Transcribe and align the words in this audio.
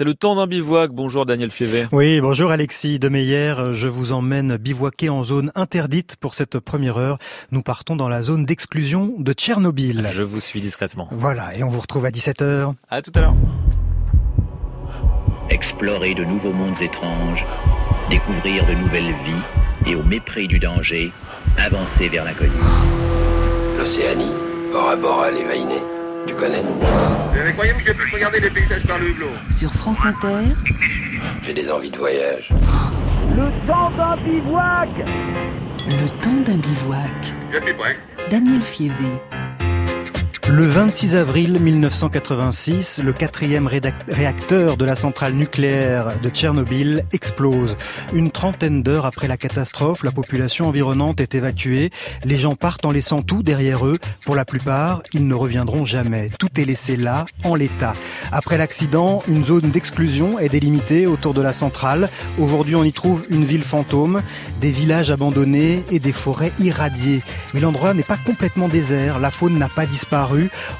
C'est 0.00 0.06
le 0.06 0.14
temps 0.14 0.34
d'un 0.34 0.46
bivouac. 0.46 0.92
Bonjour 0.92 1.26
Daniel 1.26 1.50
Fievé. 1.50 1.86
Oui, 1.92 2.22
bonjour 2.22 2.50
Alexis 2.50 2.98
Demeyer. 2.98 3.52
Je 3.72 3.86
vous 3.86 4.12
emmène 4.12 4.56
bivouaquer 4.56 5.10
en 5.10 5.24
zone 5.24 5.52
interdite 5.54 6.16
pour 6.16 6.34
cette 6.34 6.58
première 6.58 6.96
heure. 6.96 7.18
Nous 7.50 7.60
partons 7.60 7.96
dans 7.96 8.08
la 8.08 8.22
zone 8.22 8.46
d'exclusion 8.46 9.12
de 9.18 9.34
Tchernobyl. 9.34 10.08
Je 10.10 10.22
vous 10.22 10.40
suis 10.40 10.62
discrètement. 10.62 11.06
Voilà, 11.10 11.54
et 11.54 11.62
on 11.62 11.68
vous 11.68 11.80
retrouve 11.80 12.06
à 12.06 12.08
17h. 12.08 12.72
À 12.88 13.02
tout 13.02 13.12
à 13.14 13.20
l'heure. 13.20 13.34
Explorer 15.50 16.14
de 16.14 16.24
nouveaux 16.24 16.54
mondes 16.54 16.80
étranges, 16.80 17.44
découvrir 18.08 18.66
de 18.66 18.72
nouvelles 18.72 19.14
vies 19.26 19.90
et 19.90 19.96
au 19.96 20.02
mépris 20.02 20.48
du 20.48 20.58
danger, 20.58 21.12
avancer 21.58 22.08
vers 22.08 22.24
l'inconnu. 22.24 22.56
L'Océanie, 23.76 24.32
bord 24.72 24.88
à 24.88 24.96
bord 24.96 25.20
à 25.20 25.30
l'évainer. 25.30 25.82
Tu 26.26 26.34
connais 26.34 26.62
Mais 27.44 27.52
croyez-vous 27.52 27.80
que 27.80 27.86
je 27.86 27.92
puisse 27.92 28.14
regarder 28.14 28.40
les 28.40 28.50
paysages 28.50 28.86
par 28.86 28.98
le 28.98 29.08
hublot 29.10 29.30
Sur 29.50 29.72
France 29.72 30.04
Inter, 30.04 30.54
J'ai 31.42 31.54
des 31.54 31.70
envies 31.70 31.90
de 31.90 31.98
voyage. 31.98 32.48
Le 33.36 33.66
temps 33.66 33.90
d'un 33.96 34.16
bivouac 34.22 34.88
le 35.88 36.08
temps 36.20 36.40
d'un 36.44 36.58
bivouac. 36.58 37.34
Je 37.52 37.60
suis 37.60 37.74
prêt. 37.74 37.96
Daniel 38.30 38.62
Fievé. 38.62 39.18
Le 40.48 40.66
26 40.66 41.14
avril 41.14 41.60
1986, 41.60 43.00
le 43.04 43.12
quatrième 43.12 43.68
réacteur 43.68 44.76
de 44.76 44.84
la 44.84 44.96
centrale 44.96 45.34
nucléaire 45.34 46.08
de 46.22 46.28
Tchernobyl 46.28 47.04
explose. 47.12 47.76
Une 48.12 48.32
trentaine 48.32 48.82
d'heures 48.82 49.06
après 49.06 49.28
la 49.28 49.36
catastrophe, 49.36 50.02
la 50.02 50.10
population 50.10 50.66
environnante 50.66 51.20
est 51.20 51.36
évacuée. 51.36 51.90
Les 52.24 52.38
gens 52.38 52.56
partent 52.56 52.84
en 52.84 52.90
laissant 52.90 53.22
tout 53.22 53.44
derrière 53.44 53.86
eux. 53.86 53.96
Pour 54.24 54.34
la 54.34 54.44
plupart, 54.44 55.02
ils 55.12 55.28
ne 55.28 55.34
reviendront 55.34 55.84
jamais. 55.84 56.30
Tout 56.38 56.60
est 56.60 56.64
laissé 56.64 56.96
là, 56.96 57.26
en 57.44 57.54
l'état. 57.54 57.92
Après 58.32 58.58
l'accident, 58.58 59.22
une 59.28 59.44
zone 59.44 59.70
d'exclusion 59.70 60.40
est 60.40 60.48
délimitée 60.48 61.06
autour 61.06 61.32
de 61.32 61.42
la 61.42 61.52
centrale. 61.52 62.08
Aujourd'hui, 62.38 62.74
on 62.74 62.82
y 62.82 62.92
trouve 62.92 63.24
une 63.30 63.44
ville 63.44 63.62
fantôme, 63.62 64.20
des 64.60 64.72
villages 64.72 65.12
abandonnés 65.12 65.84
et 65.92 66.00
des 66.00 66.12
forêts 66.12 66.52
irradiées. 66.58 67.22
Mais 67.54 67.60
l'endroit 67.60 67.94
n'est 67.94 68.02
pas 68.02 68.18
complètement 68.18 68.68
désert. 68.68 69.20
La 69.20 69.30
faune 69.30 69.56
n'a 69.56 69.68
pas 69.68 69.86
disparu. 69.86 70.29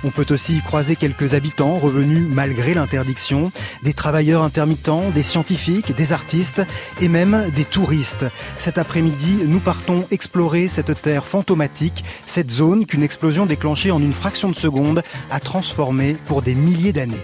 On 0.05 0.11
peut 0.11 0.27
aussi 0.31 0.57
y 0.57 0.61
croiser 0.61 0.97
quelques 0.97 1.35
habitants 1.35 1.77
revenus 1.77 2.27
malgré 2.31 2.75
l'interdiction, 2.75 3.51
des 3.83 3.93
travailleurs 3.93 4.43
intermittents, 4.43 5.11
des 5.15 5.23
scientifiques, 5.23 5.95
des 5.97 6.13
artistes 6.13 6.63
et 7.01 7.09
même 7.09 7.51
des 7.57 7.65
touristes. 7.65 8.25
Cet 8.59 8.79
après-midi, 8.79 9.39
nous 9.47 9.61
partons 9.61 10.07
explorer 10.11 10.69
cette 10.69 11.01
terre 11.03 11.25
fantomatique, 11.25 12.05
cette 12.27 12.51
zone 12.51 12.87
qu'une 12.87 13.03
explosion 13.03 13.47
déclenchée 13.47 13.91
en 13.91 14.01
une 14.01 14.13
fraction 14.13 14.49
de 14.49 14.57
seconde 14.57 15.03
a 15.31 15.41
transformée 15.41 16.17
pour 16.27 16.43
des 16.43 16.55
milliers 16.55 16.93
d'années. 16.93 17.17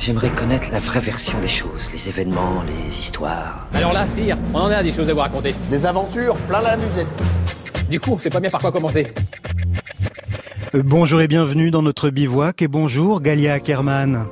J'aimerais 0.00 0.28
connaître 0.28 0.68
la 0.70 0.80
vraie 0.80 1.00
version 1.00 1.38
des 1.40 1.48
choses, 1.48 1.90
les 1.92 2.08
événements, 2.10 2.62
les 2.66 3.00
histoires. 3.00 3.66
Alors 3.72 3.94
là, 3.94 4.06
sire, 4.14 4.36
on 4.52 4.58
en 4.58 4.66
a 4.66 4.82
des 4.82 4.92
choses 4.92 5.08
à 5.08 5.14
vous 5.14 5.20
raconter. 5.20 5.54
Des 5.70 5.86
aventures, 5.86 6.36
plein 6.36 6.60
la 6.60 6.76
musette. 6.76 7.06
Du 7.88 7.98
coup, 7.98 8.18
c'est 8.20 8.30
pas 8.30 8.40
bien 8.40 8.50
par 8.50 8.60
quoi 8.60 8.70
commencer. 8.70 9.06
Bonjour 10.82 11.20
et 11.20 11.28
bienvenue 11.28 11.70
dans 11.70 11.82
notre 11.82 12.10
bivouac 12.10 12.60
et 12.60 12.66
bonjour 12.66 13.20
Galia 13.20 13.54
Ackerman. 13.54 14.24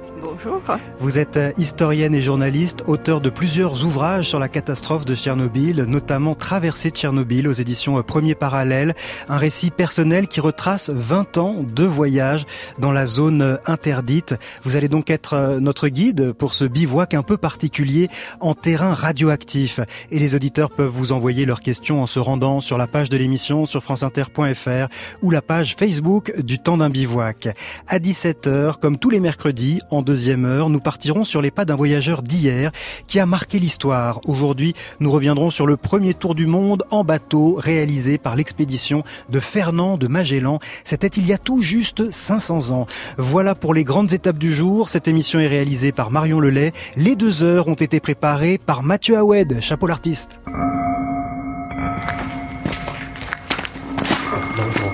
Vous 1.00 1.18
êtes 1.18 1.36
euh, 1.36 1.52
historienne 1.58 2.14
et 2.14 2.22
journaliste, 2.22 2.84
auteur 2.86 3.20
de 3.20 3.30
plusieurs 3.30 3.84
ouvrages 3.84 4.28
sur 4.28 4.38
la 4.38 4.48
catastrophe 4.48 5.04
de 5.04 5.14
Tchernobyl, 5.14 5.84
notamment 5.84 6.34
Traversée 6.34 6.90
de 6.90 6.96
Tchernobyl 6.96 7.48
aux 7.48 7.52
éditions 7.52 7.98
euh, 7.98 8.02
Premier 8.02 8.34
Parallèle, 8.34 8.94
un 9.28 9.36
récit 9.36 9.70
personnel 9.70 10.28
qui 10.28 10.40
retrace 10.40 10.90
20 10.90 11.38
ans 11.38 11.56
de 11.62 11.84
voyage 11.84 12.44
dans 12.78 12.92
la 12.92 13.06
zone 13.06 13.42
euh, 13.42 13.56
interdite. 13.66 14.34
Vous 14.62 14.76
allez 14.76 14.88
donc 14.88 15.10
être 15.10 15.58
notre 15.60 15.88
guide 15.88 16.32
pour 16.32 16.54
ce 16.54 16.64
bivouac 16.64 17.14
un 17.14 17.22
peu 17.22 17.36
particulier 17.36 18.08
en 18.40 18.54
terrain 18.54 18.92
radioactif. 18.92 19.80
Et 20.10 20.18
les 20.18 20.34
auditeurs 20.34 20.70
peuvent 20.70 20.92
vous 20.92 21.12
envoyer 21.12 21.46
leurs 21.46 21.60
questions 21.60 22.02
en 22.02 22.06
se 22.06 22.18
rendant 22.18 22.60
sur 22.60 22.78
la 22.78 22.86
page 22.86 23.08
de 23.08 23.16
l'émission 23.16 23.66
sur 23.66 23.82
franceinter.fr 23.82 24.88
ou 25.22 25.30
la 25.30 25.42
page 25.42 25.74
Facebook 25.76 26.32
du 26.40 26.58
temps 26.58 26.76
d'un 26.76 26.90
bivouac. 26.90 27.48
À 27.88 27.98
17h, 27.98 28.78
comme 28.78 28.98
tous 28.98 29.10
les 29.10 29.20
mercredis, 29.20 29.80
en 29.90 30.02
deuxième 30.12 30.44
heure, 30.44 30.68
nous 30.68 30.78
partirons 30.78 31.24
sur 31.24 31.40
les 31.40 31.50
pas 31.50 31.64
d'un 31.64 31.74
voyageur 31.74 32.20
d'hier 32.20 32.70
qui 33.06 33.18
a 33.18 33.24
marqué 33.24 33.58
l'histoire. 33.58 34.20
Aujourd'hui, 34.26 34.74
nous 35.00 35.10
reviendrons 35.10 35.48
sur 35.48 35.66
le 35.66 35.78
premier 35.78 36.12
tour 36.12 36.34
du 36.34 36.46
monde 36.46 36.82
en 36.90 37.02
bateau 37.02 37.54
réalisé 37.58 38.18
par 38.18 38.36
l'expédition 38.36 39.04
de 39.30 39.40
Fernand 39.40 39.96
de 39.96 40.08
Magellan. 40.08 40.58
C'était 40.84 41.06
il 41.06 41.26
y 41.26 41.32
a 41.32 41.38
tout 41.38 41.62
juste 41.62 42.10
500 42.10 42.72
ans. 42.72 42.86
Voilà 43.16 43.54
pour 43.54 43.72
les 43.72 43.84
grandes 43.84 44.12
étapes 44.12 44.36
du 44.36 44.52
jour. 44.52 44.90
Cette 44.90 45.08
émission 45.08 45.40
est 45.40 45.48
réalisée 45.48 45.92
par 45.92 46.10
Marion 46.10 46.40
Lelay. 46.40 46.74
Les 46.96 47.16
deux 47.16 47.42
heures 47.42 47.68
ont 47.68 47.72
été 47.72 47.98
préparées 47.98 48.58
par 48.58 48.82
Mathieu 48.82 49.16
Aoued, 49.16 49.62
chapeau 49.62 49.86
l'artiste. 49.86 50.40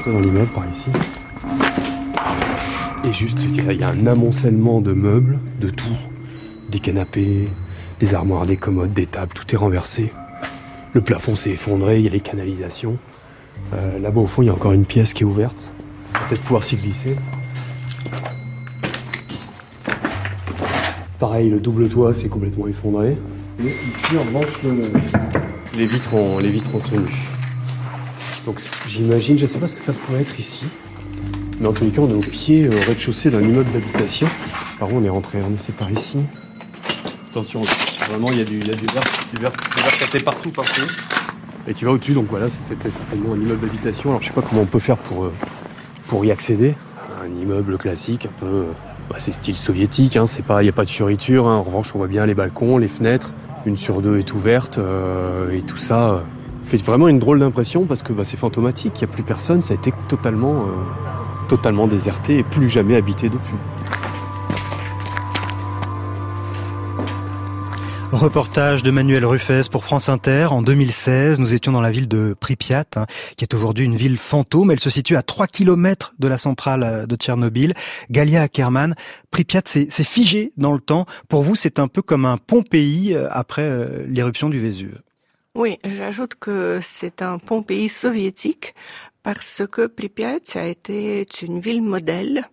dans 0.06 0.20
l'immeuble 0.20 0.46
par 0.54 0.64
ici. 0.70 0.90
Et 3.04 3.12
juste, 3.12 3.38
il 3.42 3.54
y, 3.54 3.82
a 3.82 3.88
un 3.88 4.06
amoncellement 4.06 4.80
de 4.80 4.92
meubles, 4.92 5.38
de 5.60 5.70
tout. 5.70 5.96
Des 6.68 6.80
canapés, 6.80 7.48
des 8.00 8.14
armoires, 8.14 8.44
des 8.44 8.56
commodes, 8.56 8.92
des 8.92 9.06
tables, 9.06 9.32
tout 9.34 9.54
est 9.54 9.56
renversé. 9.56 10.12
Le 10.92 11.00
plafond 11.00 11.36
s'est 11.36 11.50
effondré, 11.50 11.98
il 11.98 12.04
y 12.04 12.08
a 12.08 12.10
les 12.10 12.20
canalisations. 12.20 12.98
Euh, 13.74 13.98
là-bas 13.98 14.20
au 14.20 14.26
fond, 14.26 14.42
il 14.42 14.46
y 14.46 14.48
a 14.48 14.54
encore 14.54 14.72
une 14.72 14.84
pièce 14.84 15.14
qui 15.14 15.22
est 15.22 15.26
ouverte. 15.26 15.56
Peut-être 16.28 16.42
pouvoir 16.42 16.64
s'y 16.64 16.76
glisser. 16.76 17.16
Pareil, 21.18 21.50
le 21.50 21.60
double 21.60 21.88
toit 21.88 22.14
s'est 22.14 22.28
complètement 22.28 22.66
effondré. 22.66 23.16
Et 23.60 23.66
ici, 23.66 24.16
en 24.16 24.22
revanche, 24.22 24.62
les 25.76 25.86
vitres 25.86 26.14
ont, 26.14 26.38
les 26.38 26.50
vitres 26.50 26.74
ont 26.74 26.80
tenu. 26.80 27.10
Donc 28.46 28.60
j'imagine, 28.88 29.36
je 29.36 29.44
ne 29.44 29.48
sais 29.48 29.58
pas 29.58 29.68
ce 29.68 29.74
que 29.74 29.82
ça 29.82 29.92
pourrait 29.92 30.22
être 30.22 30.38
ici. 30.38 30.66
Mais 31.60 31.66
en 31.66 31.72
tous 31.72 31.84
les 31.84 31.90
cas, 31.90 32.02
on 32.02 32.08
est 32.08 32.14
au 32.14 32.20
pied, 32.20 32.68
au 32.68 32.86
rez-de-chaussée 32.86 33.30
d'un 33.30 33.40
immeuble 33.40 33.70
d'habitation. 33.72 34.28
Par 34.78 34.92
où 34.92 34.98
on 34.98 35.04
est 35.04 35.08
rentré, 35.08 35.38
on 35.42 35.52
est 35.52 35.76
par 35.76 35.90
ici. 35.90 36.18
Attention, 37.30 37.62
vraiment, 38.08 38.30
il 38.30 38.38
y 38.38 38.40
a 38.40 38.44
du, 38.44 38.58
il 38.58 38.66
y 38.66 38.70
a 38.70 38.74
du 38.74 38.86
verre, 38.86 39.02
du 39.34 39.40
verre, 39.40 39.52
du 40.12 40.20
partout, 40.20 40.50
partout. 40.50 40.86
Et 41.66 41.74
qui 41.74 41.84
va 41.84 41.90
au-dessus, 41.90 42.12
donc 42.12 42.26
voilà, 42.30 42.48
c'était 42.48 42.90
certainement 42.90 43.34
un 43.34 43.40
immeuble 43.40 43.66
d'habitation. 43.66 44.10
Alors 44.10 44.22
je 44.22 44.28
sais 44.28 44.32
pas 44.32 44.42
comment 44.42 44.62
on 44.62 44.66
peut 44.66 44.78
faire 44.78 44.96
pour, 44.96 45.24
euh, 45.24 45.32
pour 46.06 46.24
y 46.24 46.30
accéder. 46.30 46.76
Un 47.22 47.40
immeuble 47.40 47.76
classique, 47.76 48.26
un 48.26 48.40
peu. 48.40 48.66
Bah, 49.10 49.16
c'est 49.18 49.32
style 49.32 49.56
soviétique, 49.56 50.16
hein, 50.16 50.26
c'est 50.26 50.44
pas, 50.44 50.62
il 50.62 50.66
n'y 50.66 50.70
a 50.70 50.72
pas 50.72 50.84
de 50.84 50.90
fioriture. 50.90 51.48
Hein. 51.48 51.56
En 51.56 51.62
revanche, 51.62 51.94
on 51.94 51.98
voit 51.98 52.08
bien 52.08 52.24
les 52.24 52.34
balcons, 52.34 52.78
les 52.78 52.88
fenêtres. 52.88 53.34
Une 53.66 53.76
sur 53.76 54.00
deux 54.00 54.18
est 54.18 54.32
ouverte 54.32 54.78
euh, 54.78 55.50
et 55.50 55.62
tout 55.62 55.76
ça 55.76 56.10
euh, 56.10 56.20
fait 56.62 56.82
vraiment 56.82 57.08
une 57.08 57.18
drôle 57.18 57.40
d'impression 57.40 57.84
parce 57.84 58.02
que 58.02 58.12
bah, 58.12 58.24
c'est 58.24 58.36
fantomatique, 58.36 58.92
il 58.96 59.04
n'y 59.04 59.10
a 59.10 59.12
plus 59.12 59.24
personne, 59.24 59.62
ça 59.62 59.74
a 59.74 59.76
été 59.76 59.92
totalement 60.08 60.66
totalement 61.48 61.86
déserté 61.86 62.38
et 62.38 62.42
plus 62.42 62.68
jamais 62.68 62.96
habité 62.96 63.28
depuis. 63.28 63.56
Reportage 68.12 68.82
de 68.82 68.90
Manuel 68.90 69.24
Ruffez 69.24 69.62
pour 69.70 69.84
France 69.84 70.08
Inter. 70.08 70.48
En 70.50 70.62
2016, 70.62 71.38
nous 71.40 71.54
étions 71.54 71.72
dans 71.72 71.80
la 71.80 71.90
ville 71.90 72.08
de 72.08 72.34
Pripyat, 72.38 72.84
hein, 72.96 73.06
qui 73.36 73.44
est 73.44 73.54
aujourd'hui 73.54 73.84
une 73.84 73.96
ville 73.96 74.18
fantôme. 74.18 74.70
Elle 74.70 74.80
se 74.80 74.90
situe 74.90 75.14
à 75.14 75.22
3 75.22 75.46
km 75.46 76.14
de 76.18 76.26
la 76.26 76.36
centrale 76.38 76.82
euh, 76.82 77.06
de 77.06 77.16
Tchernobyl. 77.16 77.74
Galia 78.10 78.42
Ackerman, 78.42 78.96
Pripyat, 79.30 79.62
c'est 79.66 80.04
figé 80.04 80.52
dans 80.56 80.72
le 80.72 80.80
temps. 80.80 81.06
Pour 81.28 81.42
vous, 81.42 81.54
c'est 81.54 81.78
un 81.78 81.86
peu 81.86 82.02
comme 82.02 82.24
un 82.24 82.38
Pompéi 82.38 83.14
euh, 83.14 83.28
après 83.30 83.62
euh, 83.62 84.04
l'éruption 84.08 84.48
du 84.48 84.58
Vésuve. 84.58 85.00
Oui, 85.54 85.78
j'ajoute 85.84 86.34
que 86.34 86.80
c'est 86.82 87.22
un 87.22 87.38
Pompéi 87.38 87.88
soviétique 87.88 88.74
parce 89.28 89.62
que 89.70 89.86
Pripyat 89.86 90.38
a 90.54 90.64
été 90.64 91.26
une 91.42 91.60
ville 91.60 91.82
modèle 91.82 92.48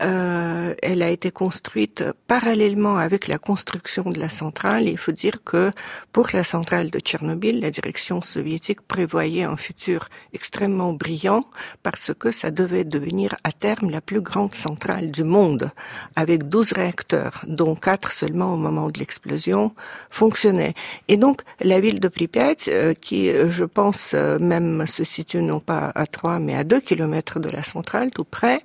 euh, 0.00 0.74
elle 0.80 1.02
a 1.02 1.10
été 1.10 1.32
construite 1.32 2.04
parallèlement 2.28 2.98
avec 2.98 3.26
la 3.26 3.38
construction 3.38 4.04
de 4.10 4.18
la 4.18 4.28
centrale. 4.28 4.88
Il 4.88 4.98
faut 4.98 5.12
dire 5.12 5.42
que 5.44 5.72
pour 6.12 6.28
la 6.32 6.44
centrale 6.44 6.90
de 6.90 7.00
Tchernobyl, 7.00 7.60
la 7.60 7.70
direction 7.70 8.22
soviétique 8.22 8.80
prévoyait 8.82 9.42
un 9.42 9.56
futur 9.56 10.08
extrêmement 10.32 10.92
brillant 10.92 11.46
parce 11.82 12.12
que 12.16 12.30
ça 12.30 12.52
devait 12.52 12.84
devenir 12.84 13.34
à 13.42 13.50
terme 13.50 13.90
la 13.90 14.00
plus 14.00 14.20
grande 14.20 14.54
centrale 14.54 15.10
du 15.10 15.24
monde, 15.24 15.72
avec 16.14 16.48
12 16.48 16.72
réacteurs, 16.72 17.44
dont 17.48 17.74
4 17.74 18.12
seulement 18.12 18.54
au 18.54 18.56
moment 18.56 18.88
de 18.88 18.98
l'explosion 19.00 19.74
fonctionnaient. 20.10 20.74
Et 21.08 21.16
donc 21.16 21.42
la 21.60 21.80
ville 21.80 21.98
de 21.98 22.08
Pripyat, 22.08 22.54
euh, 22.68 22.94
qui 22.94 23.30
je 23.50 23.64
pense 23.64 24.12
euh, 24.14 24.38
même 24.38 24.86
se 24.86 25.02
situe 25.02 25.42
non 25.42 25.60
pas 25.60 25.90
à 25.94 26.06
3 26.06 26.38
mais 26.38 26.54
à 26.54 26.62
2 26.62 26.80
kilomètres 26.80 27.40
de 27.40 27.48
la 27.48 27.64
centrale, 27.64 28.10
tout 28.10 28.24
près, 28.24 28.62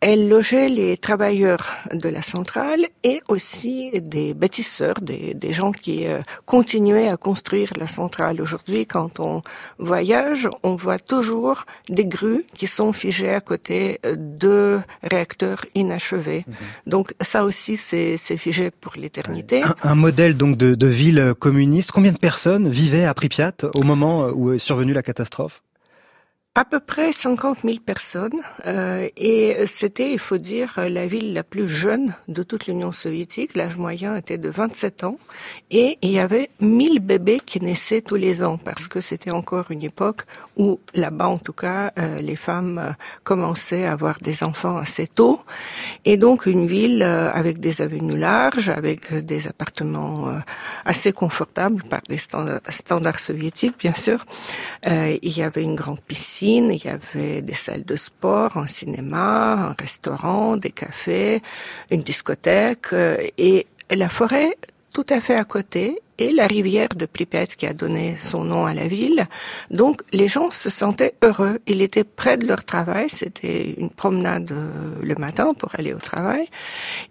elle 0.00 0.28
logeait 0.28 0.68
les 0.68 0.96
travailleurs 0.96 1.74
de 1.92 2.08
la 2.08 2.22
centrale 2.22 2.86
et 3.04 3.20
aussi 3.28 3.90
des 4.00 4.32
bâtisseurs, 4.32 4.94
des, 5.02 5.34
des 5.34 5.52
gens 5.52 5.72
qui 5.72 6.06
euh, 6.06 6.20
continuaient 6.46 7.08
à 7.08 7.18
construire 7.18 7.70
la 7.76 7.86
centrale. 7.86 8.40
Aujourd'hui, 8.40 8.86
quand 8.86 9.20
on 9.20 9.42
voyage, 9.78 10.48
on 10.62 10.74
voit 10.74 10.98
toujours 10.98 11.66
des 11.88 12.06
grues 12.06 12.44
qui 12.56 12.66
sont 12.66 12.92
figées 12.92 13.34
à 13.34 13.40
côté 13.40 14.00
de 14.16 14.80
réacteurs 15.02 15.66
inachevés. 15.74 16.44
Mhm. 16.46 16.54
Donc 16.86 17.14
ça 17.20 17.44
aussi, 17.44 17.76
c'est 17.76 18.16
figé 18.16 18.70
pour 18.70 18.94
l'éternité. 18.96 19.62
Un, 19.82 19.94
modèle 19.94 20.36
donc 20.36 20.56
de, 20.56 20.74
de 20.74 20.86
ville 20.86 21.34
communiste. 21.38 21.92
Combien 21.92 22.12
de 22.12 22.18
personnes 22.18 22.68
vivaient 22.68 23.04
à 23.04 23.12
Pripyat 23.12 23.52
au 23.74 23.82
moment 23.82 24.28
où 24.28 24.52
est 24.52 24.58
survenue 24.58 24.94
la 24.94 25.02
catastrophe? 25.02 25.62
À 26.56 26.64
peu 26.64 26.80
près 26.80 27.12
50 27.12 27.58
000 27.64 27.78
personnes 27.78 28.40
euh, 28.66 29.08
et 29.16 29.66
c'était, 29.66 30.12
il 30.12 30.18
faut 30.18 30.36
dire, 30.36 30.80
la 30.88 31.06
ville 31.06 31.32
la 31.32 31.44
plus 31.44 31.68
jeune 31.68 32.16
de 32.26 32.42
toute 32.42 32.66
l'Union 32.66 32.90
soviétique. 32.90 33.54
L'âge 33.54 33.76
moyen 33.76 34.16
était 34.16 34.36
de 34.36 34.48
27 34.50 35.04
ans 35.04 35.18
et 35.70 35.96
il 36.02 36.10
y 36.10 36.18
avait 36.18 36.50
1000 36.60 36.98
bébés 36.98 37.40
qui 37.44 37.60
naissaient 37.60 38.00
tous 38.00 38.16
les 38.16 38.42
ans 38.42 38.58
parce 38.58 38.88
que 38.88 39.00
c'était 39.00 39.30
encore 39.30 39.70
une 39.70 39.84
époque 39.84 40.22
où 40.56 40.80
là-bas, 40.92 41.28
en 41.28 41.38
tout 41.38 41.52
cas, 41.52 41.92
euh, 41.98 42.16
les 42.16 42.34
femmes 42.34 42.78
euh, 42.78 42.92
commençaient 43.22 43.84
à 43.84 43.92
avoir 43.92 44.18
des 44.18 44.42
enfants 44.42 44.76
assez 44.76 45.06
tôt 45.06 45.40
et 46.04 46.16
donc 46.16 46.46
une 46.46 46.66
ville 46.66 47.04
euh, 47.04 47.30
avec 47.30 47.60
des 47.60 47.80
avenues 47.80 48.18
larges, 48.18 48.70
avec 48.70 49.14
des 49.14 49.46
appartements 49.46 50.34
assez 50.84 51.12
confortables 51.12 51.84
par 51.84 52.00
des 52.08 52.18
standards, 52.18 52.60
standards 52.68 53.20
soviétiques, 53.20 53.78
bien 53.78 53.94
sûr. 53.94 54.26
il 54.84 55.38
y 55.38 55.42
avait 55.42 55.62
une 55.62 55.76
grande 55.76 56.00
piscine 56.00 56.40
il 56.56 56.84
y 56.84 56.88
avait 56.88 57.42
des 57.42 57.54
salles 57.54 57.84
de 57.84 57.96
sport, 57.96 58.56
un 58.56 58.66
cinéma, 58.66 59.52
un 59.70 59.76
restaurant, 59.78 60.56
des 60.56 60.70
cafés, 60.70 61.42
une 61.90 62.02
discothèque 62.02 62.92
euh, 62.92 63.16
et 63.38 63.66
la 63.90 64.08
forêt 64.08 64.56
tout 64.92 65.06
à 65.08 65.20
fait 65.20 65.36
à 65.36 65.44
côté 65.44 66.00
et 66.18 66.32
la 66.32 66.46
rivière 66.46 66.90
de 66.94 67.06
Pripyat 67.06 67.46
qui 67.46 67.66
a 67.66 67.72
donné 67.72 68.16
son 68.18 68.44
nom 68.44 68.66
à 68.66 68.74
la 68.74 68.88
ville. 68.88 69.26
Donc 69.70 70.02
les 70.12 70.28
gens 70.28 70.50
se 70.50 70.68
sentaient 70.68 71.14
heureux. 71.22 71.58
Ils 71.66 71.80
étaient 71.80 72.04
près 72.04 72.36
de 72.36 72.46
leur 72.46 72.64
travail. 72.64 73.08
C'était 73.08 73.74
une 73.78 73.90
promenade 73.90 74.52
euh, 74.52 74.94
le 75.02 75.14
matin 75.14 75.54
pour 75.54 75.74
aller 75.76 75.94
au 75.94 75.98
travail. 75.98 76.46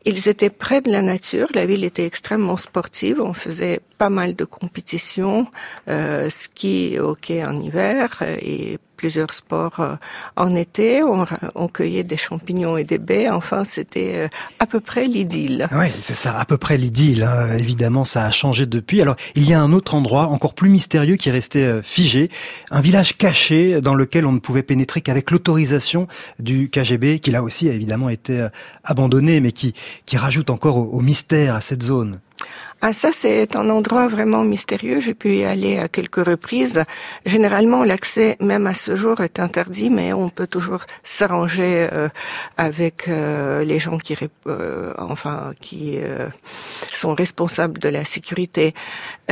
Ils 0.06 0.30
étaient 0.30 0.52
près 0.52 0.82
de 0.82 0.92
la 0.92 1.02
nature. 1.02 1.48
La 1.54 1.66
ville 1.66 1.84
était 1.84 2.06
extrêmement 2.06 2.58
sportive. 2.58 3.20
On 3.20 3.34
faisait 3.34 3.80
pas 3.98 4.10
mal 4.10 4.36
de 4.36 4.46
compétitions, 4.46 5.48
euh, 5.90 6.30
ski, 6.30 6.98
hockey 7.00 7.44
en 7.44 7.56
hiver 7.56 8.20
euh, 8.22 8.38
et 8.42 8.78
plusieurs 9.00 9.34
sports 9.34 9.80
euh, 9.80 9.96
en 10.36 10.54
été. 10.56 11.02
On, 11.04 11.68
cueillait 11.70 12.04
des 12.04 12.18
champignons 12.18 12.76
et 12.76 12.84
des 12.84 12.98
baies. 12.98 13.30
Enfin, 13.30 13.64
c'était 13.64 14.12
euh, 14.16 14.28
à 14.60 14.66
peu 14.66 14.82
près 14.82 15.08
l'idylle. 15.08 15.70
Oui, 15.72 15.86
c'est 16.02 16.16
ça, 16.16 16.38
à 16.38 16.44
peu 16.44 16.58
près 16.58 16.78
l'idylle. 16.78 17.24
Hein. 17.24 17.56
Évidemment, 17.58 18.04
ça 18.04 18.26
a 18.26 18.32
changé 18.32 18.66
depuis. 18.66 19.02
Alors, 19.02 19.16
il 19.36 19.50
y 19.50 19.54
a 19.54 19.62
un 19.62 19.72
autre 19.72 19.96
endroit 19.96 20.28
encore 20.28 20.54
plus 20.54 20.70
mystérieux 20.70 21.16
qui 21.16 21.30
est 21.30 21.32
resté 21.32 21.64
euh, 21.64 21.82
figé, 21.82 22.30
un 22.72 22.82
village 22.82 23.16
caché 23.16 23.80
dans 23.80 23.96
lequel 23.96 24.26
on 24.26 24.34
ne 24.34 24.40
pouvait 24.40 24.64
pénétrer 24.64 25.00
qu'avec 25.00 25.32
l'autorisation 25.32 26.08
du 26.40 26.70
KGB, 26.70 27.20
qui 27.20 27.32
là 27.32 27.42
aussi 27.42 27.70
a 27.70 27.74
évidemment 27.74 28.10
été 28.10 28.48
abandonné, 28.84 29.40
mais 29.40 29.54
qui, 29.54 29.74
qui 30.06 30.18
rajoute 30.18 30.50
encore 30.50 30.78
au 30.78 31.00
mystère 31.00 31.56
à 31.56 31.62
cette 31.62 31.84
zone. 31.84 32.20
Ah, 32.82 32.94
ça, 32.94 33.10
c'est 33.12 33.58
un 33.58 33.70
endroit 33.70 34.08
vraiment 34.08 34.46
mystérieux. 34.46 35.02
J'ai 35.02 35.14
pu 35.14 35.36
y 35.36 35.44
aller 35.44 35.78
à 35.78 35.90
quelques 35.90 36.26
reprises. 36.26 36.86
Généralement, 37.26 37.84
l'accès, 37.84 38.38
même 38.40 38.68
à 38.68 38.74
ce 38.74 38.96
jour, 38.96 39.20
est 39.20 39.42
interdit, 39.42 39.90
mais 39.90 40.14
on 40.14 40.30
peut 40.30 40.48
toujours 40.48 40.86
s'arranger 41.04 41.90
euh, 41.92 42.08
avec 42.56 43.10
euh, 43.10 43.66
les 43.66 43.80
gens 43.80 43.98
qui, 43.98 44.16
euh, 44.48 44.94
enfin, 44.98 45.52
qui 45.60 46.00
sont 46.94 47.16
responsables 47.16 47.80
de 47.80 47.90
la 47.90 48.06
sécurité. 48.06 48.74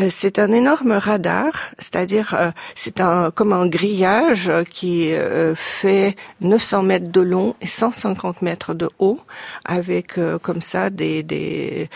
c'est 0.09 0.39
un 0.39 0.51
énorme 0.51 0.91
radar, 0.91 1.51
c'est-à-dire 1.79 2.35
c'est 2.75 2.99
un 2.99 3.31
comme 3.31 3.53
un 3.53 3.67
grillage 3.67 4.51
qui 4.69 5.11
fait 5.55 6.15
900 6.41 6.83
mètres 6.83 7.11
de 7.11 7.21
long 7.21 7.55
et 7.61 7.67
150 7.67 8.41
mètres 8.41 8.73
de 8.73 8.89
haut, 8.99 9.19
avec 9.65 10.19
comme 10.41 10.61
ça 10.61 10.89
des, 10.89 11.23
des 11.23 11.89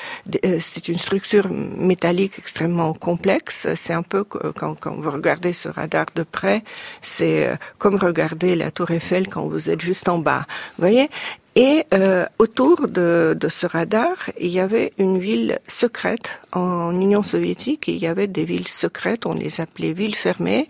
c'est 0.59 0.87
une 0.87 0.97
structure 0.97 1.40
métallique 1.49 2.37
extrêmement 2.37 2.93
complexe. 2.93 3.67
C'est 3.75 3.93
un 3.93 4.03
peu 4.03 4.23
quand, 4.23 4.75
vous 4.85 5.11
regardez 5.11 5.53
ce 5.53 5.69
radar 5.69 6.05
de 6.15 6.23
près, 6.23 6.63
c'est 7.01 7.47
euh, 7.47 7.55
comme 7.77 7.95
regarder 7.95 8.55
la 8.55 8.71
tour 8.71 8.91
Eiffel 8.91 9.27
quand 9.27 9.47
vous 9.47 9.69
êtes 9.69 9.81
juste 9.81 10.09
en 10.09 10.17
bas. 10.17 10.45
Vous 10.77 10.81
voyez? 10.81 11.09
Et 11.55 11.83
euh, 11.93 12.25
autour 12.39 12.87
de, 12.87 13.35
ce 13.49 13.67
radar, 13.67 14.29
il 14.39 14.47
y 14.47 14.61
avait 14.61 14.93
une 14.97 15.19
ville 15.19 15.59
secrète 15.67 16.39
en 16.53 16.91
Union 16.91 17.23
soviétique. 17.23 17.89
Il 17.89 17.97
y 17.97 18.07
avait 18.07 18.27
des 18.27 18.45
villes 18.45 18.69
secrètes, 18.69 19.25
on 19.25 19.33
les 19.33 19.59
appelait 19.59 19.91
villes 19.91 20.15
fermées, 20.15 20.69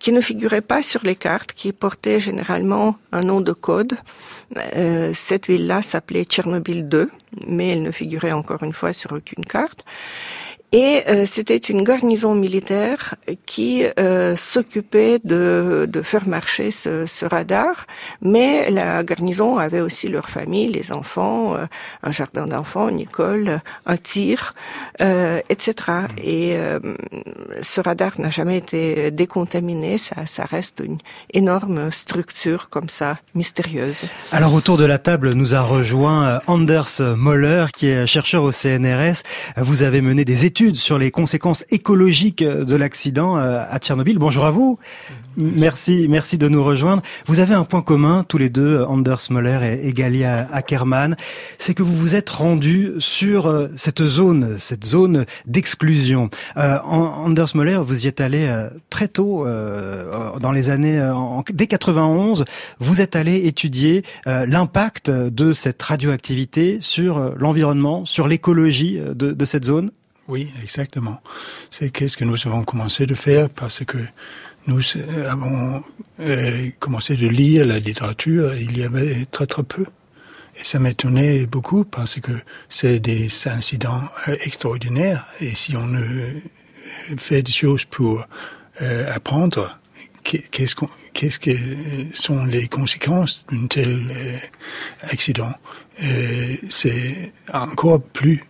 qui 0.00 0.10
ne 0.10 0.20
figuraient 0.20 0.62
pas 0.62 0.82
sur 0.82 1.04
les 1.04 1.14
cartes, 1.14 1.52
qui 1.52 1.72
portaient 1.72 2.18
généralement 2.18 2.96
un 3.12 3.20
nom 3.20 3.40
de 3.40 3.52
code. 3.52 3.96
Euh, 4.76 5.12
cette 5.14 5.48
ville-là 5.48 5.82
s'appelait 5.82 6.24
Tchernobyl 6.24 6.88
2, 6.88 7.10
mais 7.46 7.68
elle 7.68 7.82
ne 7.82 7.90
figurait 7.90 8.32
encore 8.32 8.62
une 8.62 8.72
fois 8.72 8.92
sur 8.92 9.12
aucune 9.12 9.44
carte. 9.44 9.84
Et 10.76 11.04
euh, 11.08 11.24
c'était 11.24 11.56
une 11.56 11.82
garnison 11.82 12.34
militaire 12.34 13.14
qui 13.46 13.86
euh, 13.98 14.36
s'occupait 14.36 15.18
de, 15.24 15.88
de, 15.90 16.02
faire 16.02 16.28
marcher 16.28 16.70
ce, 16.70 17.06
ce, 17.06 17.24
radar, 17.24 17.86
mais 18.20 18.70
la 18.70 19.02
garnison 19.02 19.56
avait 19.56 19.80
aussi 19.80 20.08
leur 20.08 20.28
famille, 20.28 20.68
les 20.68 20.92
enfants, 20.92 21.56
euh, 21.56 21.64
un 22.02 22.12
jardin 22.12 22.46
d'enfants, 22.46 22.90
une 22.90 23.00
école, 23.00 23.62
un 23.86 23.96
tir, 23.96 24.54
etc. 25.48 25.72
Et 26.22 26.58
ce 27.62 27.80
radar 27.80 28.20
n'a 28.20 28.28
jamais 28.28 28.58
été 28.58 29.10
décontaminé, 29.10 29.96
ça, 29.96 30.26
ça 30.26 30.44
reste 30.44 30.82
une 30.84 30.98
énorme 31.32 31.90
structure 31.90 32.68
comme 32.68 32.90
ça, 32.90 33.16
mystérieuse. 33.34 34.02
Alors 34.30 34.52
autour 34.52 34.76
de 34.76 34.84
la 34.84 34.98
table 34.98 35.32
nous 35.32 35.54
a 35.54 35.62
rejoint 35.62 36.42
Anders 36.46 37.00
Moller, 37.00 37.66
qui 37.74 37.86
est 37.86 38.06
chercheur 38.06 38.42
au 38.42 38.52
CNRS. 38.52 39.22
Vous 39.56 39.82
avez 39.82 40.02
mené 40.02 40.26
des 40.26 40.44
études 40.44 40.65
sur 40.74 40.98
les 40.98 41.10
conséquences 41.10 41.64
écologiques 41.70 42.42
de 42.42 42.74
l'accident 42.74 43.38
euh, 43.38 43.62
à 43.70 43.78
Tchernobyl. 43.78 44.18
Bonjour 44.18 44.44
à 44.44 44.50
vous. 44.50 44.78
Merci, 45.36 46.06
merci 46.08 46.38
de 46.38 46.48
nous 46.48 46.64
rejoindre. 46.64 47.02
Vous 47.26 47.40
avez 47.40 47.52
un 47.52 47.64
point 47.64 47.82
commun, 47.82 48.24
tous 48.26 48.38
les 48.38 48.48
deux, 48.48 48.82
Anders 48.84 49.20
Moller 49.28 49.78
et, 49.82 49.92
Galia 49.92 50.48
Ackermann, 50.50 51.14
c'est 51.58 51.74
que 51.74 51.82
vous 51.82 51.94
vous 51.94 52.16
êtes 52.16 52.30
rendus 52.30 52.94
sur 52.98 53.46
euh, 53.46 53.68
cette 53.76 54.02
zone, 54.02 54.56
cette 54.58 54.86
zone 54.86 55.26
d'exclusion. 55.46 56.30
Euh, 56.56 56.78
Anders 56.80 57.54
Moller, 57.54 57.80
vous 57.84 58.06
y 58.06 58.08
êtes 58.08 58.22
allé 58.22 58.46
euh, 58.48 58.70
très 58.88 59.08
tôt, 59.08 59.46
euh, 59.46 60.38
dans 60.40 60.52
les 60.52 60.70
années, 60.70 61.02
en, 61.02 61.44
dès 61.52 61.66
91, 61.66 62.46
vous 62.80 63.02
êtes 63.02 63.14
allé 63.14 63.46
étudier 63.46 64.04
l'impact 64.24 65.10
de 65.10 65.52
cette 65.52 65.82
radioactivité 65.82 66.78
sur 66.80 67.34
l'environnement, 67.36 68.06
sur 68.06 68.26
l'écologie 68.26 68.98
de, 68.98 69.32
de 69.32 69.44
cette 69.44 69.64
zone. 69.64 69.90
Oui, 70.28 70.52
exactement. 70.62 71.20
C'est 71.70 71.90
qu'est-ce 71.90 72.16
que 72.16 72.24
nous 72.24 72.36
avons 72.46 72.64
commencé 72.64 73.06
de 73.06 73.14
faire 73.14 73.48
parce 73.48 73.84
que 73.84 73.98
nous 74.66 74.82
avons 75.26 75.82
euh, 76.20 76.68
commencé 76.80 77.14
de 77.14 77.28
lire 77.28 77.64
la 77.64 77.78
littérature, 77.78 78.52
il 78.56 78.76
y 78.76 78.82
avait 78.82 79.24
très 79.26 79.46
très 79.46 79.62
peu. 79.62 79.86
Et 80.56 80.64
ça 80.64 80.78
m'étonnait 80.80 81.46
beaucoup 81.46 81.84
parce 81.84 82.18
que 82.18 82.32
c'est 82.68 82.98
des 82.98 83.28
incidents 83.46 84.02
euh, 84.28 84.36
extraordinaires. 84.44 85.26
Et 85.40 85.54
si 85.54 85.76
on 85.76 85.88
fait 87.18 87.42
des 87.42 87.52
choses 87.52 87.84
pour 87.84 88.24
euh, 88.82 89.14
apprendre, 89.14 89.78
qu'est-ce 90.24 90.74
qu'est-ce 91.12 91.38
que 91.38 91.52
sont 92.12 92.44
les 92.44 92.68
conséquences 92.68 93.46
d'un 93.50 93.66
tel 93.66 93.88
euh, 94.10 94.36
accident? 95.02 95.52
Euh, 96.02 96.56
C'est 96.68 97.32
encore 97.52 98.02
plus 98.02 98.44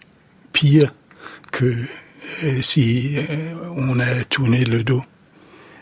pire 0.52 0.92
que 1.50 1.75
euh, 2.45 2.61
si 2.61 3.17
euh, 3.17 3.23
on 3.76 3.99
a 4.00 4.25
tourné 4.29 4.65
le 4.65 4.83
dos. 4.83 5.03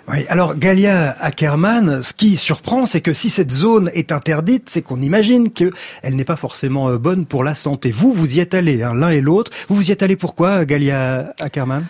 Oui, 0.07 0.27
alors 0.29 0.55
Galia 0.55 1.17
Ackerman, 1.19 2.03
ce 2.03 2.13
qui 2.13 2.37
surprend, 2.37 2.85
c'est 2.85 3.01
que 3.01 3.15
si 3.15 3.31
cette 3.31 3.51
zone 3.51 3.91
est 3.95 4.13
interdite, 4.13 4.69
c'est 4.69 4.83
qu'on 4.83 5.01
imagine 5.01 5.51
qu'elle 5.51 5.73
n'est 6.11 6.25
pas 6.25 6.37
forcément 6.37 6.91
euh, 6.91 6.99
bonne 6.99 7.25
pour 7.25 7.43
la 7.43 7.55
santé. 7.55 7.91
Vous, 7.91 8.13
vous 8.13 8.37
y 8.37 8.41
êtes 8.41 8.53
allé, 8.53 8.83
hein, 8.83 8.95
l'un 8.95 9.09
et 9.09 9.23
l'autre. 9.23 9.51
Vous 9.69 9.77
vous 9.77 9.89
y 9.89 9.93
êtes 9.93 10.03
allé 10.03 10.17
pourquoi, 10.17 10.65
Galia 10.65 11.33
Ackerman 11.41 11.87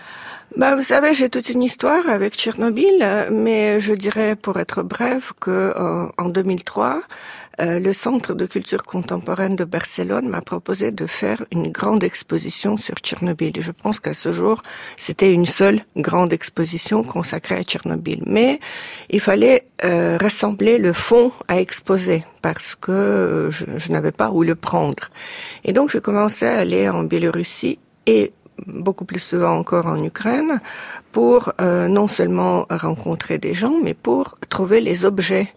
bah, 0.56 0.76
vous 0.76 0.84
savez, 0.84 1.14
j'ai 1.14 1.28
toute 1.28 1.48
une 1.48 1.64
histoire 1.64 2.08
avec 2.08 2.34
Tchernobyl, 2.34 3.04
mais 3.32 3.80
je 3.80 3.92
dirais, 3.92 4.36
pour 4.36 4.60
être 4.60 4.84
bref, 4.84 5.32
que 5.40 5.74
en 6.16 6.28
2003, 6.28 7.02
euh, 7.60 7.78
le 7.78 7.92
Centre 7.92 8.34
de 8.34 8.46
culture 8.46 8.82
contemporaine 8.82 9.56
de 9.56 9.64
Barcelone 9.64 10.28
m'a 10.28 10.40
proposé 10.40 10.90
de 10.90 11.06
faire 11.06 11.44
une 11.50 11.70
grande 11.70 12.02
exposition 12.02 12.76
sur 12.76 12.96
Tchernobyl. 12.96 13.52
Je 13.60 13.70
pense 13.70 14.00
qu'à 14.00 14.14
ce 14.14 14.32
jour, 14.32 14.62
c'était 14.96 15.32
une 15.32 15.46
seule 15.46 15.80
grande 15.96 16.32
exposition 16.32 17.02
consacrée 17.02 17.56
à 17.56 17.62
Tchernobyl. 17.62 18.22
Mais 18.26 18.60
il 19.10 19.20
fallait 19.20 19.66
euh, 19.84 20.16
rassembler 20.20 20.78
le 20.78 20.92
fond 20.92 21.32
à 21.48 21.60
exposer 21.60 22.24
parce 22.42 22.74
que 22.74 23.48
je, 23.50 23.64
je 23.76 23.92
n'avais 23.92 24.12
pas 24.12 24.30
où 24.30 24.42
le 24.42 24.54
prendre. 24.54 25.10
Et 25.64 25.72
donc, 25.72 25.90
j'ai 25.90 26.00
commencé 26.00 26.46
à 26.46 26.58
aller 26.58 26.88
en 26.88 27.04
Biélorussie 27.04 27.78
et 28.06 28.32
beaucoup 28.66 29.04
plus 29.04 29.18
souvent 29.20 29.56
encore 29.56 29.86
en 29.86 30.02
Ukraine 30.02 30.60
pour 31.12 31.52
euh, 31.60 31.88
non 31.88 32.08
seulement 32.08 32.66
rencontrer 32.70 33.38
des 33.38 33.54
gens, 33.54 33.74
mais 33.82 33.94
pour 33.94 34.38
trouver 34.48 34.80
les 34.80 35.04
objets. 35.04 35.52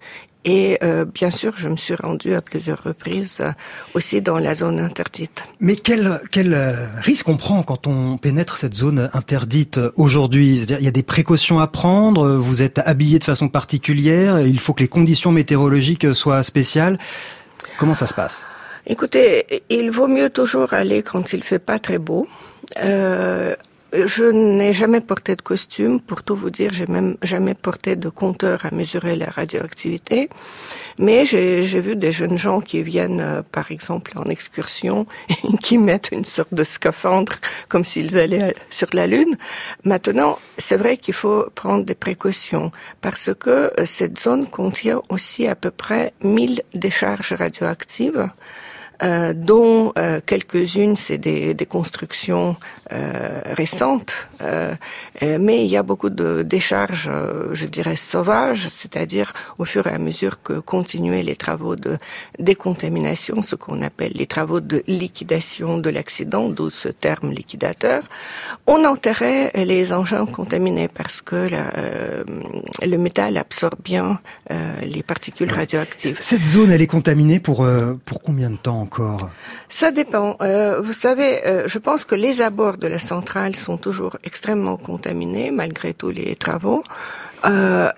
Et 0.50 0.78
euh, 0.82 1.04
bien 1.04 1.30
sûr, 1.30 1.52
je 1.58 1.68
me 1.68 1.76
suis 1.76 1.94
rendue 1.94 2.34
à 2.34 2.42
plusieurs 2.42 2.82
reprises 2.82 3.40
euh, 3.42 3.52
aussi 3.94 4.22
dans 4.22 4.38
la 4.40 4.56
zone 4.56 4.80
interdite. 4.80 5.44
Mais 5.60 5.76
quel, 5.76 6.22
quel 6.32 6.54
euh, 6.54 6.72
risque 7.00 7.28
on 7.28 7.36
prend 7.36 7.64
quand 7.64 7.86
on 7.86 8.18
pénètre 8.18 8.56
cette 8.56 8.74
zone 8.74 9.10
interdite 9.12 9.78
aujourd'hui? 9.98 10.60
C'est-à-dire, 10.60 10.78
il 10.80 10.86
y 10.86 10.88
a 10.88 10.92
des 10.92 11.04
précautions 11.04 11.60
à 11.60 11.68
prendre. 11.68 12.30
Vous 12.38 12.64
êtes 12.64 12.80
habillé 12.80 13.20
de 13.20 13.26
façon 13.26 13.50
particulière. 13.50 14.40
Il 14.40 14.62
faut 14.62 14.74
que 14.74 14.82
les 14.82 14.88
conditions 14.88 15.34
météorologiques 15.34 16.16
soient 16.16 16.44
spéciales. 16.44 16.98
Comment 17.78 17.94
ça 17.94 18.08
se 18.08 18.14
passe? 18.14 18.46
Écoutez, 18.86 19.64
il 19.70 19.92
vaut 19.92 20.08
mieux 20.08 20.30
toujours 20.30 20.72
aller 20.74 21.04
quand 21.04 21.34
il 21.34 21.44
fait 21.44 21.60
pas 21.60 21.78
très 21.78 21.98
beau. 21.98 22.26
Euh, 22.82 23.54
je 24.06 24.26
n'ai 24.26 24.74
jamais 24.74 25.02
porté 25.02 25.36
de 25.36 25.42
costume, 25.42 26.00
pour 26.00 26.24
tout 26.24 26.36
vous 26.36 26.50
dire, 26.50 26.72
j'ai 26.74 26.88
même 26.88 27.18
jamais 27.22 27.54
porté 27.54 27.96
de 27.96 28.10
compteur 28.10 28.66
à 28.66 28.72
mesurer 28.72 29.16
la 29.16 29.28
radioactivité. 29.28 30.30
Mais 31.00 31.26
j'ai 31.26 31.82
vu 31.82 31.96
des 31.96 32.12
jeunes 32.12 32.38
gens 32.38 32.60
qui 32.60 32.82
viennent, 32.84 33.22
euh, 33.22 33.42
par 33.52 33.72
exemple, 33.72 34.14
en 34.16 34.26
excursion, 34.26 35.06
et 35.30 35.58
qui 35.58 35.78
mettent 35.78 36.10
une 36.12 36.26
sorte 36.26 36.54
de 36.54 36.64
scaphandre 36.64 37.34
comme 37.70 37.84
s'ils 37.84 38.18
allaient 38.18 38.56
sur 38.70 38.88
la 38.94 39.08
Lune. 39.08 39.38
Maintenant, 39.84 40.40
c'est 40.58 40.78
vrai 40.78 40.98
qu'il 40.98 41.14
faut 41.14 41.46
prendre 41.56 41.86
des 41.86 41.96
précautions 41.96 42.72
parce 43.02 43.32
que 43.34 43.50
euh, 43.80 43.86
cette 43.86 44.20
zone 44.20 44.48
contient 44.48 45.02
aussi 45.10 45.48
à 45.48 45.56
peu 45.56 45.72
près 45.72 46.14
1000 46.24 46.62
décharges 46.74 47.34
radioactives. 47.34 48.30
Euh, 49.04 49.34
dont 49.34 49.94
euh, 50.00 50.20
quelques-unes 50.26 50.96
c'est 50.96 51.20
des, 51.20 51.54
des, 51.54 51.66
constructions 51.68 52.56
euh, 52.92 53.42
récentes, 53.46 54.14
euh, 54.42 54.74
euh, 55.22 55.38
mais 55.40 55.64
il 55.66 55.70
y 55.70 55.78
a 55.78 55.84
beaucoup 55.84 56.10
de 56.10 56.42
décharges, 56.42 57.12
je 57.52 57.66
dirais 57.68 57.96
sauvages, 57.96 58.70
c'est-à-dire 58.70 59.34
au 59.60 59.66
fur 59.66 59.86
et 59.86 59.92
à 59.92 60.00
mesure 60.00 60.42
que 60.42 60.54
continuaient 60.54 61.22
les 61.22 61.36
travaux 61.36 61.76
de 61.76 61.98
décontamination, 62.40 63.44
ce 63.44 63.56
qu'on 63.56 63.84
appelle 63.84 64.14
les 64.16 64.26
travaux 64.26 64.62
de 64.62 64.84
liquidation 64.88 65.78
de 65.78 65.92
l'accident, 65.92 66.50
d'où 66.50 66.72
ce 66.72 66.90
terme 66.90 67.30
liquidateur, 67.32 68.02
on 68.66 68.84
enterrait 68.84 69.52
les 69.54 69.94
engins 69.94 70.26
contaminés 70.26 70.88
parce 70.88 71.22
que 71.22 71.36
la, 71.36 71.72
le 72.84 72.98
métal 72.98 73.38
absorbe 73.38 73.80
bien 73.84 74.20
les 74.82 75.04
particules 75.04 75.52
radioactives. 75.52 76.18
Cette 76.20 76.46
zone, 76.46 76.72
elle 76.72 76.82
est 76.82 76.88
contaminée 76.88 77.40
pour 77.40 77.68
pour 78.06 78.22
combien 78.22 78.50
de 78.50 78.56
temps 78.56 78.87
Ça 79.70 79.92
dépend. 79.92 80.38
Euh, 80.42 80.82
vous 80.82 80.94
savez, 80.94 81.46
euh, 81.46 81.68
je 81.68 81.80
pense 81.80 82.06
que 82.06 82.16
les 82.16 82.42
abords 82.42 82.78
de 82.78 82.88
la 82.88 83.00
centrale 83.00 83.56
sont 83.56 83.78
toujours 83.78 84.18
extrêmement 84.24 84.78
contaminés 84.78 85.52
malgré 85.52 85.94
tous 85.94 86.12
les 86.12 86.36
travaux. 86.36 86.84
Euh, 87.46 87.92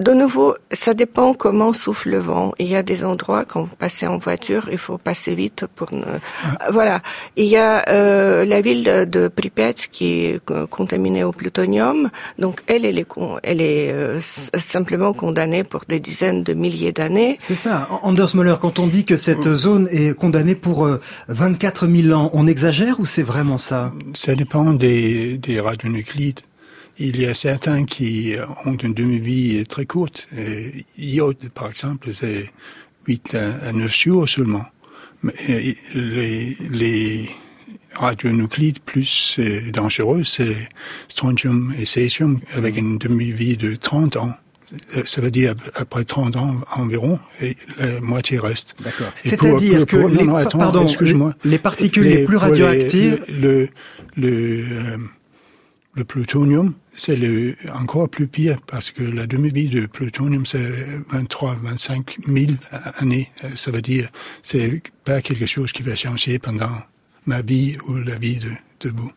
de 0.00 0.12
nouveau, 0.12 0.56
ça 0.72 0.92
dépend 0.92 1.34
comment 1.34 1.72
souffle 1.72 2.10
le 2.10 2.18
vent. 2.18 2.52
Il 2.58 2.66
y 2.66 2.74
a 2.74 2.82
des 2.82 3.04
endroits 3.04 3.44
quand 3.44 3.62
vous 3.62 3.76
passez 3.76 4.08
en 4.08 4.18
voiture, 4.18 4.68
il 4.72 4.78
faut 4.78 4.98
passer 4.98 5.36
vite 5.36 5.66
pour 5.76 5.94
ne. 5.94 6.04
Ah. 6.42 6.70
Voilà. 6.72 7.00
Il 7.36 7.44
y 7.44 7.56
a 7.56 7.88
euh, 7.88 8.44
la 8.44 8.60
ville 8.60 8.82
de, 8.82 9.28
Pripyat 9.28 9.74
qui 9.92 10.26
est 10.26 10.40
contaminée 10.68 11.22
au 11.22 11.30
plutonium. 11.30 12.10
Donc 12.40 12.62
elle, 12.66 12.84
elle 12.84 12.98
est, 12.98 13.06
elle 13.44 13.60
est 13.60 13.92
euh, 13.92 14.20
simplement 14.20 15.12
condamnée 15.12 15.62
pour 15.62 15.84
des 15.88 16.00
dizaines 16.00 16.42
de 16.42 16.54
milliers 16.54 16.92
d'années. 16.92 17.36
C'est 17.38 17.54
ça. 17.54 17.86
Anders 18.02 18.34
Moller, 18.34 18.56
quand 18.60 18.80
on 18.80 18.88
dit 18.88 19.04
que 19.04 19.16
cette 19.16 19.46
mm. 19.46 19.54
zone 19.54 19.88
est 19.92 20.12
condamnée 20.18 20.56
pour 20.56 20.88
24 21.28 21.84
euh, 21.86 22.02
000 22.02 22.18
ans, 22.18 22.30
on 22.32 22.48
exagère 22.48 22.98
ou 22.98 23.06
c'est 23.06 23.22
vraiment 23.22 23.58
ça? 23.58 23.92
Ça 24.14 24.34
dépend 24.34 24.72
des, 24.72 25.38
des 25.38 25.60
radionuclides. 25.60 26.40
Il 26.98 27.20
y 27.20 27.26
a 27.26 27.34
certains 27.34 27.84
qui 27.84 28.34
ont 28.64 28.76
une 28.76 28.94
demi-vie 28.94 29.64
très 29.66 29.84
courte. 29.84 30.28
Iode, 30.96 31.48
par 31.52 31.68
exemple, 31.68 32.10
c'est 32.14 32.50
8 33.06 33.34
à 33.34 33.72
9 33.72 33.92
jours 33.94 34.28
seulement. 34.28 34.64
Mais 35.22 35.32
les, 35.94 36.56
les 36.70 37.30
radionuclides 37.94 38.80
plus 38.80 39.40
dangereux, 39.72 40.24
c'est 40.24 40.56
strontium 41.08 41.74
et 41.78 41.84
césium 41.84 42.40
avec 42.54 42.76
une 42.76 42.98
demi-vie 42.98 43.56
de 43.56 43.74
30 43.74 44.16
ans. 44.16 44.32
Ça 45.04 45.20
veut 45.20 45.30
dire 45.30 45.54
après 45.76 46.04
30 46.04 46.36
ans 46.36 46.56
environ, 46.74 47.20
et 47.40 47.56
la 47.78 48.00
moitié 48.00 48.38
reste. 48.38 48.74
D'accord. 48.82 49.12
C'est-à-dire 49.24 49.86
que 49.86 49.96
les, 49.96 50.24
non, 50.24 50.34
attends, 50.34 50.58
pardon, 50.58 50.86
les, 51.00 51.14
les, 51.44 51.58
particules 51.58 52.02
les, 52.02 52.16
les 52.18 52.24
plus 52.24 52.36
radioactives, 52.36 53.24
le, 53.28 53.68
le, 54.16 54.62
le, 54.62 54.62
le 54.62 54.96
plutonium, 56.02 56.74
c'est 56.92 57.16
le, 57.16 57.54
encore 57.72 58.08
plus 58.08 58.26
pire 58.26 58.58
parce 58.66 58.90
que 58.90 59.02
la 59.04 59.26
demi-vie 59.26 59.68
de 59.68 59.86
plutonium, 59.86 60.44
c'est 60.44 60.72
23, 61.10 61.56
25 61.62 62.16
000 62.26 62.52
années. 62.98 63.30
Ça 63.54 63.70
veut 63.70 63.82
dire, 63.82 64.08
c'est 64.42 64.82
pas 65.04 65.22
quelque 65.22 65.46
chose 65.46 65.70
qui 65.72 65.82
va 65.82 65.94
changer 65.94 66.38
pendant 66.40 66.72
ma 67.26 67.42
vie 67.42 67.76
ou 67.86 67.94
la 67.94 68.16
vie 68.16 68.38
de, 68.38 68.88
de 68.88 68.94
vous. 68.96 69.12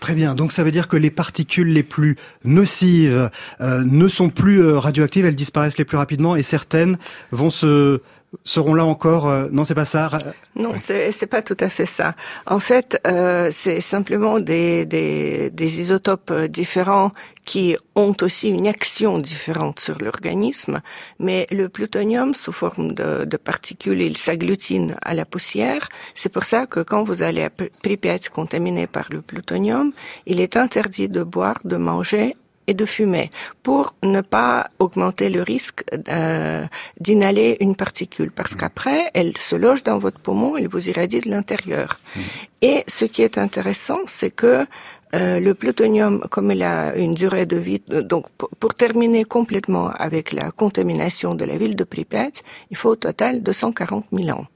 Très 0.00 0.14
bien. 0.14 0.34
Donc 0.34 0.50
ça 0.50 0.64
veut 0.64 0.70
dire 0.70 0.88
que 0.88 0.96
les 0.96 1.10
particules 1.10 1.72
les 1.72 1.82
plus 1.82 2.16
nocives 2.42 3.30
euh, 3.60 3.84
ne 3.84 4.08
sont 4.08 4.30
plus 4.30 4.62
euh, 4.62 4.78
radioactives, 4.78 5.26
elles 5.26 5.36
disparaissent 5.36 5.76
les 5.76 5.84
plus 5.84 5.98
rapidement 5.98 6.36
et 6.36 6.42
certaines 6.42 6.96
vont 7.32 7.50
se 7.50 8.00
seront 8.44 8.74
là 8.74 8.84
encore 8.84 9.28
euh, 9.28 9.48
Non, 9.50 9.64
c'est 9.64 9.74
pas 9.74 9.84
ça. 9.84 10.08
Non, 10.54 10.74
c'est 10.78 11.12
c'est 11.12 11.26
pas 11.26 11.42
tout 11.42 11.56
à 11.60 11.68
fait 11.68 11.86
ça. 11.86 12.14
En 12.46 12.60
fait, 12.60 13.00
euh, 13.06 13.48
c'est 13.52 13.80
simplement 13.80 14.40
des, 14.40 14.84
des, 14.86 15.50
des 15.50 15.80
isotopes 15.80 16.30
euh, 16.30 16.48
différents 16.48 17.12
qui 17.44 17.76
ont 17.96 18.14
aussi 18.22 18.48
une 18.48 18.66
action 18.68 19.18
différente 19.18 19.80
sur 19.80 19.98
l'organisme. 19.98 20.80
Mais 21.18 21.46
le 21.50 21.68
plutonium, 21.68 22.34
sous 22.34 22.52
forme 22.52 22.92
de, 22.94 23.24
de 23.24 23.36
particules, 23.36 24.00
il 24.00 24.16
s'agglutine 24.16 24.96
à 25.02 25.14
la 25.14 25.24
poussière. 25.24 25.88
C'est 26.14 26.28
pour 26.28 26.44
ça 26.44 26.66
que 26.66 26.80
quand 26.80 27.02
vous 27.02 27.22
allez 27.22 27.42
à 27.42 27.50
Pripyat 27.50 28.18
contaminé 28.32 28.86
par 28.86 29.08
le 29.10 29.20
plutonium, 29.20 29.92
il 30.26 30.40
est 30.40 30.56
interdit 30.56 31.08
de 31.08 31.22
boire, 31.24 31.58
de 31.64 31.76
manger 31.76 32.36
et 32.70 32.74
de 32.74 32.86
fumer 32.86 33.30
pour 33.62 33.94
ne 34.02 34.20
pas 34.20 34.70
augmenter 34.78 35.28
le 35.28 35.42
risque 35.42 35.80
euh, 36.08 36.64
d'inhaler 37.00 37.56
une 37.60 37.74
particule 37.74 38.30
parce 38.30 38.54
qu'après 38.54 39.10
elle 39.14 39.36
se 39.36 39.56
loge 39.56 39.82
dans 39.82 39.98
votre 39.98 40.20
poumon, 40.20 40.56
elle 40.56 40.68
vous 40.68 40.88
irradie 40.88 41.20
de 41.20 41.30
l'intérieur. 41.34 41.88
Mmh. 41.98 42.20
Et 42.62 42.84
ce 42.86 43.04
qui 43.04 43.22
est 43.22 43.36
intéressant, 43.38 44.00
c'est 44.06 44.30
que 44.30 44.66
euh, 45.14 45.40
le 45.40 45.54
plutonium, 45.54 46.20
comme 46.30 46.52
il 46.52 46.62
a 46.62 46.94
une 46.94 47.14
durée 47.14 47.46
de 47.46 47.56
vie, 47.56 47.82
donc 47.88 48.26
pour, 48.60 48.74
terminer 48.74 49.24
complètement 49.24 49.88
avec 49.90 50.32
la 50.32 50.52
contamination 50.52 51.34
de 51.34 51.44
la 51.44 51.56
ville 51.56 51.74
de 51.74 51.84
Pripyat, 51.84 52.36
il 52.70 52.76
faut 52.76 52.90
au 52.90 52.96
total 52.96 53.42
240 53.42 54.04
000 54.12 54.38
ans. 54.38 54.46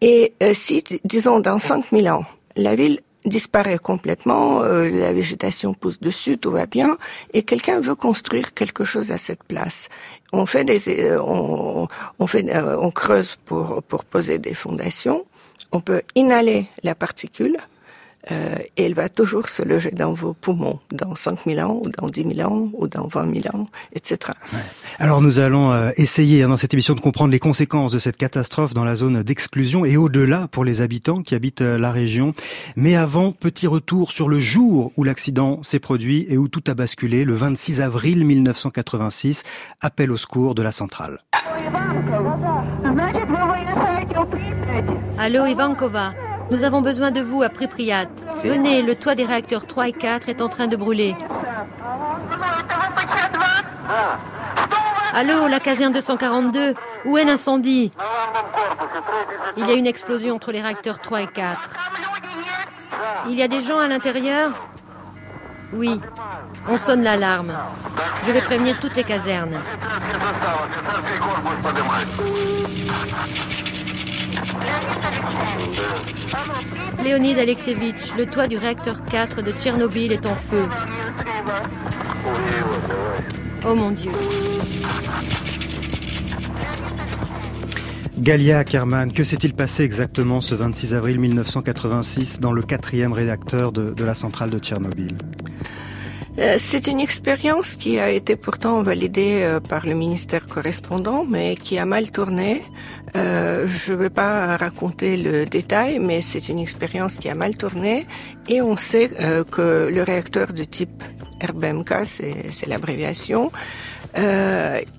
Et 0.00 0.34
euh, 0.42 0.52
si, 0.54 0.84
disons, 1.04 1.40
dans 1.40 1.58
5 1.58 1.86
000 1.90 2.06
ans, 2.14 2.24
la 2.54 2.76
ville 2.76 3.00
disparaît 3.26 3.78
complètement, 3.78 4.62
euh, 4.62 4.88
la 4.88 5.12
végétation 5.12 5.74
pousse 5.74 6.00
dessus, 6.00 6.38
tout 6.38 6.50
va 6.50 6.66
bien, 6.66 6.96
et 7.32 7.42
quelqu'un 7.42 7.80
veut 7.80 7.94
construire 7.94 8.54
quelque 8.54 8.84
chose 8.84 9.10
à 9.12 9.18
cette 9.18 9.44
place. 9.44 9.88
On 10.32 10.46
fait 10.46 10.64
des, 10.64 10.88
euh, 10.88 11.20
on, 11.20 11.88
on, 12.18 12.26
fait, 12.26 12.46
euh, 12.54 12.76
on 12.80 12.90
creuse 12.90 13.36
pour 13.44 13.82
pour 13.82 14.04
poser 14.04 14.38
des 14.38 14.54
fondations. 14.54 15.24
On 15.72 15.80
peut 15.80 16.02
inhaler 16.14 16.68
la 16.82 16.94
particule, 16.94 17.56
euh, 18.32 18.56
et 18.76 18.84
elle 18.84 18.94
va 18.94 19.08
toujours 19.08 19.48
se 19.48 19.62
loger 19.62 19.90
dans 19.92 20.12
vos 20.12 20.32
poumons, 20.32 20.80
dans 20.90 21.14
5000 21.14 21.60
ans, 21.60 21.80
ou 21.84 21.88
dans 21.88 22.06
10 22.06 22.34
000 22.34 22.48
ans, 22.48 22.70
ou 22.74 22.88
dans 22.88 23.06
20 23.06 23.42
000 23.42 23.56
ans, 23.56 23.66
etc. 23.92 24.32
Ouais. 24.52 24.58
Alors 24.98 25.20
nous 25.20 25.38
allons 25.38 25.72
euh, 25.72 25.90
essayer 25.96 26.42
hein, 26.42 26.48
dans 26.48 26.56
cette 26.56 26.74
émission 26.74 26.94
de 26.94 27.00
comprendre 27.00 27.30
les 27.30 27.38
conséquences 27.38 27.92
de 27.92 27.98
cette 27.98 28.16
catastrophe 28.16 28.74
dans 28.74 28.84
la 28.84 28.96
zone 28.96 29.22
d'exclusion 29.22 29.84
et 29.84 29.96
au-delà 29.96 30.48
pour 30.50 30.64
les 30.64 30.80
habitants 30.80 31.22
qui 31.22 31.34
habitent 31.34 31.60
euh, 31.60 31.78
la 31.78 31.92
région. 31.92 32.32
Mais 32.74 32.96
avant, 32.96 33.32
petit 33.32 33.68
retour 33.68 34.10
sur 34.10 34.28
le 34.28 34.40
jour 34.40 34.90
où 34.96 35.04
l'accident 35.04 35.62
s'est 35.62 35.78
produit 35.78 36.26
et 36.28 36.36
où 36.36 36.48
tout 36.48 36.64
a 36.66 36.74
basculé, 36.74 37.24
le 37.24 37.34
26 37.34 37.80
avril 37.80 38.24
1986, 38.24 39.44
appel 39.80 40.10
au 40.10 40.16
secours 40.16 40.54
de 40.54 40.62
la 40.62 40.72
centrale. 40.72 41.20
Allô 45.18 45.46
Ivankova 45.46 46.12
nous 46.50 46.64
avons 46.64 46.80
besoin 46.80 47.10
de 47.10 47.20
vous 47.20 47.42
à 47.42 47.48
Pripyat. 47.48 48.06
Venez, 48.42 48.82
le 48.82 48.94
toit 48.94 49.14
des 49.14 49.24
réacteurs 49.24 49.66
3 49.66 49.88
et 49.88 49.92
4 49.92 50.28
est 50.28 50.40
en 50.40 50.48
train 50.48 50.66
de 50.66 50.76
brûler. 50.76 51.16
Allô, 55.14 55.48
la 55.48 55.60
caserne 55.60 55.92
242, 55.92 56.74
où 57.06 57.16
est 57.16 57.24
l'incendie? 57.24 57.92
Il 59.56 59.66
y 59.66 59.70
a 59.70 59.74
une 59.74 59.86
explosion 59.86 60.34
entre 60.34 60.52
les 60.52 60.60
réacteurs 60.60 61.00
3 61.00 61.22
et 61.22 61.26
4. 61.26 61.70
Il 63.28 63.34
y 63.34 63.42
a 63.42 63.48
des 63.48 63.62
gens 63.62 63.78
à 63.78 63.88
l'intérieur? 63.88 64.52
Oui. 65.72 66.00
On 66.68 66.76
sonne 66.76 67.02
l'alarme. 67.02 67.52
Je 68.24 68.32
vais 68.32 68.42
prévenir 68.42 68.78
toutes 68.78 68.96
les 68.96 69.04
casernes. 69.04 69.58
Léonide 77.02 77.38
Alexevitch, 77.38 78.14
le 78.18 78.26
toit 78.26 78.48
du 78.48 78.56
réacteur 78.56 79.04
4 79.04 79.42
de 79.42 79.52
Tchernobyl 79.52 80.12
est 80.12 80.26
en 80.26 80.34
feu. 80.34 80.66
Oh 83.64 83.74
mon 83.74 83.90
Dieu. 83.90 84.10
Galia 88.18 88.60
Ackerman, 88.60 89.12
que 89.12 89.24
s'est-il 89.24 89.54
passé 89.54 89.84
exactement 89.84 90.40
ce 90.40 90.54
26 90.54 90.94
avril 90.94 91.20
1986 91.20 92.40
dans 92.40 92.52
le 92.52 92.62
quatrième 92.62 93.12
réacteur 93.12 93.72
de, 93.72 94.02
la 94.02 94.14
centrale 94.14 94.50
de 94.50 94.58
Tchernobyl? 94.58 95.16
C'est 96.58 96.86
une 96.86 97.00
expérience 97.00 97.76
qui 97.76 97.98
a 97.98 98.10
été 98.10 98.36
pourtant 98.36 98.82
validée 98.82 99.40
euh, 99.42 99.58
par 99.58 99.86
le 99.86 99.94
ministère 99.94 100.46
correspondant, 100.46 101.24
mais 101.24 101.56
qui 101.56 101.78
a 101.78 101.86
mal 101.86 102.10
tourné. 102.10 102.62
Euh, 103.16 103.66
je 103.68 103.92
ne 103.92 103.98
vais 103.98 104.10
pas 104.10 104.56
raconter 104.56 105.16
le 105.16 105.46
détail, 105.46 105.98
mais 105.98 106.20
c'est 106.20 106.48
une 106.48 106.58
expérience 106.58 107.16
qui 107.16 107.30
a 107.30 107.34
mal 107.34 107.56
tourné. 107.56 108.06
Et 108.48 108.60
on 108.60 108.76
sait 108.76 109.10
que 109.50 109.88
le 109.90 110.02
réacteur 110.02 110.52
du 110.52 110.66
type 110.66 111.02
RBMK, 111.42 111.92
c'est 112.04 112.66
l'abréviation, 112.66 113.50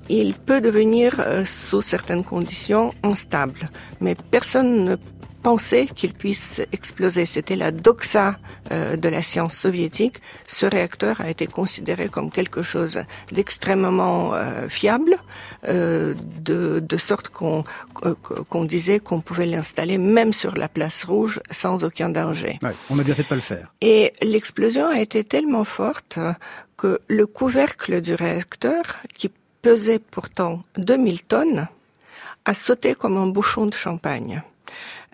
il 0.10 0.34
peut 0.34 0.62
devenir, 0.62 1.26
sous 1.46 1.82
certaines 1.82 2.24
conditions, 2.24 2.92
instable. 3.04 3.70
Mais 4.02 4.16
personne 4.32 4.84
ne 4.84 4.96
pensait 5.48 5.86
qu'il 5.86 6.14
puisse 6.14 6.60
exploser. 6.74 7.26
C'était 7.26 7.56
la 7.56 7.72
doxa 7.72 8.38
euh, 8.74 8.98
de 8.98 9.08
la 9.08 9.22
science 9.22 9.56
soviétique. 9.56 10.18
Ce 10.46 10.66
réacteur 10.66 11.22
a 11.22 11.30
été 11.30 11.48
considéré 11.48 12.10
comme 12.10 12.30
quelque 12.32 12.62
chose 12.62 13.00
d'extrêmement 13.32 14.34
euh, 14.34 14.68
fiable, 14.68 15.16
euh, 15.70 16.14
de, 16.50 16.84
de, 16.92 16.98
sorte 16.98 17.30
qu'on 17.30 17.64
qu'on 18.50 18.66
disait 18.66 19.00
qu'on 19.00 19.22
pouvait 19.22 19.46
l'installer 19.46 19.98
même 19.98 20.34
sur 20.34 20.54
la 20.64 20.68
place 20.68 21.06
rouge 21.06 21.40
sans 21.50 21.86
aucun 21.86 22.10
danger. 22.10 22.60
on 22.90 23.00
a 23.00 23.04
bien 23.04 23.16
fait 23.16 23.24
de 23.24 23.30
pas 23.30 23.42
le 23.44 23.48
faire. 23.54 23.72
Et 23.80 24.14
l'explosion 24.22 24.88
a 24.88 25.00
été 25.00 25.24
tellement 25.24 25.64
forte 25.64 26.20
que 26.76 27.00
le 27.08 27.26
couvercle 27.26 28.02
du 28.02 28.16
réacteur, 28.16 28.84
qui 29.18 29.32
pesait 29.62 30.04
pourtant 30.16 30.64
2000 30.76 31.24
tonnes, 31.24 31.68
a 32.44 32.54
sauté 32.54 32.96
comme 32.96 33.16
un 33.16 33.28
bouchon 33.28 33.66
de 33.66 33.74
champagne. 33.86 34.44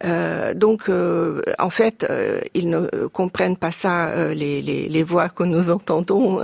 Euh, 0.06 0.54
donc, 0.54 0.90
euh, 0.90 1.42
en 1.60 1.70
fait, 1.70 2.06
euh, 2.10 2.42
ils 2.54 2.70
ne 2.70 2.88
comprennent 3.08 3.58
pas 3.58 3.72
ça, 3.72 4.34
les, 4.34 5.04
voix 5.04 5.30
que 5.30 5.44
nous 5.44 5.72
entendons. 5.72 6.42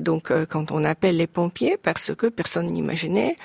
donc, 0.00 0.32
quand 0.48 0.70
on 0.70 0.84
appelle 0.84 1.16
les 1.16 1.26
pompiers, 1.26 1.76
parce 1.82 2.14
que 2.14 2.26
personne 2.26 2.66
n'imaginait 2.66 3.36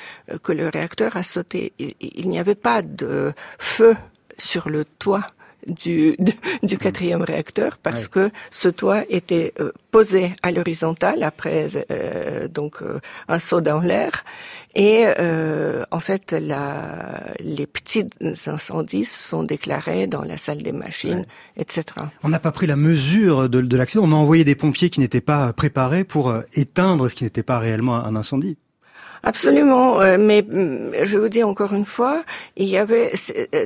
que 0.43 0.51
le 0.51 0.67
réacteur 0.67 1.15
a 1.15 1.23
sauté. 1.23 1.73
Il, 1.79 2.29
n'y 2.29 2.39
avait 2.39 2.55
pas 2.55 2.81
de 2.81 3.33
feu 3.57 3.95
sur 4.37 4.69
le 4.69 4.85
toit 4.85 5.27
du, 5.67 6.17
du 6.63 6.77
quatrième 6.77 7.21
réacteur 7.21 7.77
parce 7.77 8.07
que 8.07 8.31
ce 8.49 8.69
toit 8.69 9.03
était 9.09 9.53
posé 9.91 10.33
à 10.43 10.51
l'horizontale 10.51 11.23
après 11.23 11.67
donc 12.53 12.77
un 13.27 13.39
saut 13.39 13.61
dans 13.61 13.79
l'air 13.79 14.23
et 14.73 15.03
euh, 15.19 15.83
en 15.91 15.99
fait, 15.99 16.31
la, 16.31 17.33
les 17.39 17.65
petits 17.65 18.05
incendies 18.47 19.05
se 19.05 19.21
sont 19.21 19.43
déclarés 19.43 20.07
dans 20.07 20.23
la 20.23 20.37
salle 20.37 20.63
des 20.63 20.71
machines, 20.71 21.25
etc. 21.57 21.83
On 22.23 22.29
n'a 22.29 22.39
pas 22.39 22.51
pris 22.51 22.67
la 22.67 22.77
mesure 22.77 23.49
de, 23.49 23.61
de 23.61 23.77
l'accident. 23.77 24.03
On 24.05 24.13
a 24.13 24.15
envoyé 24.15 24.45
des 24.45 24.55
pompiers 24.55 24.89
qui 24.89 25.01
n'étaient 25.01 25.21
pas 25.21 25.51
préparés 25.51 26.03
pour 26.05 26.29
euh, 26.29 26.41
éteindre 26.53 27.09
ce 27.09 27.15
qui 27.15 27.25
n'était 27.25 27.43
pas 27.43 27.59
réellement 27.59 27.95
un 27.95 28.15
incendie. 28.15 28.57
Absolument, 29.23 30.01
euh, 30.01 30.17
mais 30.19 30.41
mm, 30.41 31.03
je 31.03 31.17
vous 31.17 31.29
dis 31.29 31.43
encore 31.43 31.73
une 31.73 31.85
fois, 31.85 32.23
il 32.57 32.67
y 32.67 32.77
avait 32.77 33.11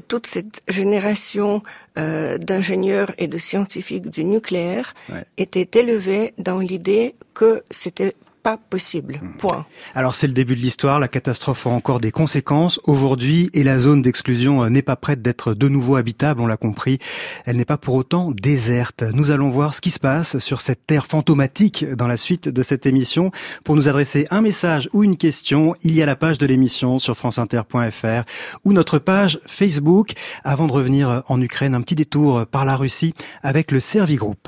toute 0.08 0.28
cette 0.28 0.62
génération 0.68 1.64
euh, 1.98 2.38
d'ingénieurs 2.38 3.12
et 3.18 3.28
de 3.28 3.38
scientifiques 3.38 4.10
du 4.10 4.26
nucléaire 4.26 4.94
était 5.38 5.80
élevée 5.80 6.34
dans 6.38 6.60
l'idée 6.60 7.16
que 7.34 7.64
c'était 7.72 8.16
pas 8.46 8.58
possible. 8.58 9.20
Hmm. 9.24 9.38
Point. 9.40 9.66
Alors 9.96 10.14
c'est 10.14 10.28
le 10.28 10.34
début 10.34 10.56
de 10.56 10.62
l'histoire, 10.62 11.00
la 11.00 11.08
catastrophe 11.08 11.66
a 11.66 11.72
encore 11.72 12.00
des 12.00 12.12
conséquences 12.12 12.80
aujourd'hui 12.84 13.50
et 13.54 13.64
la 13.64 13.80
zone 13.80 14.04
d'exclusion 14.04 14.64
euh, 14.64 14.70
n'est 14.70 14.84
pas 14.84 14.96
prête 14.96 15.24
d'être 15.24 15.56
de 15.56 15.68
nouveau 15.68 15.96
habitable, 15.96 16.42
on 16.42 16.46
l'a 16.46 16.56
compris. 16.56 17.00
Elle 17.46 17.58
n'est 17.58 17.66
pas 17.66 17.80
pour 17.80 17.96
autant 17.96 18.30
déserte. 18.30 19.02
Nous 19.02 19.32
allons 19.32 19.50
voir 19.50 19.74
ce 19.74 19.82
qui 19.82 19.90
se 19.90 20.00
passe 20.00 20.38
sur 20.38 20.62
cette 20.62 20.86
terre 20.86 21.08
fantomatique 21.08 21.86
dans 21.96 22.06
la 22.06 22.18
suite 22.18 22.48
de 22.48 22.62
cette 22.62 22.86
émission. 22.86 23.32
Pour 23.64 23.76
nous 23.76 23.88
adresser 23.88 24.28
un 24.30 24.42
message 24.42 24.90
ou 24.94 25.04
une 25.04 25.18
question, 25.18 25.74
il 25.82 25.96
y 25.96 26.04
a 26.04 26.06
la 26.06 26.16
page 26.16 26.38
de 26.38 26.46
l'émission 26.46 27.00
sur 27.00 27.18
franceinter.fr 27.18 28.26
ou 28.64 28.74
notre 28.74 29.00
page 29.00 29.40
Facebook. 29.48 30.12
Avant 30.44 30.68
de 30.68 30.72
revenir 30.72 31.24
en 31.30 31.42
Ukraine, 31.42 31.74
un 31.74 31.82
petit 31.82 31.96
détour 31.96 32.46
par 32.46 32.64
la 32.64 32.76
Russie 32.76 33.16
avec 33.42 33.72
le 33.72 33.80
Servigroup. 33.80 34.48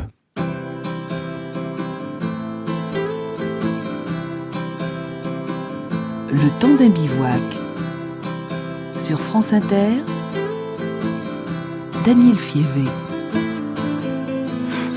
Le 6.36 6.48
temps 6.60 6.74
d'un 6.78 6.88
bivouac. 6.88 7.40
Sur 8.98 9.18
France 9.20 9.52
Inter, 9.52 10.02
Daniel 12.04 12.38
Fievé. 12.38 12.88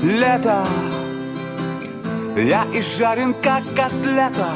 Лето, 0.02 0.64
я 2.36 2.64
изжарен 2.72 3.34
как 3.42 3.64
котлета. 3.74 4.50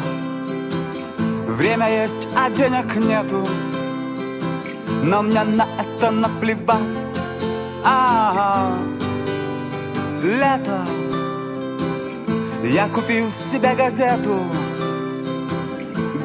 Время 1.48 1.88
есть, 2.02 2.28
а 2.36 2.48
денег 2.50 2.94
нету. 2.96 3.46
Но 5.02 5.22
мне 5.22 5.42
на 5.42 5.66
это 5.78 6.10
наплевать. 6.10 6.80
А, 7.84 7.96
-а, 8.34 8.46
-а. 8.46 8.90
лето, 10.22 10.80
я 12.62 12.88
купил 12.88 13.30
себе 13.30 13.74
газету. 13.74 14.36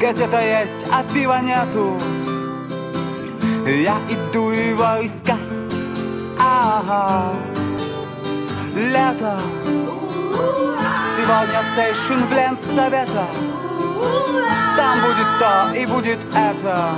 Газета 0.01 0.41
есть, 0.41 0.83
а 0.91 1.03
пива 1.13 1.39
нету 1.41 1.99
Я 3.67 3.97
иду 4.09 4.49
его 4.49 5.05
искать. 5.05 5.37
Ага. 6.39 7.31
Лето. 8.75 9.39
Сегодня 11.15 11.61
сейшн 11.75 12.23
в 12.23 12.33
Ленсовета 12.33 13.27
Там 14.75 15.01
будет 15.01 15.27
то 15.37 15.71
и 15.75 15.85
будет 15.85 16.19
это. 16.35 16.89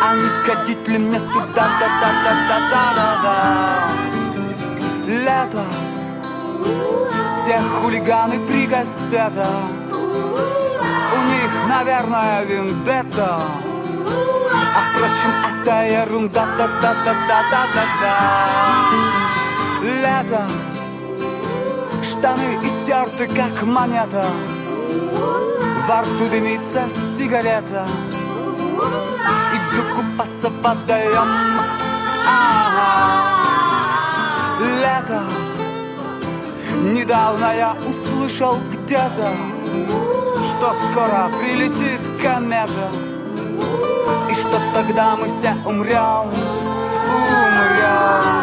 А 0.00 0.14
не 0.14 0.28
сходить 0.40 0.86
ли 0.86 0.98
мне 0.98 1.18
туда, 1.18 1.68
да, 1.80 1.88
да, 2.00 2.10
да, 2.24 2.34
да, 2.48 2.58
да, 2.70 2.84
да, 2.94 3.08
да. 3.24 3.88
Лето. 5.08 5.64
Все 7.42 7.58
хулиганы 7.80 8.38
три 8.46 8.68
кастета 8.68 9.48
них, 11.28 11.50
наверное, 11.68 12.44
вендетта. 12.44 13.40
А 14.76 14.80
впрочем, 14.90 15.32
это 15.62 15.76
ерунда, 15.86 16.46
да-да-да-да-да-да-да 16.56 18.14
Лето, 19.82 20.42
штаны 22.02 22.58
и 22.62 22.68
серты, 22.84 23.26
как 23.26 23.62
монета. 23.62 24.24
Во 25.86 26.02
рту 26.02 26.28
дымится 26.30 26.88
сигарета. 27.16 27.86
Иду 29.54 29.82
купаться 29.94 30.48
в 30.48 30.62
водоем 30.62 31.30
ага. 32.26 32.88
Лето 34.60 35.22
Недавно 36.82 37.56
я 37.56 37.76
услышал 37.86 38.58
где-то 38.72 39.32
что 40.42 40.74
скоро 40.74 41.30
прилетит 41.38 42.00
комета? 42.22 42.88
И 44.30 44.34
что 44.34 44.60
тогда 44.74 45.16
мы 45.16 45.26
все 45.28 45.54
умрем, 45.64 46.30
умрем. 47.30 48.38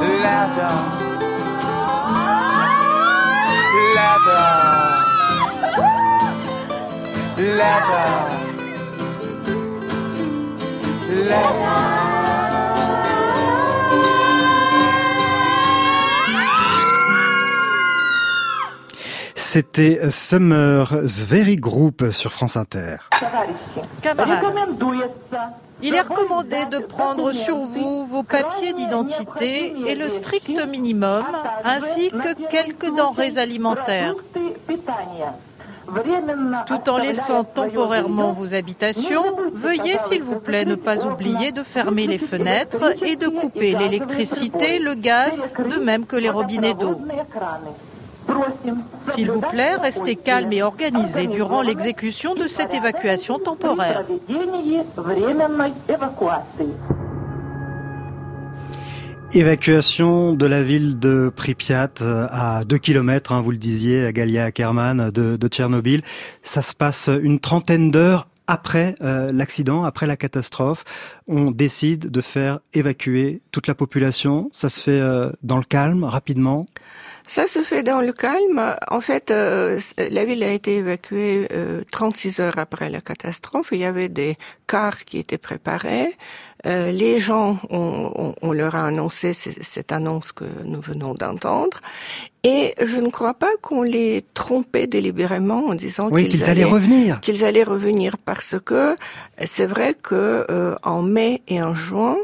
Лето. 0.00 0.70
Лето. 3.94 4.40
Лето. 7.38 8.02
Лето 11.08 12.01
C'était 19.54 20.10
Summer 20.10 20.88
Very 21.02 21.56
Group 21.56 22.04
sur 22.10 22.32
France 22.32 22.56
Inter. 22.56 22.96
Il 25.82 25.94
est 25.94 26.00
recommandé 26.00 26.64
de 26.70 26.78
prendre 26.78 27.34
sur 27.34 27.58
vous 27.58 28.06
vos 28.06 28.22
papiers 28.22 28.72
d'identité 28.72 29.74
et 29.86 29.94
le 29.94 30.08
strict 30.08 30.58
minimum, 30.66 31.22
ainsi 31.64 32.08
que 32.08 32.48
quelques 32.48 32.96
denrées 32.96 33.36
alimentaires. 33.36 34.14
Tout 36.66 36.88
en 36.88 36.96
laissant 36.96 37.44
temporairement 37.44 38.32
vos 38.32 38.54
habitations, 38.54 39.36
veuillez 39.52 39.98
s'il 39.98 40.22
vous 40.22 40.40
plaît 40.40 40.64
ne 40.64 40.76
pas 40.76 41.04
oublier 41.04 41.52
de 41.52 41.62
fermer 41.62 42.06
les 42.06 42.16
fenêtres 42.16 42.94
et 43.04 43.16
de 43.16 43.28
couper 43.28 43.74
l'électricité, 43.74 44.78
le 44.78 44.94
gaz, 44.94 45.38
de 45.58 45.76
même 45.76 46.06
que 46.06 46.16
les 46.16 46.30
robinets 46.30 46.72
d'eau. 46.72 46.98
S'il 49.02 49.30
vous 49.30 49.40
plaît, 49.40 49.76
restez 49.76 50.16
calme 50.16 50.52
et 50.52 50.62
organisé 50.62 51.26
durant 51.26 51.62
l'exécution 51.62 52.34
de 52.34 52.46
cette 52.46 52.74
évacuation 52.74 53.38
temporaire. 53.38 54.04
Évacuation 59.34 60.34
de 60.34 60.46
la 60.46 60.62
ville 60.62 60.98
de 60.98 61.32
Pripyat 61.34 61.90
à 62.30 62.64
2 62.64 62.78
km, 62.78 63.32
hein, 63.32 63.40
vous 63.40 63.50
le 63.50 63.56
disiez, 63.56 64.04
à 64.04 64.12
Galia 64.12 64.44
Ackerman 64.44 65.10
de, 65.10 65.36
de 65.36 65.48
Tchernobyl. 65.48 66.02
Ça 66.42 66.60
se 66.60 66.74
passe 66.74 67.08
une 67.22 67.40
trentaine 67.40 67.90
d'heures 67.90 68.28
après 68.46 68.94
euh, 69.02 69.32
l'accident, 69.32 69.84
après 69.84 70.06
la 70.06 70.16
catastrophe, 70.16 70.84
on 71.26 71.50
décide 71.50 72.10
de 72.10 72.20
faire 72.20 72.60
évacuer 72.74 73.40
toute 73.50 73.66
la 73.66 73.74
population. 73.74 74.50
Ça 74.52 74.68
se 74.68 74.80
fait 74.80 74.90
euh, 74.90 75.30
dans 75.42 75.56
le 75.56 75.64
calme, 75.64 76.04
rapidement. 76.04 76.66
Ça 77.32 77.46
se 77.48 77.62
fait 77.62 77.82
dans 77.82 78.02
le 78.02 78.12
calme. 78.12 78.76
En 78.90 79.00
fait, 79.00 79.30
euh, 79.30 79.80
la 79.96 80.26
ville 80.26 80.42
a 80.42 80.52
été 80.52 80.76
évacuée 80.76 81.48
36 81.90 82.40
heures 82.40 82.58
après 82.58 82.90
la 82.90 83.00
catastrophe. 83.00 83.68
Il 83.72 83.78
y 83.78 83.86
avait 83.86 84.10
des 84.10 84.36
cars 84.66 85.06
qui 85.06 85.16
étaient 85.16 85.38
préparés. 85.38 86.14
Euh, 86.66 86.92
les 86.92 87.18
gens, 87.18 87.56
on, 87.70 88.34
on, 88.42 88.52
leur 88.52 88.74
a 88.74 88.86
annoncé 88.86 89.32
cette 89.32 89.92
annonce 89.92 90.30
que 90.30 90.44
nous 90.64 90.82
venons 90.82 91.14
d'entendre. 91.14 91.80
Et 92.44 92.74
je 92.84 92.98
ne 92.98 93.08
crois 93.08 93.34
pas 93.34 93.50
qu'on 93.62 93.82
les 93.82 94.24
trompait 94.34 94.86
délibérément 94.86 95.68
en 95.68 95.74
disant 95.74 96.10
qu'ils 96.10 96.44
allaient, 96.44 96.64
revenir. 96.64 97.20
Qu'ils 97.20 97.44
allaient 97.44 97.64
revenir 97.64 98.18
parce 98.18 98.56
que 98.62 98.94
c'est 99.44 99.66
vrai 99.66 99.94
que 99.94 100.46
euh, 100.50 100.76
en 100.82 101.00
mai 101.00 101.40
et 101.48 101.62
en 101.62 101.74
juin, 101.74 102.18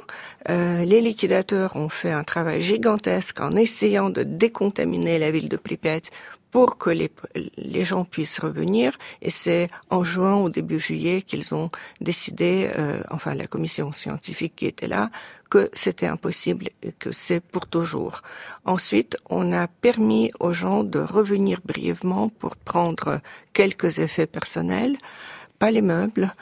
euh, 0.51 0.85
les 0.85 1.01
liquidateurs 1.01 1.77
ont 1.77 1.89
fait 1.89 2.11
un 2.11 2.25
travail 2.25 2.63
gigantesque 2.63 3.41
en 3.41 3.51
essayant 3.51 4.11
de 4.11 4.23
décontaminer 4.23 5.19
la 5.19 5.31
ville 5.31 5.49
de 5.49 5.57
Pripyat 5.57 6.01
pour 6.51 6.79
que 6.79 6.91
les, 6.91 7.11
les 7.57 7.85
gens 7.85 8.05
puissent 8.05 8.39
revenir. 8.39 8.97
Et 9.21 9.31
c'est 9.31 9.69
en 9.91 10.03
juin, 10.05 10.37
au 10.37 10.49
début 10.49 10.81
juillet, 10.81 11.23
qu'ils 11.23 11.55
ont 11.55 11.71
décidé, 12.01 12.71
euh, 12.79 13.01
enfin 13.11 13.35
la 13.35 13.47
commission 13.47 13.93
scientifique 13.93 14.55
qui 14.57 14.67
était 14.67 14.89
là, 14.89 15.11
que 15.51 15.69
c'était 15.73 16.07
impossible 16.07 16.69
et 16.83 16.93
que 16.93 17.13
c'est 17.13 17.41
pour 17.41 17.67
toujours. 17.67 18.23
Ensuite, 18.65 19.17
on 19.29 19.53
a 19.53 19.67
permis 19.67 20.31
aux 20.41 20.53
gens 20.53 20.85
de 20.85 20.99
revenir 20.99 21.61
brièvement 21.65 22.29
pour 22.29 22.57
prendre 22.57 23.21
quelques 23.53 23.99
effets 23.99 24.27
personnels, 24.27 24.97
pas 25.59 25.71
les 25.71 25.83
meubles, 25.83 26.33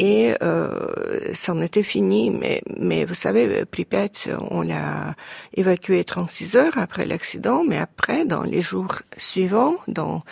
et 0.00 0.34
euh, 0.42 1.30
c'en 1.34 1.60
était 1.60 1.82
fini. 1.82 2.30
Mais, 2.30 2.62
mais 2.78 3.04
vous 3.04 3.14
savez, 3.14 3.64
Pripyat, 3.66 4.08
on 4.50 4.62
l'a 4.62 5.14
évacué 5.54 6.02
36 6.04 6.56
heures 6.56 6.78
après 6.78 7.04
l'accident, 7.04 7.64
mais 7.68 7.76
après, 7.76 8.24
dans 8.24 8.42
les 8.42 8.62
jours 8.62 9.02
suivants, 9.18 9.76
dans, 9.88 10.22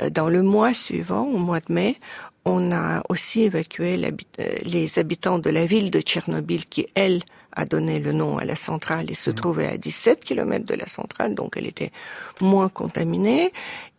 euh, 0.00 0.08
dans 0.08 0.30
le 0.30 0.42
mois 0.42 0.72
suivant, 0.72 1.26
au 1.26 1.36
mois 1.36 1.60
de 1.60 1.70
mai, 1.72 1.96
on 2.46 2.72
a 2.72 3.02
aussi 3.10 3.42
évacué 3.42 4.02
euh, 4.02 4.46
les 4.64 4.98
habitants 4.98 5.38
de 5.38 5.50
la 5.50 5.66
ville 5.66 5.90
de 5.90 6.00
Tchernobyl 6.00 6.64
qui, 6.64 6.86
elle, 6.94 7.20
a 7.52 7.64
donné 7.64 7.98
le 7.98 8.12
nom 8.12 8.38
à 8.38 8.44
la 8.44 8.54
centrale 8.54 9.10
et 9.10 9.14
se 9.14 9.30
mmh. 9.30 9.34
trouvait 9.34 9.66
à 9.66 9.76
17 9.76 10.24
km 10.24 10.64
de 10.64 10.74
la 10.74 10.86
centrale, 10.86 11.34
donc 11.34 11.56
elle 11.56 11.66
était 11.66 11.90
moins 12.40 12.68
contaminée 12.68 13.52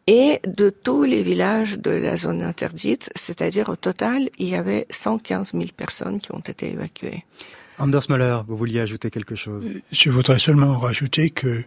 et 0.10 0.39
de 0.48 0.72
tous 0.72 1.04
les 1.04 1.22
villages 1.22 1.78
de 1.78 1.91
la 1.91 2.17
zone 2.17 2.41
interdite, 2.41 3.12
c'est-à-dire 3.15 3.69
au 3.69 3.76
total, 3.76 4.32
il 4.39 4.50
y 4.50 4.56
avait 4.56 4.88
115 4.89 5.52
000 5.52 5.65
personnes 5.78 6.19
qui 6.19 6.32
ont 6.32 6.39
été 6.39 6.72
évacuées. 6.72 7.26
Anders 7.78 8.10
Möller, 8.10 8.39
vous 8.48 8.58
vouliez 8.58 8.80
ajouter 8.80 9.12
quelque 9.12 9.36
chose? 9.36 9.63
Je 9.91 10.10
voudrais 10.10 10.39
seulement 10.39 10.80
rajouter 10.80 11.30
que 11.30 11.63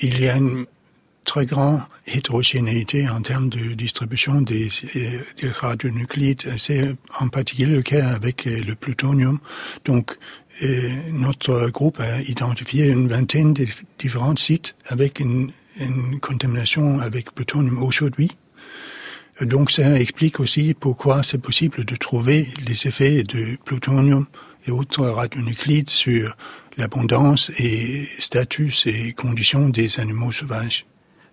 il 0.00 0.18
y 0.18 0.28
a 0.28 0.36
une 0.36 0.64
très 1.26 1.44
grande 1.44 1.80
hétérogénéité 2.06 3.06
en 3.10 3.20
termes 3.20 3.50
de 3.50 3.74
distribution 3.74 4.40
des, 4.40 4.68
des 5.40 5.48
radionuclides. 5.48 6.42
C'est 6.56 6.96
en 7.20 7.28
particulier 7.28 7.66
le 7.76 7.82
cas 7.82 8.08
avec 8.08 8.46
le 8.46 8.74
plutonium. 8.74 9.38
Donc, 9.84 10.18
notre 11.12 11.68
groupe 11.68 12.00
a 12.00 12.20
identifié 12.22 12.88
une 12.88 13.08
vingtaine 13.08 13.52
de 13.52 13.66
différents 13.98 14.36
sites 14.36 14.74
avec 14.86 15.20
une 15.20 15.50
une 15.80 16.20
contamination 16.20 17.00
avec 17.00 17.34
plutonium 17.34 17.82
aujourd'hui. 17.82 18.30
Donc 19.40 19.70
ça 19.70 19.98
explique 19.98 20.38
aussi 20.38 20.74
pourquoi 20.74 21.22
c'est 21.22 21.38
possible 21.38 21.84
de 21.84 21.96
trouver 21.96 22.48
les 22.66 22.86
effets 22.86 23.24
de 23.24 23.56
plutonium 23.64 24.26
et 24.66 24.70
autres 24.70 25.04
radionuclides 25.06 25.90
sur 25.90 26.36
l'abondance 26.76 27.50
et 27.58 28.04
status 28.18 28.86
et 28.86 29.12
conditions 29.12 29.68
des 29.68 29.98
animaux 30.00 30.32
sauvages. 30.32 30.86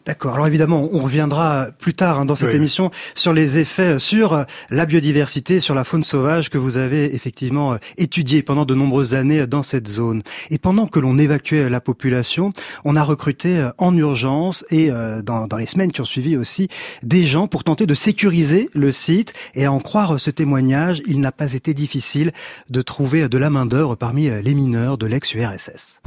D'accord. 0.05 0.33
Alors 0.33 0.47
évidemment, 0.47 0.89
on 0.91 0.99
reviendra 0.99 1.67
plus 1.77 1.93
tard 1.93 2.19
hein, 2.19 2.25
dans 2.25 2.35
cette 2.35 2.55
émission 2.55 2.89
sur 3.13 3.33
les 3.33 3.59
effets 3.59 3.99
sur 3.99 4.45
la 4.69 4.85
biodiversité, 4.87 5.59
sur 5.59 5.75
la 5.75 5.83
faune 5.83 6.03
sauvage 6.03 6.49
que 6.49 6.57
vous 6.57 6.77
avez 6.77 7.13
effectivement 7.13 7.73
euh, 7.73 7.77
étudié 7.97 8.41
pendant 8.41 8.65
de 8.65 8.73
nombreuses 8.73 9.13
années 9.13 9.45
dans 9.45 9.61
cette 9.61 9.87
zone. 9.87 10.23
Et 10.49 10.57
pendant 10.57 10.87
que 10.87 10.99
l'on 10.99 11.19
évacuait 11.19 11.69
la 11.69 11.81
population, 11.81 12.51
on 12.83 12.95
a 12.95 13.03
recruté 13.03 13.59
euh, 13.59 13.69
en 13.77 13.95
urgence 13.95 14.65
et 14.71 14.89
euh, 14.89 15.21
dans, 15.21 15.45
dans 15.45 15.57
les 15.57 15.67
semaines 15.67 15.91
qui 15.91 16.01
ont 16.01 16.05
suivi 16.05 16.35
aussi 16.35 16.67
des 17.03 17.25
gens 17.25 17.47
pour 17.47 17.63
tenter 17.63 17.85
de 17.85 17.93
sécuriser 17.93 18.69
le 18.73 18.91
site. 18.91 19.33
Et 19.53 19.65
à 19.65 19.71
en 19.71 19.79
croire 19.79 20.19
ce 20.19 20.31
témoignage, 20.31 21.03
il 21.05 21.19
n'a 21.19 21.31
pas 21.31 21.53
été 21.53 21.75
difficile 21.75 22.31
de 22.69 22.81
trouver 22.81 23.29
de 23.29 23.37
la 23.37 23.51
main 23.51 23.67
d'œuvre 23.67 23.95
parmi 23.95 24.29
les 24.29 24.53
mineurs 24.55 24.97
de 24.97 25.05
l'ex-URSS. 25.05 25.99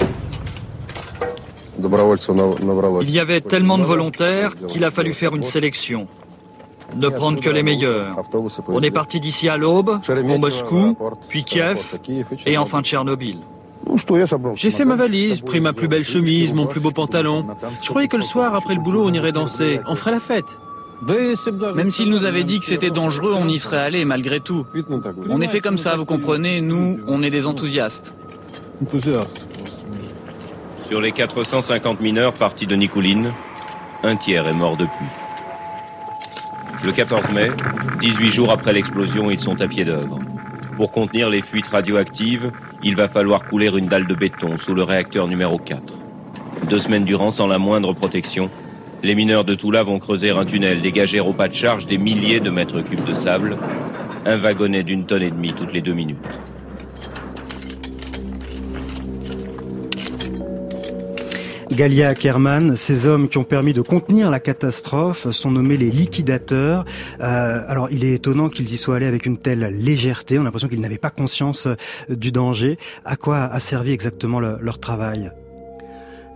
Il 3.02 3.10
y 3.10 3.20
avait 3.20 3.40
tellement 3.40 3.78
de 3.78 3.84
volontaires 3.84 4.54
qu'il 4.68 4.84
a 4.84 4.90
fallu 4.90 5.12
faire 5.12 5.34
une 5.34 5.44
sélection. 5.44 6.06
Ne 6.94 7.08
prendre 7.08 7.40
que 7.40 7.50
les 7.50 7.62
meilleurs. 7.62 8.16
On 8.68 8.80
est 8.80 8.90
parti 8.90 9.20
d'ici 9.20 9.48
à 9.48 9.56
l'aube, 9.56 10.00
pour 10.04 10.38
Moscou, 10.38 10.96
puis 11.28 11.44
Kiev, 11.44 11.78
et 12.46 12.58
enfin 12.58 12.82
Tchernobyl. 12.82 13.38
J'ai 14.54 14.70
fait 14.70 14.84
ma 14.84 14.96
valise, 14.96 15.40
pris 15.40 15.60
ma 15.60 15.72
plus 15.72 15.88
belle 15.88 16.04
chemise, 16.04 16.52
mon 16.52 16.66
plus 16.66 16.80
beau 16.80 16.90
pantalon. 16.90 17.46
Je 17.82 17.88
croyais 17.90 18.08
que 18.08 18.16
le 18.16 18.22
soir, 18.22 18.54
après 18.54 18.74
le 18.74 18.80
boulot, 18.80 19.02
on 19.04 19.12
irait 19.12 19.32
danser. 19.32 19.80
On 19.86 19.96
ferait 19.96 20.12
la 20.12 20.20
fête. 20.20 20.46
Même 21.74 21.90
s'il 21.90 22.08
nous 22.08 22.24
avait 22.24 22.44
dit 22.44 22.60
que 22.60 22.66
c'était 22.66 22.90
dangereux, 22.90 23.34
on 23.34 23.48
y 23.48 23.58
serait 23.58 23.78
allé 23.78 24.04
malgré 24.04 24.40
tout. 24.40 24.64
On 25.28 25.40
est 25.40 25.48
fait 25.48 25.60
comme 25.60 25.78
ça, 25.78 25.96
vous 25.96 26.06
comprenez, 26.06 26.60
nous, 26.60 27.00
on 27.06 27.22
est 27.22 27.30
des 27.30 27.46
enthousiastes. 27.46 28.14
Sur 30.88 31.00
les 31.00 31.12
450 31.12 32.00
mineurs 32.00 32.34
partis 32.34 32.66
de 32.66 32.76
Nicoline, 32.76 33.32
un 34.02 34.16
tiers 34.16 34.46
est 34.46 34.52
mort 34.52 34.76
depuis. 34.76 35.06
Le 36.84 36.92
14 36.92 37.30
mai, 37.30 37.50
18 38.00 38.30
jours 38.30 38.50
après 38.52 38.74
l'explosion, 38.74 39.30
ils 39.30 39.38
sont 39.38 39.60
à 39.62 39.66
pied 39.66 39.84
d'œuvre. 39.86 40.18
Pour 40.76 40.92
contenir 40.92 41.30
les 41.30 41.40
fuites 41.40 41.68
radioactives, 41.68 42.52
il 42.82 42.96
va 42.96 43.08
falloir 43.08 43.46
couler 43.46 43.70
une 43.74 43.86
dalle 43.86 44.06
de 44.06 44.14
béton 44.14 44.58
sous 44.58 44.74
le 44.74 44.82
réacteur 44.82 45.26
numéro 45.26 45.58
4. 45.58 45.94
Deux 46.68 46.80
semaines 46.80 47.04
durant, 47.04 47.30
sans 47.30 47.46
la 47.46 47.58
moindre 47.58 47.94
protection, 47.94 48.50
les 49.02 49.14
mineurs 49.14 49.44
de 49.44 49.54
Toula 49.54 49.82
vont 49.82 49.98
creuser 49.98 50.30
un 50.30 50.44
tunnel, 50.44 50.82
dégager 50.82 51.20
au 51.20 51.32
pas 51.32 51.48
de 51.48 51.54
charge 51.54 51.86
des 51.86 51.98
milliers 51.98 52.40
de 52.40 52.50
mètres 52.50 52.82
cubes 52.82 53.04
de 53.04 53.14
sable, 53.14 53.56
un 54.26 54.38
wagonnet 54.38 54.82
d'une 54.82 55.06
tonne 55.06 55.22
et 55.22 55.30
demie 55.30 55.54
toutes 55.54 55.72
les 55.72 55.82
deux 55.82 55.94
minutes. 55.94 56.18
Galia 61.74 62.10
Ackerman, 62.10 62.76
ces 62.76 63.08
hommes 63.08 63.28
qui 63.28 63.36
ont 63.36 63.44
permis 63.44 63.72
de 63.72 63.82
contenir 63.82 64.30
la 64.30 64.38
catastrophe 64.38 65.30
sont 65.32 65.50
nommés 65.50 65.76
les 65.76 65.90
liquidateurs. 65.90 66.84
Euh, 67.20 67.62
alors 67.66 67.88
il 67.90 68.04
est 68.04 68.14
étonnant 68.14 68.48
qu'ils 68.48 68.72
y 68.72 68.78
soient 68.78 68.96
allés 68.96 69.06
avec 69.06 69.26
une 69.26 69.38
telle 69.38 69.60
légèreté, 69.60 70.38
on 70.38 70.42
a 70.42 70.44
l'impression 70.44 70.68
qu'ils 70.68 70.80
n'avaient 70.80 70.98
pas 70.98 71.10
conscience 71.10 71.66
euh, 71.66 71.74
du 72.08 72.30
danger. 72.30 72.78
À 73.04 73.16
quoi 73.16 73.38
a 73.38 73.58
servi 73.58 73.92
exactement 73.92 74.38
leur 74.38 74.78
travail? 74.78 75.32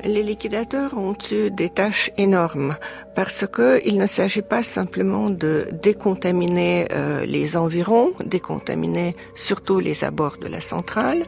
Les 0.05 0.23
liquidateurs 0.23 0.97
ont 0.97 1.17
eu 1.33 1.51
des 1.51 1.71
tâches 1.71 2.11
énormes 2.17 2.77
parce 3.17 3.45
que 3.47 3.81
il 3.85 3.99
ne 3.99 4.07
s'agit 4.07 4.43
pas 4.43 4.63
simplement 4.63 5.29
de 5.29 5.67
décontaminer 5.83 6.87
euh, 6.93 7.25
les 7.27 7.57
environs, 7.57 8.13
décontaminer 8.25 9.17
surtout 9.35 9.81
les 9.81 10.05
abords 10.05 10.37
de 10.41 10.47
la 10.47 10.61
centrale, 10.61 11.25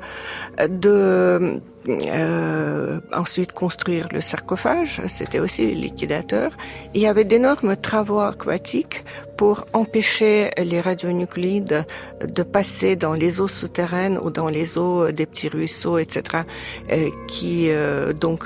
de 0.69 1.61
euh, 1.89 3.01
ensuite 3.15 3.53
construire 3.53 4.09
le 4.13 4.21
sarcophage, 4.21 5.01
c'était 5.09 5.41
aussi 5.41 5.67
les 5.67 5.75
liquidateurs. 5.75 6.53
Il 6.93 7.01
y 7.01 7.07
avait 7.07 7.25
d'énormes 7.25 7.75
travaux 7.75 8.21
aquatiques 8.21 9.03
pour 9.39 9.67
empêcher 9.73 10.51
les 10.59 10.83
radionuclides 10.83 11.87
de 12.23 12.43
passer 12.43 12.97
dans 12.97 13.15
les 13.15 13.41
eaux 13.41 13.49
souterraines 13.49 14.19
ou 14.23 14.31
dans 14.31 14.49
les 14.49 14.77
eaux 14.77 15.11
des 15.11 15.25
petits 15.25 15.49
ruisseaux, 15.49 15.97
etc., 15.97 16.45
euh, 16.93 17.09
qui 17.29 17.71
euh, 17.71 18.13
donc 18.13 18.45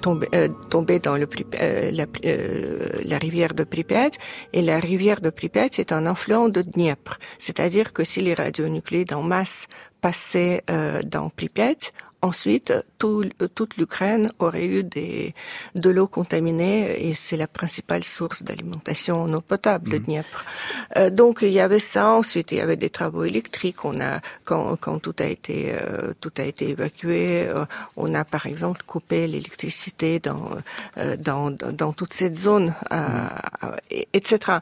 tombaient, 0.00 1.00
dans 1.00 1.16
le, 1.16 1.28
la, 1.90 2.06
la, 3.04 3.18
rivière 3.18 3.52
de 3.52 3.64
Pripyat. 3.64 4.10
Et 4.52 4.62
la 4.62 4.78
rivière 4.78 5.20
de 5.20 5.30
Pripyat 5.30 5.70
est 5.78 5.90
un 5.90 6.06
influent 6.06 6.48
de 6.48 6.62
Dniepr, 6.62 7.18
c'est-à-dire 7.40 7.92
que 7.92 8.04
si 8.04 8.20
les 8.20 8.34
radionuclides 8.34 9.12
en 9.12 9.22
masse 9.22 9.66
passaient 10.00 10.62
dans 11.04 11.28
Pripyat, 11.30 11.90
Ensuite, 12.22 12.74
tout, 12.98 13.24
toute 13.54 13.76
l'Ukraine 13.78 14.30
aurait 14.38 14.66
eu 14.66 14.84
des, 14.84 15.34
de 15.74 15.88
l'eau 15.88 16.06
contaminée 16.06 17.08
et 17.08 17.14
c'est 17.14 17.38
la 17.38 17.46
principale 17.46 18.04
source 18.04 18.42
d'alimentation 18.42 19.22
en 19.22 19.32
eau 19.32 19.40
potable, 19.40 19.92
le 19.92 19.98
mmh. 20.00 20.02
Dniepr. 20.02 20.44
Euh, 20.98 21.08
donc 21.08 21.38
il 21.40 21.52
y 21.52 21.60
avait 21.60 21.78
ça. 21.78 22.10
Ensuite, 22.10 22.52
il 22.52 22.58
y 22.58 22.60
avait 22.60 22.76
des 22.76 22.90
travaux 22.90 23.24
électriques. 23.24 23.84
On 23.84 24.00
a 24.00 24.20
quand, 24.44 24.76
quand 24.76 24.98
tout 24.98 25.14
a 25.18 25.24
été 25.24 25.72
euh, 25.72 26.12
tout 26.20 26.32
a 26.36 26.42
été 26.42 26.70
évacué, 26.70 27.48
euh, 27.48 27.64
on 27.96 28.14
a 28.14 28.24
par 28.24 28.46
exemple 28.46 28.82
coupé 28.86 29.26
l'électricité 29.26 30.18
dans, 30.18 30.50
euh, 30.98 31.16
dans 31.16 31.50
dans 31.50 31.92
toute 31.92 32.12
cette 32.12 32.36
zone, 32.36 32.74
mmh. 32.90 33.94
etc. 34.12 34.58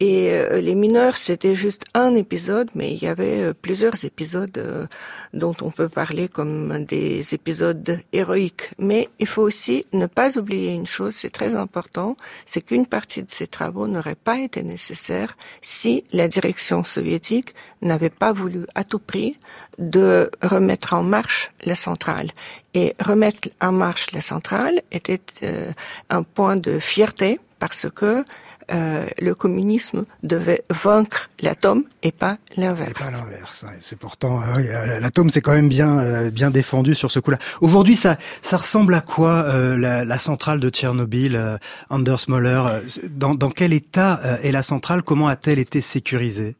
et 0.00 0.40
les 0.60 0.74
mineurs, 0.74 1.16
c'était 1.16 1.54
juste 1.54 1.84
un 1.94 2.14
épisode, 2.14 2.68
mais 2.74 2.92
il 2.92 3.02
y 3.02 3.06
avait 3.06 3.54
plusieurs 3.54 4.04
épisodes 4.04 4.88
dont 5.32 5.56
on 5.62 5.70
peut 5.70 5.88
parler 5.88 6.25
comme 6.28 6.84
des 6.84 7.34
épisodes 7.34 8.00
héroïques. 8.12 8.70
Mais 8.78 9.08
il 9.18 9.26
faut 9.26 9.42
aussi 9.42 9.84
ne 9.92 10.06
pas 10.06 10.36
oublier 10.38 10.72
une 10.72 10.86
chose, 10.86 11.14
c'est 11.14 11.30
très 11.30 11.54
important, 11.54 12.16
c'est 12.44 12.60
qu'une 12.60 12.86
partie 12.86 13.22
de 13.22 13.30
ces 13.30 13.46
travaux 13.46 13.86
n'aurait 13.86 14.14
pas 14.14 14.38
été 14.38 14.62
nécessaire 14.62 15.36
si 15.62 16.04
la 16.12 16.28
direction 16.28 16.84
soviétique 16.84 17.54
n'avait 17.82 18.10
pas 18.10 18.32
voulu 18.32 18.66
à 18.74 18.84
tout 18.84 18.98
prix 18.98 19.38
de 19.78 20.30
remettre 20.42 20.94
en 20.94 21.02
marche 21.02 21.50
la 21.64 21.74
centrale. 21.74 22.30
Et 22.74 22.94
remettre 23.00 23.48
en 23.60 23.72
marche 23.72 24.12
la 24.12 24.20
centrale 24.20 24.82
était 24.92 25.20
euh, 25.42 25.70
un 26.10 26.22
point 26.22 26.56
de 26.56 26.78
fierté 26.78 27.40
parce 27.58 27.86
que 27.94 28.24
euh, 28.72 29.06
le 29.20 29.34
communisme 29.36 30.06
devait 30.24 30.64
vaincre 30.70 31.30
l'atome 31.40 31.84
et 32.02 32.10
pas 32.10 32.36
l'inverse. 32.56 32.94
pas 32.94 33.12
l'inverse. 33.12 33.64
C'est 33.80 33.96
pourtant 33.96 34.42
euh, 34.42 34.58
euh, 34.58 34.98
l'atome 34.98 35.30
c'est 35.30 35.40
quand 35.40 35.52
même 35.52 35.68
bien 35.68 36.30
bien 36.30 36.50
défendu 36.50 36.96
sur 36.96 37.12
ce 37.12 37.20
coup-là. 37.20 37.38
Aujourd'hui, 37.60 37.94
ça 37.94 38.18
ça 38.42 38.56
ressemble 38.56 38.94
à 38.94 39.00
quoi 39.00 39.46
la, 39.76 40.04
la, 40.04 40.18
centrale 40.18 40.58
de 40.58 40.68
Tchernobyl, 40.68 41.58
Anders 41.90 42.24
Moller 42.28 42.62
dans, 43.10 43.34
dans 43.34 43.50
quel 43.50 43.72
état 43.72 44.20
est 44.42 44.50
la 44.50 44.64
centrale? 44.64 45.02
Comment 45.02 45.28
a-t-elle 45.28 45.60
été 45.60 45.80
sécurisée? 45.80 46.56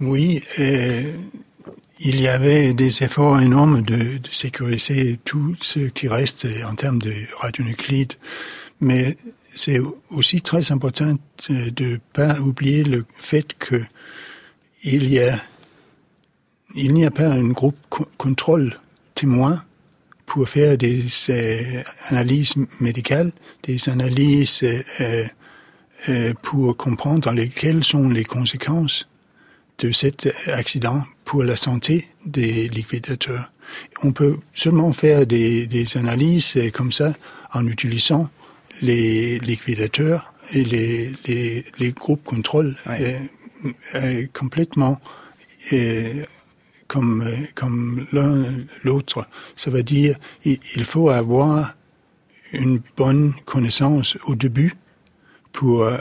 Oui. 0.00 0.42
il 2.00 2.20
y 2.20 2.28
avait 2.28 2.72
des 2.72 3.02
efforts 3.02 3.40
énormes 3.40 3.82
de, 3.82 4.16
de 4.18 4.30
sécuriser 4.30 5.18
tout 5.24 5.54
ce 5.60 5.80
qui 5.80 6.08
reste 6.08 6.46
en 6.66 6.74
termes 6.74 7.00
de 7.00 7.12
radionuclides, 7.40 8.14
mais 8.80 9.16
c'est 9.58 9.80
aussi 10.10 10.40
très 10.40 10.70
important 10.70 11.16
de 11.48 11.98
pas 12.12 12.38
oublier 12.38 12.84
le 12.84 13.04
fait 13.14 13.54
que 13.58 13.82
il 14.84 15.12
y 15.12 15.18
a 15.18 15.36
il 16.76 16.94
n'y 16.94 17.04
a 17.04 17.10
pas 17.10 17.28
un 17.28 17.48
groupe 17.48 17.76
contrôle 18.16 18.78
témoin 19.16 19.64
pour 20.26 20.48
faire 20.48 20.76
des 20.78 21.02
euh, 21.30 21.82
analyses 22.08 22.54
médicales, 22.78 23.32
des 23.64 23.88
analyses 23.88 24.62
euh, 24.62 25.24
euh, 26.08 26.34
pour 26.42 26.76
comprendre 26.76 27.32
lesquelles 27.32 27.82
sont 27.82 28.08
les 28.08 28.24
conséquences 28.24 29.08
de 29.78 29.90
cet 29.90 30.28
accident 30.48 31.02
pour 31.24 31.42
la 31.42 31.56
santé 31.56 32.08
des 32.26 32.68
liquidateurs. 32.68 33.50
On 34.04 34.12
peut 34.12 34.36
seulement 34.54 34.92
faire 34.92 35.26
des 35.26 35.86
analyses 35.96 36.58
comme 36.72 36.92
ça 36.92 37.12
en 37.52 37.66
utilisant 37.66 38.30
les 38.82 39.38
liquidateurs 39.38 40.32
et 40.52 40.64
les, 40.64 41.12
les, 41.26 41.64
les 41.78 41.92
groupes 41.92 42.24
contrôle 42.24 42.76
est, 42.90 43.20
est 43.94 44.32
complètement 44.32 45.00
est, 45.72 46.26
comme, 46.86 47.24
comme 47.54 48.06
l'un 48.12 48.44
l'autre. 48.84 49.26
Ça 49.56 49.70
veut 49.70 49.82
dire 49.82 50.18
il 50.44 50.84
faut 50.84 51.10
avoir 51.10 51.74
une 52.52 52.80
bonne 52.96 53.34
connaissance 53.44 54.16
au 54.26 54.34
début 54.34 54.74
pour 55.52 55.82
euh, 55.82 55.96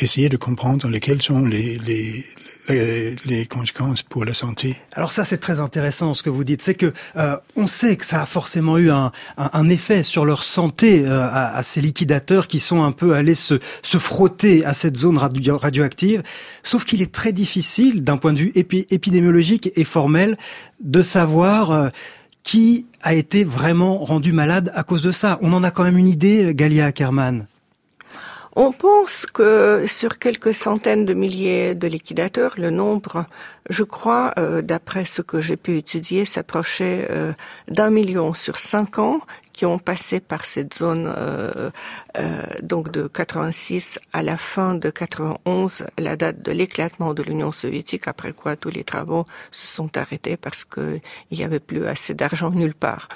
essayer 0.00 0.28
de 0.28 0.36
comprendre 0.36 0.88
lesquelles 0.88 1.22
sont 1.22 1.44
les, 1.44 1.78
les, 1.78 2.24
les, 2.68 3.46
conséquences 3.46 4.02
pour 4.02 4.24
la 4.24 4.34
santé. 4.34 4.76
Alors 4.92 5.12
ça, 5.12 5.24
c'est 5.24 5.38
très 5.38 5.60
intéressant 5.60 6.14
ce 6.14 6.22
que 6.22 6.30
vous 6.30 6.44
dites. 6.44 6.62
C'est 6.62 6.74
que 6.74 6.92
euh, 7.16 7.36
on 7.56 7.66
sait 7.66 7.96
que 7.96 8.06
ça 8.06 8.22
a 8.22 8.26
forcément 8.26 8.78
eu 8.78 8.90
un, 8.90 9.12
un, 9.36 9.68
effet 9.68 10.02
sur 10.02 10.24
leur 10.24 10.44
santé 10.44 11.04
euh, 11.04 11.22
à, 11.22 11.56
à, 11.56 11.62
ces 11.62 11.80
liquidateurs 11.80 12.46
qui 12.46 12.58
sont 12.58 12.82
un 12.82 12.92
peu 12.92 13.14
allés 13.14 13.34
se, 13.34 13.58
se 13.82 13.98
frotter 13.98 14.64
à 14.64 14.74
cette 14.74 14.96
zone 14.96 15.18
radio, 15.18 15.56
radioactive. 15.56 16.22
Sauf 16.62 16.84
qu'il 16.84 17.02
est 17.02 17.12
très 17.12 17.32
difficile, 17.32 18.04
d'un 18.04 18.16
point 18.16 18.32
de 18.32 18.38
vue 18.38 18.52
épidémiologique 18.54 19.70
et 19.74 19.84
formel, 19.84 20.36
de 20.80 21.02
savoir 21.02 21.72
euh, 21.72 21.88
qui 22.42 22.86
a 23.02 23.14
été 23.14 23.44
vraiment 23.44 23.98
rendu 23.98 24.32
malade 24.32 24.72
à 24.74 24.82
cause 24.82 25.02
de 25.02 25.10
ça. 25.10 25.38
On 25.42 25.52
en 25.52 25.62
a 25.64 25.70
quand 25.70 25.84
même 25.84 25.98
une 25.98 26.08
idée, 26.08 26.52
Galia 26.54 26.86
Ackerman. 26.86 27.46
On 28.54 28.72
pense 28.72 29.24
que 29.24 29.86
sur 29.86 30.18
quelques 30.18 30.52
centaines 30.52 31.06
de 31.06 31.14
milliers 31.14 31.74
de 31.74 31.86
liquidateurs, 31.86 32.54
le 32.58 32.68
nombre, 32.68 33.24
je 33.70 33.82
crois, 33.82 34.34
euh, 34.38 34.60
d'après 34.60 35.06
ce 35.06 35.22
que 35.22 35.40
j'ai 35.40 35.56
pu 35.56 35.78
étudier, 35.78 36.26
s'approchait 36.26 37.08
euh, 37.10 37.32
d'un 37.68 37.88
million 37.88 38.34
sur 38.34 38.58
cinq 38.58 38.98
ans 38.98 39.20
qui 39.54 39.64
ont 39.64 39.78
passé 39.78 40.20
par 40.20 40.44
cette 40.44 40.74
zone 40.74 41.12
euh, 41.16 41.70
donc 42.62 42.90
de 42.90 43.06
86 43.06 43.98
à 44.12 44.22
la 44.22 44.36
fin 44.36 44.74
de 44.74 44.90
91, 44.90 45.84
la 45.98 46.16
date 46.16 46.42
de 46.42 46.52
l'éclatement 46.52 47.14
de 47.14 47.22
l'Union 47.22 47.52
soviétique, 47.52 48.06
après 48.06 48.32
quoi 48.32 48.56
tous 48.56 48.70
les 48.70 48.84
travaux 48.84 49.24
se 49.50 49.66
sont 49.66 49.94
arrêtés 49.96 50.38
parce 50.38 50.64
qu'il 50.64 51.00
n'y 51.30 51.44
avait 51.44 51.60
plus 51.60 51.86
assez 51.86 52.14
d'argent 52.14 52.50
nulle 52.50 52.74
part. 52.74 53.08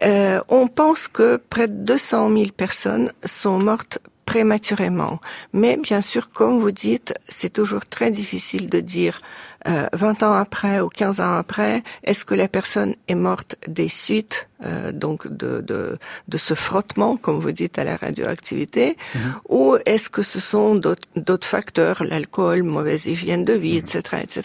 on 0.00 0.68
pense 0.68 1.08
que 1.08 1.36
près 1.36 1.66
de 1.66 1.74
200 1.74 2.30
000 2.36 2.46
personnes 2.56 3.12
sont 3.24 3.58
mortes 3.58 3.98
prématurément. 4.28 5.20
Mais 5.54 5.78
bien 5.78 6.02
sûr, 6.02 6.24
comme 6.38 6.60
vous 6.60 6.70
dites, 6.88 7.14
c'est 7.28 7.52
toujours 7.60 7.86
très 7.86 8.10
difficile 8.10 8.68
de 8.68 8.80
dire 8.80 9.22
euh, 9.66 9.86
20 9.94 10.22
ans 10.22 10.34
après 10.34 10.80
ou 10.80 10.88
15 10.88 11.20
ans 11.20 11.36
après, 11.36 11.82
est-ce 12.04 12.26
que 12.26 12.34
la 12.34 12.46
personne 12.46 12.94
est 13.08 13.14
morte 13.14 13.56
des 13.66 13.88
suites 13.88 14.48
euh, 14.64 14.92
donc 14.92 15.26
de, 15.26 15.60
de, 15.60 15.98
de, 16.28 16.38
ce 16.38 16.54
frottement, 16.54 17.16
comme 17.16 17.38
vous 17.40 17.52
dites, 17.52 17.78
à 17.78 17.84
la 17.84 17.96
radioactivité, 17.96 18.96
mhm. 19.14 19.34
ou 19.48 19.76
est-ce 19.86 20.10
que 20.10 20.22
ce 20.22 20.40
sont 20.40 20.74
d'autres 20.74 21.46
facteurs, 21.46 22.04
l'alcool, 22.04 22.64
mauvaise 22.64 23.06
hygiène 23.06 23.44
de 23.44 23.54
vie, 23.54 23.78
etc., 23.78 24.02
mhm. 24.12 24.18
etc. 24.24 24.42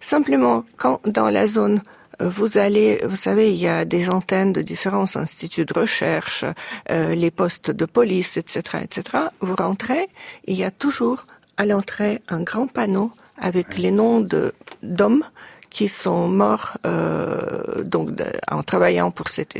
Simplement, 0.00 0.64
quand 0.76 1.00
dans 1.06 1.30
la 1.30 1.46
zone 1.46 1.80
vous 2.20 2.58
allez, 2.58 3.00
vous 3.04 3.16
savez, 3.16 3.52
il 3.52 3.60
y 3.60 3.68
a 3.68 3.84
des 3.84 4.10
antennes 4.10 4.52
de 4.52 4.62
différents 4.62 5.16
instituts 5.16 5.64
de 5.64 5.78
recherche, 5.78 6.44
euh, 6.90 7.14
les 7.14 7.30
postes 7.30 7.70
de 7.70 7.84
police, 7.84 8.36
etc., 8.36 8.78
etc. 8.82 9.24
Vous 9.40 9.54
rentrez, 9.56 10.08
il 10.46 10.56
y 10.56 10.64
a 10.64 10.70
toujours 10.70 11.26
à 11.56 11.66
l'entrée 11.66 12.20
un 12.28 12.40
grand 12.40 12.66
panneau 12.66 13.12
avec 13.38 13.78
les 13.78 13.90
noms 13.90 14.20
de 14.20 14.52
d'hommes 14.82 15.24
qui 15.70 15.88
sont 15.88 16.28
morts 16.28 16.78
euh, 16.86 17.82
donc 17.82 18.10
en 18.48 18.62
travaillant 18.62 19.10
pour 19.10 19.28
cet 19.28 19.54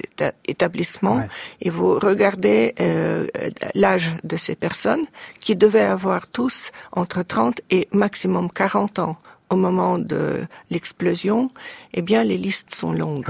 établissement 0.47 1.27
et 1.61 1.71
vous 1.71 1.99
regardez 1.99 2.75
euh, 2.81 3.27
l'âge 3.75 4.15
de 4.23 4.37
ces 4.37 4.55
personnes 4.55 5.05
qui 5.41 5.57
devaient 5.57 5.81
avoir 5.81 6.29
tous 6.29 6.71
entre 6.93 7.23
30 7.23 7.61
et 7.71 7.89
maximum 7.93 8.49
40 8.49 9.01
ans 9.01 9.17
au 9.51 9.57
moment 9.57 9.99
de 9.99 10.43
l'explosion, 10.71 11.51
eh 11.93 12.03
bien, 12.03 12.25
les 12.25 12.39
listes 12.39 12.75
sont 12.75 12.93
longues. 12.93 13.27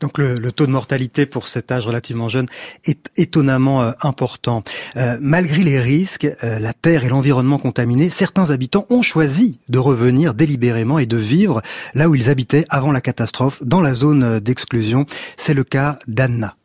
Donc, 0.00 0.18
le, 0.18 0.52
taux 0.52 0.66
de 0.66 0.70
mortalité 0.70 1.26
pour 1.26 1.48
cet 1.48 1.72
âge 1.72 1.86
relativement 1.86 2.28
jeune 2.28 2.46
est 2.84 3.10
étonnamment 3.16 3.82
euh, 3.82 3.92
important. 4.02 4.62
Euh, 4.96 5.16
malgré 5.20 5.62
les 5.62 5.80
risques, 5.80 6.28
euh, 6.44 6.58
la 6.58 6.72
terre 6.72 7.04
et 7.04 7.08
l'environnement 7.08 7.58
contaminés, 7.58 8.10
certains 8.10 8.50
habitants 8.50 8.86
ont 8.90 9.02
choisi 9.02 9.58
de 9.68 9.78
revenir 9.78 10.34
délibérément 10.34 10.98
et 10.98 11.06
de 11.06 11.16
vivre 11.16 11.62
là 11.94 12.08
où 12.08 12.14
ils 12.14 12.30
habitaient 12.30 12.66
avant 12.68 12.92
la 12.92 13.00
catastrophe, 13.00 13.62
dans 13.62 13.80
la 13.80 13.94
zone 13.94 14.40
d'exclusion. 14.40 15.06
C'est 15.36 15.54
le 15.54 15.64
cas 15.64 15.98
d'Anna. 16.06 16.56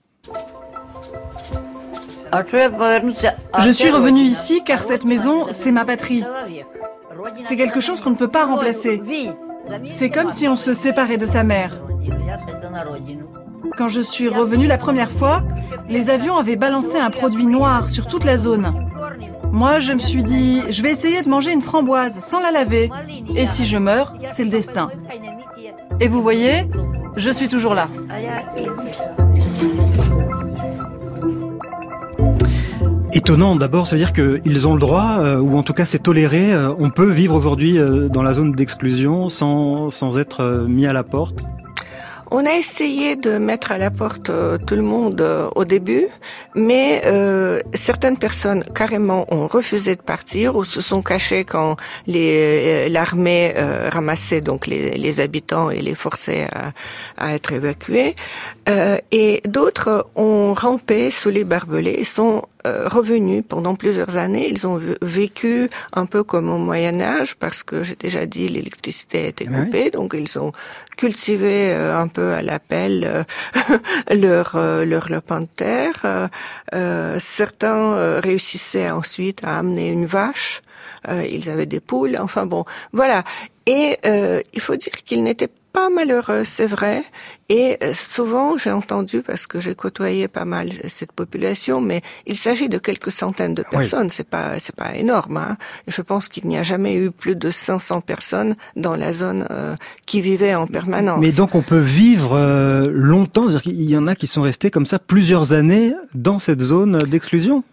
Je 2.31 3.69
suis 3.71 3.89
revenue 3.89 4.23
ici 4.23 4.61
car 4.63 4.83
cette 4.83 5.05
maison, 5.05 5.47
c'est 5.49 5.71
ma 5.71 5.85
patrie. 5.85 6.23
C'est 7.37 7.57
quelque 7.57 7.81
chose 7.81 8.01
qu'on 8.01 8.11
ne 8.11 8.15
peut 8.15 8.27
pas 8.27 8.45
remplacer. 8.45 9.01
C'est 9.89 10.09
comme 10.09 10.29
si 10.29 10.47
on 10.47 10.55
se 10.55 10.73
séparait 10.73 11.17
de 11.17 11.25
sa 11.25 11.43
mère. 11.43 11.81
Quand 13.77 13.87
je 13.87 14.01
suis 14.01 14.29
revenue 14.29 14.67
la 14.67 14.77
première 14.77 15.11
fois, 15.11 15.43
les 15.87 16.09
avions 16.09 16.37
avaient 16.37 16.55
balancé 16.55 16.97
un 16.97 17.09
produit 17.09 17.45
noir 17.45 17.89
sur 17.89 18.07
toute 18.07 18.23
la 18.23 18.37
zone. 18.37 18.73
Moi, 19.51 19.79
je 19.79 19.93
me 19.93 19.99
suis 19.99 20.23
dit, 20.23 20.61
je 20.69 20.81
vais 20.83 20.91
essayer 20.91 21.21
de 21.21 21.29
manger 21.29 21.51
une 21.51 21.61
framboise 21.61 22.19
sans 22.19 22.39
la 22.39 22.51
laver. 22.51 22.89
Et 23.35 23.45
si 23.45 23.65
je 23.65 23.77
meurs, 23.77 24.13
c'est 24.27 24.43
le 24.43 24.49
destin. 24.49 24.89
Et 25.99 26.07
vous 26.07 26.21
voyez, 26.21 26.67
je 27.15 27.29
suis 27.29 27.49
toujours 27.49 27.73
là. 27.73 27.87
Étonnant. 33.19 33.57
D'abord, 33.57 33.85
ça 33.85 33.97
veut 33.97 34.01
dire 34.01 34.13
qu'ils 34.13 34.65
ont 34.65 34.75
le 34.75 34.79
droit, 34.79 35.17
euh, 35.19 35.39
ou 35.39 35.57
en 35.57 35.61
tout 35.61 35.73
cas 35.73 35.83
c'est 35.83 35.99
toléré, 35.99 36.53
euh, 36.53 36.73
on 36.79 36.89
peut 36.89 37.09
vivre 37.09 37.35
aujourd'hui 37.35 37.77
euh, 37.77 38.07
dans 38.07 38.23
la 38.23 38.31
zone 38.31 38.53
d'exclusion 38.53 39.27
sans, 39.27 39.89
sans 39.89 40.17
être 40.17 40.65
mis 40.69 40.85
à 40.85 40.93
la 40.93 41.03
porte. 41.03 41.43
On 42.31 42.45
a 42.45 42.53
essayé 42.53 43.15
de 43.15 43.39
mettre 43.39 43.71
à 43.71 43.79
la 43.79 43.89
porte 43.89 44.29
euh, 44.29 44.59
tout 44.59 44.75
le 44.75 44.83
monde 44.83 45.19
euh, 45.19 45.49
au 45.55 45.65
début, 45.65 46.07
mais 46.53 47.01
euh, 47.05 47.59
certaines 47.73 48.17
personnes 48.17 48.63
carrément 48.75 49.25
ont 49.33 49.47
refusé 49.47 49.95
de 49.95 50.01
partir 50.01 50.55
ou 50.55 50.63
se 50.63 50.79
sont 50.79 51.01
cachées 51.01 51.43
quand 51.43 51.75
l'armée 52.05 53.55
ramassait 53.91 54.41
donc 54.41 54.67
les, 54.67 55.19
habitants 55.19 55.69
et 55.71 55.81
les 55.81 55.95
forçait 55.95 56.47
à, 56.53 56.71
à 57.17 57.33
être 57.33 57.51
évacués. 57.51 58.15
et 59.11 59.41
d'autres 59.45 60.07
ont 60.15 60.53
rampé 60.53 61.11
sous 61.11 61.29
les 61.29 61.43
barbelés 61.43 61.95
et 61.97 62.03
sont 62.03 62.43
euh, 62.58 62.58
revenus 62.85 63.43
pendant 63.47 63.75
plusieurs 63.75 64.17
années. 64.17 64.47
Ils 64.49 64.65
ont 64.67 64.79
vécu 65.01 65.69
un 65.93 66.05
peu 66.05 66.23
comme 66.23 66.49
au 66.49 66.57
Moyen 66.57 66.99
Âge 67.01 67.35
parce 67.35 67.63
que 67.63 67.83
j'ai 67.83 67.95
déjà 67.95 68.25
dit 68.25 68.47
l'électricité 68.47 69.27
été 69.27 69.45
coupée, 69.45 69.91
donc 69.91 70.15
ils 70.17 70.37
ont 70.39 70.51
cultivé 70.97 71.71
euh, 71.71 71.97
un 71.97 72.07
peu 72.07 72.33
à 72.33 72.41
la 72.41 72.59
pelle 72.59 73.25
euh, 73.69 74.15
leur 74.15 74.57
leur 74.85 75.09
lopin 75.09 75.41
de 75.41 75.47
terre. 75.55 76.29
certains 77.19 78.19
réussissaient 78.19 78.89
ensuite 78.89 79.41
à 79.43 79.57
amener 79.57 79.89
une 79.89 80.05
vache. 80.05 80.61
ils 81.07 81.49
avaient 81.49 81.65
des 81.65 81.79
poules. 81.79 82.17
Enfin 82.19 82.45
bon, 82.45 82.65
voilà. 82.93 83.23
Et 83.65 83.97
il 84.53 84.61
faut 84.61 84.75
dire 84.75 85.03
qu'ils 85.05 85.23
n'étaient 85.23 85.49
pas 85.71 85.89
malheureux, 85.89 86.43
c'est 86.43 86.65
vrai. 86.65 87.03
Et 87.49 87.77
euh, 87.81 87.93
souvent, 87.93 88.57
j'ai 88.57 88.71
entendu, 88.71 89.21
parce 89.21 89.47
que 89.47 89.59
j'ai 89.59 89.73
côtoyé 89.73 90.27
pas 90.27 90.45
mal 90.45 90.71
cette 90.87 91.11
population, 91.11 91.81
mais 91.81 92.01
il 92.27 92.37
s'agit 92.37 92.69
de 92.69 92.77
quelques 92.77 93.11
centaines 93.11 93.55
de 93.55 93.63
personnes. 93.63 94.09
C'est 94.09 94.27
pas, 94.27 94.59
c'est 94.59 94.75
pas 94.75 94.95
énorme. 94.95 95.37
Hein. 95.37 95.57
Je 95.87 96.01
pense 96.01 96.29
qu'il 96.29 96.47
n'y 96.47 96.57
a 96.57 96.63
jamais 96.63 96.95
eu 96.95 97.11
plus 97.11 97.35
de 97.35 97.49
500 97.49 98.01
personnes 98.01 98.55
dans 98.75 98.95
la 98.95 99.11
zone 99.11 99.47
euh, 99.49 99.75
qui 100.05 100.21
vivaient 100.21 100.55
en 100.55 100.67
permanence. 100.67 101.19
Mais 101.19 101.31
donc, 101.31 101.55
on 101.55 101.61
peut 101.61 101.79
vivre 101.79 102.35
euh, 102.35 102.85
longtemps. 102.89 103.47
Il 103.65 103.89
y 103.89 103.97
en 103.97 104.07
a 104.07 104.15
qui 104.15 104.27
sont 104.27 104.43
restés 104.43 104.69
comme 104.69 104.85
ça 104.85 104.99
plusieurs 104.99 105.53
années 105.53 105.93
dans 106.13 106.39
cette 106.39 106.61
zone 106.61 106.99
d'exclusion? 106.99 107.63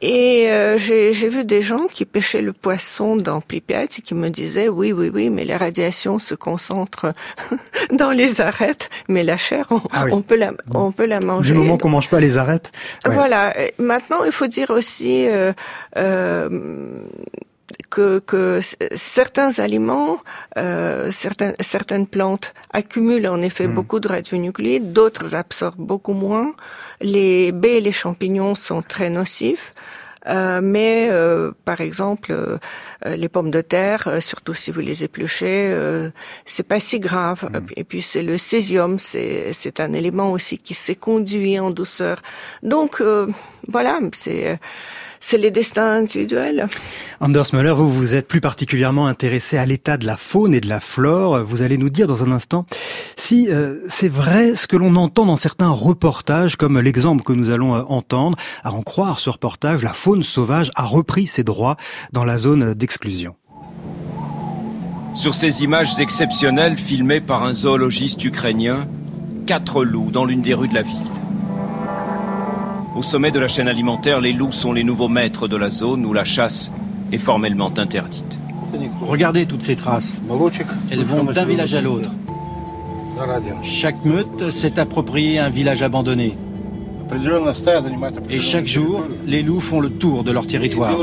Et 0.00 0.48
euh, 0.48 0.78
j'ai 0.78 1.28
vu 1.28 1.44
des 1.44 1.60
gens 1.60 1.86
qui 1.92 2.04
pêchaient 2.04 2.40
le 2.40 2.52
poisson 2.52 3.16
dans 3.16 3.40
Pripyat 3.40 3.84
et 3.84 4.02
qui 4.02 4.14
me 4.14 4.28
disaient 4.28 4.68
oui, 4.68 4.92
oui, 4.92 5.10
oui, 5.12 5.28
mais 5.28 5.44
la 5.44 5.58
radiation 5.58 6.18
se 6.18 6.34
concentre 6.34 7.12
dans 7.92 8.12
les 8.12 8.40
arêtes, 8.40 8.90
mais 9.08 9.24
la 9.24 9.36
chair, 9.36 9.66
on, 9.70 9.80
ah 9.92 10.04
peut 10.26 10.36
la, 10.36 10.52
on 10.72 10.92
peut 10.92 11.06
la 11.06 11.20
manger. 11.20 11.52
Du 11.52 11.58
moment 11.58 11.78
qu'on 11.78 11.88
mange 11.88 12.08
pas 12.08 12.20
les 12.20 12.38
arêtes. 12.38 12.70
Voilà. 13.04 13.54
Maintenant, 13.78 14.22
il 14.24 14.32
faut 14.32 14.46
dire 14.46 14.70
aussi 14.70 15.26
euh, 15.26 15.52
euh, 15.96 16.48
que, 17.90 18.18
que, 18.18 18.60
certains 18.94 19.58
aliments, 19.58 20.18
euh, 20.56 21.10
certaines, 21.10 21.54
certaines 21.60 22.06
plantes 22.06 22.54
accumulent 22.72 23.28
en 23.28 23.40
effet 23.42 23.66
hmm. 23.66 23.74
beaucoup 23.74 24.00
de 24.00 24.08
radionuclides, 24.08 24.92
d'autres 24.92 25.34
absorbent 25.34 25.86
beaucoup 25.86 26.14
moins. 26.14 26.54
Les 27.00 27.52
baies 27.52 27.78
et 27.78 27.80
les 27.80 27.92
champignons 27.92 28.54
sont 28.54 28.82
très 28.82 29.10
nocifs. 29.10 29.74
Euh, 30.26 30.60
mais 30.62 31.08
euh, 31.10 31.52
par 31.64 31.80
exemple, 31.80 32.32
euh, 32.32 32.58
les 33.06 33.28
pommes 33.28 33.50
de 33.50 33.60
terre, 33.60 34.18
surtout 34.20 34.54
si 34.54 34.70
vous 34.70 34.80
les 34.80 35.04
épluchez, 35.04 35.74
c'est 36.44 36.66
pas 36.66 36.80
si 36.80 37.00
grave. 37.00 37.48
Hmm. 37.52 37.66
Et 37.76 37.84
puis 37.84 38.02
c'est 38.02 38.22
le 38.22 38.38
césium, 38.38 38.98
c'est 38.98 39.52
c'est 39.52 39.80
un 39.80 39.92
élément 39.92 40.32
aussi 40.32 40.58
qui 40.58 40.74
s'est 40.74 40.96
conduit 40.96 41.58
en 41.58 41.70
douceur. 41.70 42.18
Donc 42.62 43.02
voilà, 43.68 44.00
c'est 44.12 44.58
c'est 45.20 45.38
les 45.38 45.50
destins 45.50 45.90
individuels. 45.98 46.68
Anders 47.20 47.46
Müller, 47.52 47.72
vous 47.72 47.92
vous 47.92 48.14
êtes 48.14 48.28
plus 48.28 48.40
particulièrement 48.40 49.06
intéressé 49.06 49.58
à 49.58 49.66
l'état 49.66 49.96
de 49.96 50.06
la 50.06 50.16
faune 50.16 50.54
et 50.54 50.60
de 50.60 50.68
la 50.68 50.80
flore. 50.80 51.44
Vous 51.44 51.62
allez 51.62 51.78
nous 51.78 51.90
dire 51.90 52.06
dans 52.06 52.24
un 52.24 52.32
instant 52.32 52.66
si 53.16 53.50
euh, 53.50 53.76
c'est 53.88 54.08
vrai 54.08 54.54
ce 54.54 54.66
que 54.66 54.76
l'on 54.76 54.96
entend 54.96 55.26
dans 55.26 55.36
certains 55.36 55.70
reportages, 55.70 56.56
comme 56.56 56.80
l'exemple 56.80 57.24
que 57.24 57.32
nous 57.32 57.50
allons 57.50 57.74
euh, 57.74 57.82
entendre. 57.88 58.38
À 58.64 58.72
en 58.72 58.82
croire 58.82 59.18
ce 59.18 59.30
reportage, 59.30 59.82
la 59.82 59.92
faune 59.92 60.22
sauvage 60.22 60.70
a 60.74 60.84
repris 60.84 61.26
ses 61.26 61.44
droits 61.44 61.76
dans 62.12 62.24
la 62.24 62.38
zone 62.38 62.74
d'exclusion. 62.74 63.34
Sur 65.14 65.34
ces 65.34 65.64
images 65.64 65.98
exceptionnelles 65.98 66.76
filmées 66.76 67.20
par 67.20 67.42
un 67.42 67.52
zoologiste 67.52 68.24
ukrainien, 68.24 68.86
quatre 69.46 69.84
loups 69.84 70.10
dans 70.12 70.24
l'une 70.24 70.42
des 70.42 70.54
rues 70.54 70.68
de 70.68 70.74
la 70.74 70.82
ville. 70.82 71.17
Au 72.98 73.02
sommet 73.02 73.30
de 73.30 73.38
la 73.38 73.46
chaîne 73.46 73.68
alimentaire, 73.68 74.20
les 74.20 74.32
loups 74.32 74.50
sont 74.50 74.72
les 74.72 74.82
nouveaux 74.82 75.06
maîtres 75.06 75.46
de 75.46 75.56
la 75.56 75.70
zone 75.70 76.04
où 76.04 76.12
la 76.12 76.24
chasse 76.24 76.72
est 77.12 77.18
formellement 77.18 77.70
interdite. 77.78 78.40
Regardez 79.00 79.46
toutes 79.46 79.62
ces 79.62 79.76
traces. 79.76 80.14
Elles 80.90 81.04
vont 81.04 81.22
d'un 81.22 81.44
village 81.44 81.74
à 81.74 81.80
l'autre. 81.80 82.10
Chaque 83.62 84.04
meute 84.04 84.50
s'est 84.50 84.80
approprié 84.80 85.38
un 85.38 85.48
village 85.48 85.80
abandonné. 85.82 86.36
Et 88.30 88.40
chaque 88.40 88.66
jour, 88.66 89.04
les 89.28 89.42
loups 89.44 89.60
font 89.60 89.78
le 89.78 89.90
tour 89.90 90.24
de 90.24 90.32
leur 90.32 90.48
territoire. 90.48 90.98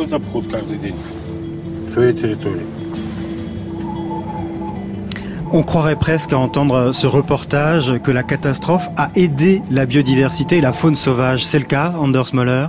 On 5.55 5.63
croirait 5.63 5.95
presque 5.95 6.33
à 6.33 6.37
entendre 6.37 6.91
ce 6.91 7.07
reportage 7.07 7.93
que 8.03 8.11
la 8.11 8.23
catastrophe 8.23 8.89
a 8.97 9.09
aidé 9.15 9.61
la 9.71 9.85
biodiversité 9.85 10.57
et 10.57 10.61
la 10.61 10.73
faune 10.73 10.97
sauvage. 10.97 11.45
C'est 11.45 11.59
le 11.59 11.65
cas, 11.65 11.93
Anders 11.97 12.35
Moller? 12.35 12.67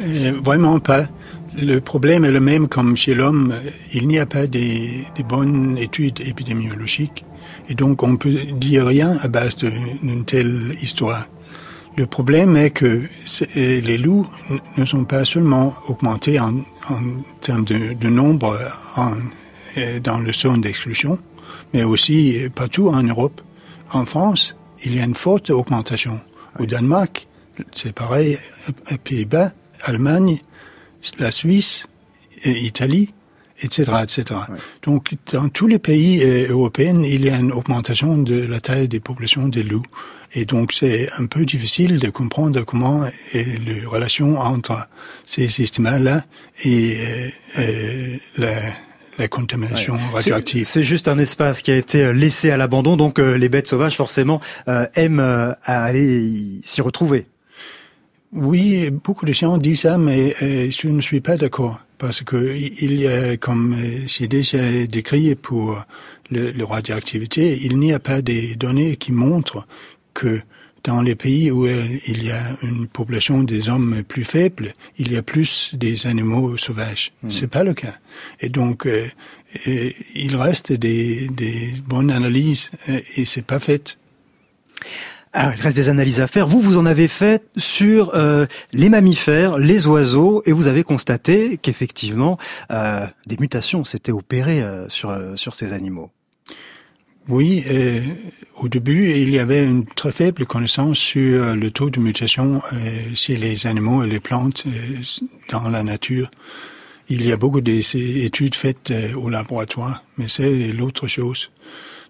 Euh, 0.00 0.32
Vraiment 0.42 0.80
pas. 0.80 1.06
Le 1.56 1.78
problème 1.78 2.24
est 2.24 2.32
le 2.32 2.40
même 2.40 2.66
comme 2.66 2.96
chez 2.96 3.14
l'homme. 3.14 3.54
Il 3.94 4.08
n'y 4.08 4.18
a 4.18 4.26
pas 4.26 4.48
des, 4.48 5.04
bonnes 5.28 5.78
études 5.78 6.20
épidémiologiques 6.26 7.24
et 7.68 7.74
donc 7.74 8.02
on 8.02 8.16
peut 8.16 8.34
dire 8.54 8.86
rien 8.86 9.16
à 9.22 9.28
base 9.28 9.54
d'une 9.54 10.24
telle 10.24 10.74
histoire. 10.82 11.28
Le 11.96 12.06
problème 12.06 12.56
est 12.56 12.70
que 12.70 13.02
les 13.54 13.98
loups 13.98 14.26
ne 14.76 14.84
sont 14.84 15.04
pas 15.04 15.24
seulement 15.24 15.74
augmentés 15.86 16.40
en, 16.40 16.54
termes 17.40 17.64
de, 17.64 18.08
nombre 18.08 18.58
euh, 19.78 20.00
dans 20.00 20.18
le 20.18 20.32
zone 20.32 20.62
d'exclusion, 20.62 21.16
mais 21.72 21.84
aussi 21.84 22.38
partout 22.54 22.88
en 22.88 23.02
Europe. 23.02 23.40
En 23.92 24.06
France, 24.06 24.56
il 24.84 24.94
y 24.94 25.00
a 25.00 25.04
une 25.04 25.14
forte 25.14 25.50
augmentation. 25.50 26.20
Au 26.58 26.66
Danemark, 26.66 27.26
c'est 27.72 27.92
pareil, 27.92 28.38
aux 28.68 28.96
Pays-Bas, 28.98 29.52
Allemagne, 29.82 30.38
la 31.18 31.30
Suisse, 31.30 31.86
Italie, 32.44 33.12
etc., 33.62 33.92
etc. 34.02 34.40
Donc, 34.82 35.14
dans 35.32 35.48
tous 35.48 35.66
les 35.66 35.78
pays 35.78 36.22
euh, 36.22 36.50
européens, 36.50 37.02
il 37.02 37.24
y 37.24 37.30
a 37.30 37.36
une 37.36 37.52
augmentation 37.52 38.18
de 38.18 38.44
la 38.46 38.60
taille 38.60 38.88
des 38.88 39.00
populations 39.00 39.48
des 39.48 39.62
loups. 39.62 39.82
Et 40.32 40.44
donc, 40.44 40.72
c'est 40.72 41.08
un 41.18 41.26
peu 41.26 41.44
difficile 41.44 41.98
de 41.98 42.08
comprendre 42.08 42.62
comment 42.64 43.04
est 43.32 43.58
la 43.66 43.88
relation 43.88 44.38
entre 44.38 44.88
ces 45.24 45.48
systèmes-là 45.48 46.24
et 46.64 46.96
euh, 46.98 47.28
euh 47.58 48.16
la 48.38 48.60
la 49.18 49.28
contamination 49.28 49.96
radioactive. 50.12 50.66
C'est 50.66 50.84
juste 50.84 51.08
un 51.08 51.18
espace 51.18 51.62
qui 51.62 51.70
a 51.70 51.76
été 51.76 52.04
euh, 52.04 52.12
laissé 52.12 52.50
à 52.50 52.56
l'abandon, 52.56 52.96
donc 52.96 53.18
euh, 53.18 53.36
les 53.36 53.48
bêtes 53.48 53.66
sauvages 53.66 53.96
forcément 53.96 54.40
euh, 54.68 54.86
aiment 54.94 55.54
aller 55.62 56.32
s'y 56.64 56.80
retrouver. 56.80 57.26
Oui, 58.32 58.90
beaucoup 58.90 59.26
de 59.26 59.32
gens 59.32 59.58
disent 59.58 59.80
ça, 59.80 59.98
mais 59.98 60.32
je 60.40 60.88
ne 60.88 61.00
suis 61.00 61.20
pas 61.20 61.36
d'accord 61.36 61.80
parce 61.98 62.22
que 62.22 62.56
il 62.56 63.00
y 63.00 63.08
a, 63.08 63.36
comme 63.36 63.76
c'est 64.06 64.28
déjà 64.28 64.58
décrit 64.86 65.34
pour 65.34 65.84
le, 66.30 66.52
le 66.52 66.64
radioactivité, 66.64 67.58
il 67.62 67.78
n'y 67.78 67.92
a 67.92 67.98
pas 67.98 68.22
des 68.22 68.54
données 68.54 68.94
qui 68.96 69.10
montrent 69.10 69.66
que 70.14 70.40
dans 70.84 71.02
les 71.02 71.14
pays 71.14 71.50
où 71.50 71.66
il 71.66 72.24
y 72.24 72.30
a 72.30 72.42
une 72.62 72.86
population 72.86 73.42
des 73.42 73.68
hommes 73.68 74.02
plus 74.06 74.24
faible, 74.24 74.72
il 74.98 75.12
y 75.12 75.16
a 75.16 75.22
plus 75.22 75.74
des 75.74 76.06
animaux 76.06 76.56
sauvages. 76.56 77.12
Ce 77.22 77.26
hmm. 77.26 77.30
C'est 77.30 77.46
pas 77.48 77.64
le 77.64 77.74
cas. 77.74 77.94
Et 78.40 78.48
donc, 78.48 78.86
euh, 78.86 79.06
il 80.14 80.36
reste 80.36 80.72
des, 80.72 81.28
des, 81.28 81.72
bonnes 81.86 82.10
analyses 82.10 82.70
euh, 82.88 83.00
et 83.16 83.24
c'est 83.24 83.44
pas 83.44 83.58
fait. 83.58 83.98
Alors, 85.32 85.52
il 85.56 85.60
reste 85.60 85.76
des 85.76 85.88
analyses 85.88 86.20
à 86.20 86.26
faire. 86.26 86.48
Vous, 86.48 86.60
vous 86.60 86.76
en 86.76 86.86
avez 86.86 87.06
fait 87.06 87.46
sur 87.56 88.14
euh, 88.14 88.46
les 88.72 88.88
mammifères, 88.88 89.58
les 89.58 89.86
oiseaux, 89.86 90.42
et 90.44 90.52
vous 90.52 90.66
avez 90.66 90.82
constaté 90.82 91.56
qu'effectivement, 91.56 92.36
des 93.26 93.36
mutations 93.38 93.84
s'étaient 93.84 94.10
opérées 94.12 94.64
sur, 94.88 95.16
sur 95.36 95.54
ces 95.54 95.72
animaux. 95.72 96.10
Oui, 97.28 97.62
euh, 97.70 98.00
au 98.56 98.68
début, 98.68 99.12
il 99.12 99.30
y 99.30 99.38
avait 99.38 99.64
une 99.64 99.84
très 99.84 100.10
faible 100.10 100.46
connaissance 100.46 100.98
sur 100.98 101.54
le 101.54 101.70
taux 101.70 101.90
de 101.90 102.00
mutation 102.00 102.62
euh, 102.72 102.76
chez 103.14 103.36
les 103.36 103.66
animaux 103.66 104.02
et 104.02 104.08
les 104.08 104.20
plantes 104.20 104.64
euh, 104.66 104.70
dans 105.50 105.68
la 105.68 105.82
nature. 105.82 106.30
Il 107.12 107.26
y 107.26 107.32
a 107.32 107.36
beaucoup 107.36 107.60
d'études 107.60 108.54
faites 108.54 108.92
euh, 108.92 109.14
au 109.14 109.28
laboratoire, 109.28 110.04
mais 110.16 110.28
c'est 110.28 110.72
l'autre 110.72 111.08
chose. 111.08 111.50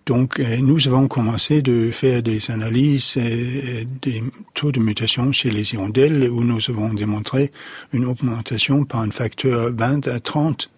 Donc, 0.04 0.38
euh, 0.38 0.58
nous 0.58 0.86
avons 0.88 1.08
commencé 1.08 1.62
de 1.62 1.90
faire 1.90 2.22
des 2.22 2.50
analyses 2.50 3.14
euh, 3.16 3.84
des 4.02 4.22
taux 4.52 4.72
de 4.72 4.78
mutation 4.78 5.32
chez 5.32 5.48
les 5.48 5.72
hirondelles 5.72 6.28
où 6.30 6.44
nous 6.44 6.60
avons 6.68 6.92
démontré 6.92 7.50
une 7.94 8.04
augmentation 8.04 8.84
par 8.84 9.00
un 9.00 9.10
facteur 9.10 9.72
20 9.72 10.06
à 10.08 10.20
30 10.20 10.68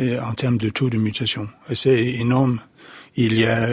en 0.00 0.32
termes 0.32 0.56
de 0.56 0.70
taux 0.70 0.90
de 0.90 0.96
mutation. 0.96 1.46
C'est 1.74 2.14
énorme. 2.14 2.60
Il 3.16 3.38
y 3.38 3.44
a 3.44 3.68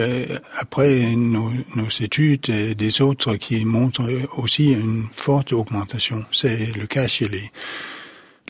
après 0.58 1.16
nos, 1.16 1.50
nos 1.74 1.88
études 2.00 2.50
des 2.76 3.00
autres 3.00 3.36
qui 3.36 3.64
montrent 3.64 4.08
aussi 4.36 4.72
une 4.72 5.04
forte 5.12 5.52
augmentation. 5.52 6.24
C'est 6.30 6.76
le 6.76 6.86
cas 6.86 7.08
chez 7.08 7.28
les, 7.28 7.50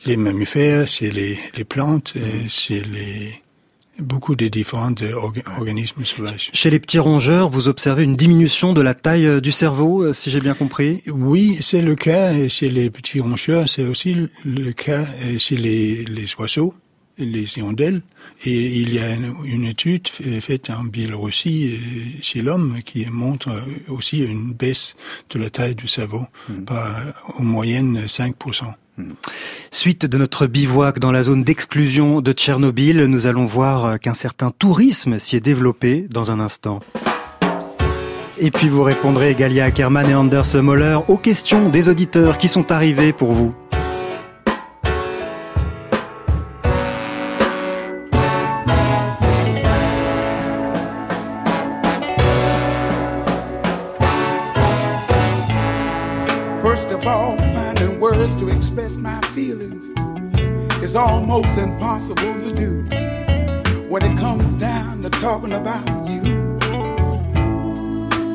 les 0.04 0.16
mammifères, 0.16 0.88
chez 0.88 1.10
les, 1.10 1.38
les 1.56 1.64
plantes, 1.64 2.14
chez 2.48 2.82
les 2.82 3.40
beaucoup 3.98 4.34
de 4.34 4.48
différents 4.48 4.94
organismes 5.58 6.04
sauvages. 6.06 6.50
Chez 6.54 6.70
les 6.70 6.80
petits 6.80 6.98
rongeurs, 6.98 7.50
vous 7.50 7.68
observez 7.68 8.02
une 8.02 8.16
diminution 8.16 8.72
de 8.72 8.80
la 8.80 8.94
taille 8.94 9.26
euh, 9.26 9.40
du 9.40 9.52
cerveau, 9.52 10.02
euh, 10.02 10.12
si 10.14 10.30
j'ai 10.30 10.40
bien 10.40 10.54
compris? 10.54 11.02
Oui, 11.06 11.58
c'est 11.60 11.82
le 11.82 11.94
cas 11.94 12.48
chez 12.48 12.70
les 12.70 12.88
petits 12.88 13.20
rongeurs, 13.20 13.68
c'est 13.68 13.84
aussi 13.84 14.16
le 14.44 14.72
cas 14.72 15.04
chez 15.38 15.56
les, 15.56 16.04
les 16.06 16.26
oiseaux, 16.38 16.74
les 17.20 17.58
hirondelles. 17.58 18.02
Et 18.44 18.78
il 18.78 18.94
y 18.94 18.98
a 18.98 19.14
une, 19.44 19.64
étude 19.64 20.08
faite 20.08 20.70
en 20.70 20.84
Biélorussie 20.84 21.74
euh, 21.74 22.22
chez 22.22 22.42
l'homme 22.42 22.80
qui 22.84 23.06
montre 23.10 23.50
aussi 23.88 24.18
une 24.18 24.52
baisse 24.52 24.96
de 25.30 25.38
la 25.38 25.50
taille 25.50 25.74
du 25.74 25.88
cerveau, 25.88 26.26
mmh. 26.48 26.64
par 26.64 26.96
en 27.36 27.42
moyenne 27.42 28.00
5%. 28.06 28.64
Suite 29.70 30.06
de 30.06 30.18
notre 30.18 30.46
bivouac 30.46 30.98
dans 30.98 31.12
la 31.12 31.22
zone 31.22 31.42
d'exclusion 31.42 32.20
de 32.20 32.32
Tchernobyl, 32.32 33.04
nous 33.04 33.26
allons 33.26 33.46
voir 33.46 33.98
qu'un 33.98 34.14
certain 34.14 34.50
tourisme 34.50 35.18
s'y 35.18 35.36
est 35.36 35.40
développé 35.40 36.06
dans 36.10 36.30
un 36.30 36.40
instant. 36.40 36.80
Et 38.38 38.50
puis 38.50 38.68
vous 38.68 38.82
répondrez, 38.82 39.34
Galia 39.34 39.66
Ackerman 39.66 40.08
et 40.08 40.14
Anders 40.14 40.62
Moller, 40.62 40.98
aux 41.08 41.18
questions 41.18 41.68
des 41.68 41.88
auditeurs 41.88 42.38
qui 42.38 42.48
sont 42.48 42.72
arrivés 42.72 43.12
pour 43.12 43.32
vous. 43.32 43.54
Is 60.90 60.96
almost 60.96 61.56
impossible 61.56 62.34
to 62.40 62.52
do 62.52 62.82
when 63.88 64.02
it 64.02 64.18
comes 64.18 64.44
down 64.60 65.02
to 65.02 65.08
talking 65.08 65.52
about 65.52 65.86
you. 66.08 66.20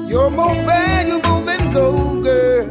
You're 0.07 0.29
more 0.29 0.55
valuable 0.55 1.41
than 1.41 1.73
gold, 1.73 2.23
girl, 2.23 2.69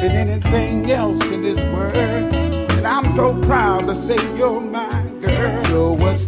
than 0.00 0.10
anything 0.24 0.90
else 0.90 1.20
in 1.26 1.42
this 1.42 1.58
world. 1.74 1.96
And 1.96 2.86
I'm 2.86 3.10
so 3.14 3.38
proud 3.42 3.88
to 3.88 3.94
say 3.94 4.16
you're 4.38 4.62
my 4.62 4.88
girl. 5.20 5.66
You're 5.68 5.92
what's 5.92 6.24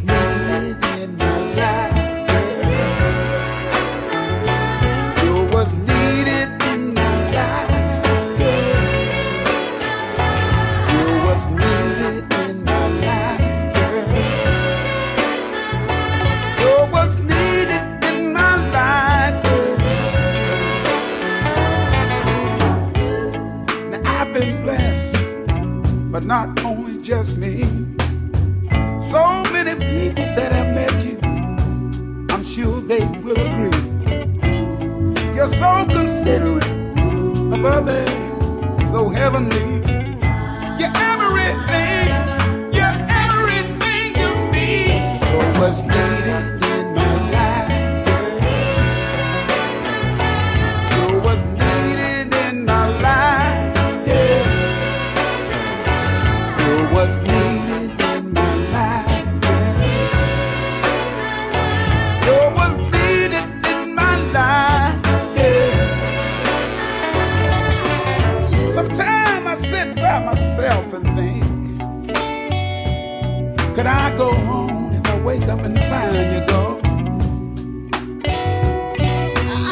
could 73.81 73.87
I 73.87 74.15
go 74.15 74.29
on 74.31 74.93
if 74.93 75.07
I 75.07 75.21
wake 75.23 75.43
up 75.45 75.61
and 75.61 75.79
find 75.79 76.33
you 76.35 76.47
gone? 76.47 76.81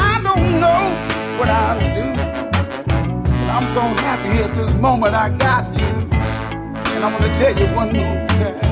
I 0.01 0.19
don't 0.23 0.59
know 0.59 0.83
what 1.37 1.47
I'll 1.47 1.79
do. 1.93 2.07
But 3.21 3.49
I'm 3.55 3.67
so 3.71 3.81
happy 4.01 4.41
at 4.41 4.55
this 4.55 4.73
moment 4.81 5.13
I 5.13 5.29
got 5.29 5.71
you. 5.77 5.85
And 5.85 7.03
I 7.05 7.11
want 7.11 7.23
to 7.23 7.39
tell 7.39 7.55
you 7.55 7.67
one 7.75 7.93
more 7.93 8.27
time. 8.29 8.68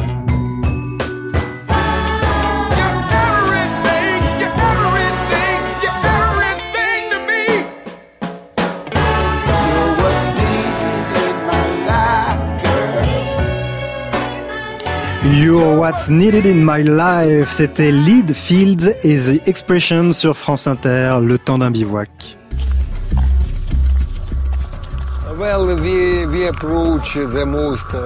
You're 15.34 15.78
What's 15.78 16.10
Needed 16.10 16.46
in 16.46 16.64
My 16.64 16.84
Life, 16.84 17.52
c'était 17.52 17.92
Lead 17.92 18.34
Fields 18.34 18.94
et 19.04 19.18
The 19.18 19.48
Expression 19.48 20.14
sur 20.14 20.38
France 20.38 20.68
Inter, 20.68 21.20
le 21.22 21.38
temps 21.38 21.58
d'un 21.58 21.70
bivouac. 21.70 22.38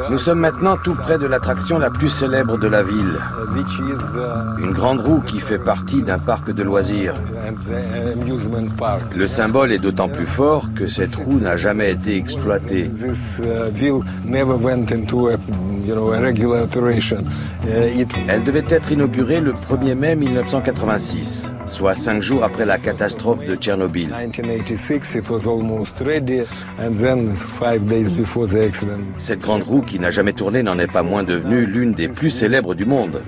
Nous 0.09 0.17
sommes 0.17 0.39
maintenant 0.39 0.75
tout 0.83 0.95
près 0.95 1.17
de 1.17 1.25
l'attraction 1.25 1.79
la 1.79 1.89
plus 1.89 2.09
célèbre 2.09 2.57
de 2.57 2.67
la 2.67 2.83
ville. 2.83 3.17
Une 4.59 4.73
grande 4.73 4.99
roue 4.99 5.21
qui 5.21 5.39
fait 5.39 5.59
partie 5.59 6.03
d'un 6.03 6.19
parc 6.19 6.51
de 6.51 6.61
loisirs. 6.61 7.13
Le 9.15 9.27
symbole 9.27 9.71
est 9.71 9.79
d'autant 9.79 10.09
plus 10.09 10.25
fort 10.25 10.73
que 10.75 10.87
cette 10.87 11.15
roue 11.15 11.39
n'a 11.39 11.55
jamais 11.55 11.91
été 11.91 12.17
exploitée. 12.17 12.91
Elle 18.27 18.43
devait 18.43 18.65
être 18.69 18.91
inaugurée 18.91 19.39
le 19.39 19.53
1er 19.53 19.95
mai 19.95 20.15
1986, 20.15 21.53
soit 21.71 21.95
cinq 21.95 22.21
jours 22.21 22.43
après 22.43 22.65
la 22.65 22.77
catastrophe 22.77 23.45
de 23.45 23.55
Tchernobyl. 23.55 24.13
Cette 29.17 29.39
grande 29.39 29.63
roue 29.63 29.81
qui 29.81 29.99
n'a 29.99 30.11
jamais 30.11 30.33
tourné 30.33 30.63
n'en 30.63 30.77
est 30.77 30.91
pas 30.91 31.01
moins 31.01 31.23
devenue 31.23 31.65
l'une 31.65 31.93
des 31.93 32.07
plus 32.07 32.29
célèbres 32.29 32.75
du 32.75 32.85
monde. 32.85 33.21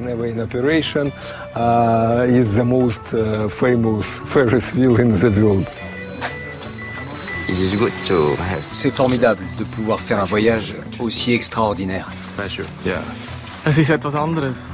C'est 8.62 8.92
formidable 8.92 9.42
de 9.58 9.64
pouvoir 9.64 10.02
faire 10.02 10.20
un 10.20 10.26
voyage 10.26 10.76
aussi 11.00 11.34
extraordinaire. 11.34 12.10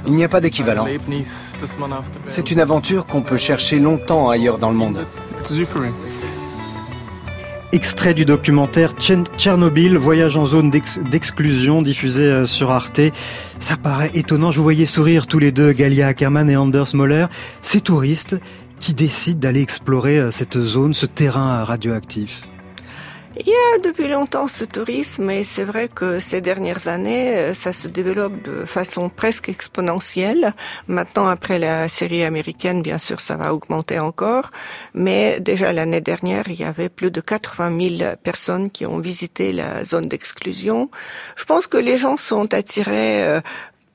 Il 0.08 0.14
n'y 0.14 0.24
a 0.24 0.28
pas 0.28 0.42
d'équivalent. 0.42 0.88
C'est 2.26 2.52
une 2.52 2.60
aventure 2.60 3.06
qu'on 3.06 3.22
peut 3.22 3.38
chercher 3.38 3.80
longtemps 3.80 4.30
ailleurs 4.30 4.58
dans 4.58 4.72
le 4.72 4.78
monde. 4.78 5.06
Extrait 7.72 8.16
du 8.16 8.26
documentaire 8.26 8.94
Tchernobyl, 8.94 9.96
voyage 9.96 10.38
en 10.38 10.48
zone 10.48 10.72
d'exclusion 10.72 11.84
diffusé 11.84 12.24
euh, 12.24 12.46
sur 12.48 12.72
Arte. 12.72 13.00
Ça 13.60 13.78
paraît 13.78 14.10
étonnant, 14.16 14.50
je 14.50 14.58
vous 14.58 14.64
voyais 14.64 14.88
sourire 14.88 15.28
tous 15.28 15.38
les 15.38 15.52
deux, 15.52 15.72
Galia 15.72 16.08
Ackerman 16.08 16.50
et 16.50 16.58
Anders 16.58 16.96
Moller. 16.96 17.28
Ces 17.62 17.82
touristes 17.82 18.36
qui 18.80 18.96
décident 18.96 19.40
d'aller 19.40 19.62
explorer 19.62 20.18
euh, 20.18 20.32
cette 20.32 20.60
zone, 20.60 20.96
ce 20.96 21.06
terrain 21.06 21.64
radioactif. 21.64 22.49
Il 23.38 23.48
y 23.48 23.54
a 23.54 23.78
depuis 23.78 24.08
longtemps 24.08 24.48
ce 24.48 24.66
tourisme 24.66 25.30
et 25.30 25.44
c'est 25.44 25.64
vrai 25.64 25.88
que 25.88 26.20
ces 26.20 26.42
dernières 26.42 26.88
années, 26.88 27.36
euh, 27.36 27.54
ça 27.54 27.74
se 27.74 27.88
développe 27.88 28.42
de 28.42 28.66
façon 28.66 29.08
presque 29.10 29.50
exponentielle. 29.50 30.54
Maintenant, 30.88 31.28
après 31.28 31.60
la 31.60 31.88
série 31.88 32.24
américaine, 32.24 32.82
bien 32.82 32.98
sûr, 32.98 33.22
ça 33.22 33.36
va 33.36 33.54
augmenter 33.54 34.00
encore. 34.00 34.50
Mais 34.96 35.40
déjà 35.40 35.72
l'année 35.74 36.02
dernière, 36.02 36.46
il 36.48 36.60
y 36.60 36.64
avait 36.64 36.90
plus 36.90 37.12
de 37.12 37.22
80 37.22 37.98
000 37.98 38.16
personnes 38.24 38.72
qui 38.72 38.88
ont 38.88 38.98
visité 38.98 39.54
la 39.54 39.86
zone 39.86 40.08
d'exclusion. 40.08 40.90
Je 41.38 41.46
pense 41.46 41.68
que 41.68 41.78
les 41.78 41.98
gens 41.98 42.18
sont 42.18 42.52
attirés 42.56 43.24
euh, 43.28 43.42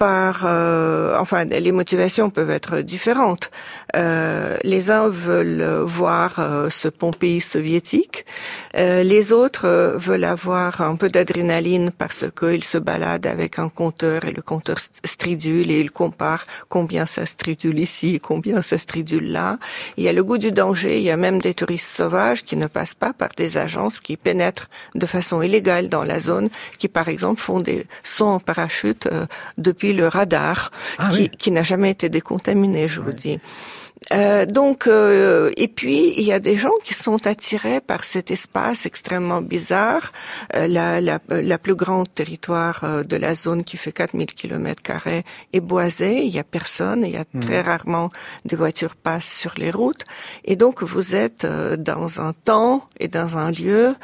par, 0.04 0.42
euh, 0.44 1.16
enfin, 1.18 1.46
les 1.46 1.72
motivations 1.72 2.28
peuvent 2.28 2.50
être 2.50 2.80
différentes. 2.80 3.50
Euh, 3.96 4.54
les 4.62 4.90
uns 4.90 5.08
veulent 5.08 5.64
voir 5.86 6.34
euh, 6.38 6.68
ce 6.68 6.88
Pompéi 6.88 7.40
soviétique, 7.40 8.26
les 8.74 9.32
autres 9.32 9.94
veulent 9.96 10.24
avoir 10.24 10.80
un 10.80 10.96
peu 10.96 11.08
d'adrénaline 11.08 11.90
parce 11.90 12.26
qu'ils 12.38 12.64
se 12.64 12.76
baladent 12.76 13.26
avec 13.26 13.58
un 13.58 13.68
compteur 13.68 14.24
et 14.24 14.32
le 14.32 14.42
compteur 14.42 14.78
stridule 15.04 15.70
et 15.70 15.80
ils 15.80 15.92
comparent 15.92 16.46
combien 16.68 17.06
ça 17.06 17.24
stridule 17.24 17.78
ici, 17.78 18.20
combien 18.20 18.60
ça 18.60 18.76
stridule 18.76 19.30
là. 19.30 19.58
Il 19.96 20.04
y 20.04 20.08
a 20.08 20.12
le 20.12 20.24
goût 20.24 20.38
du 20.38 20.50
danger, 20.52 20.98
il 20.98 21.04
y 21.04 21.10
a 21.10 21.16
même 21.16 21.40
des 21.40 21.54
touristes 21.54 21.86
sauvages 21.88 22.44
qui 22.44 22.56
ne 22.56 22.66
passent 22.66 22.98
pas 23.04 23.12
par 23.12 23.30
des 23.36 23.56
agences 23.56 24.00
qui 24.00 24.16
pénètrent 24.16 24.68
de 24.94 25.06
façon 25.06 25.40
illégale 25.40 25.88
dans 25.88 26.04
la 26.04 26.18
zone, 26.18 26.50
qui 26.78 26.88
par 26.88 27.08
exemple 27.08 27.40
font 27.40 27.60
des 27.60 27.86
sauts 28.02 28.26
en 28.26 28.40
parachute 28.40 29.08
depuis 29.56 29.93
le 29.94 30.08
radar, 30.08 30.70
ah 30.98 31.10
qui, 31.38 31.50
n'a 31.50 31.62
jamais 31.62 31.90
été 31.90 32.08
décontaminé, 32.08 32.88
je 32.88 33.00
vous 33.00 33.12
dis. 33.12 33.38
Euh, 34.12 34.44
donc, 34.44 34.86
euh, 34.86 35.50
et 35.56 35.68
puis 35.68 36.12
il 36.16 36.24
y 36.24 36.32
a 36.32 36.40
des 36.40 36.56
gens 36.56 36.74
qui 36.84 36.94
sont 36.94 37.26
attirés 37.26 37.80
par 37.80 38.04
cet 38.04 38.30
espace 38.30 38.86
extrêmement 38.86 39.40
bizarre, 39.40 40.12
euh, 40.54 40.66
la, 40.68 41.00
la, 41.00 41.20
la, 41.28 41.58
plus 41.58 41.74
grande 41.74 42.12
territoire 42.12 43.04
de 43.04 43.16
la 43.16 43.34
zone 43.34 43.64
qui 43.64 43.76
fait 43.76 43.92
4000 43.92 44.26
km 44.26 44.82
carrés 44.82 45.24
est 45.52 45.60
boisé, 45.60 46.22
il 46.24 46.34
y 46.34 46.38
a 46.38 46.44
personne, 46.44 47.04
il 47.04 47.12
y 47.12 47.16
a 47.16 47.24
très 47.40 47.62
mmh. 47.62 47.66
rarement 47.66 48.10
des 48.44 48.56
voitures 48.56 48.94
passent 48.94 49.32
sur 49.32 49.54
les 49.56 49.70
routes, 49.70 50.04
et 50.44 50.56
donc 50.56 50.82
vous 50.82 51.14
êtes 51.14 51.46
dans 51.78 52.20
un 52.20 52.32
temps 52.32 52.88
et 53.00 53.08
dans 53.08 53.38
un 53.38 53.50
lieu 53.50 53.94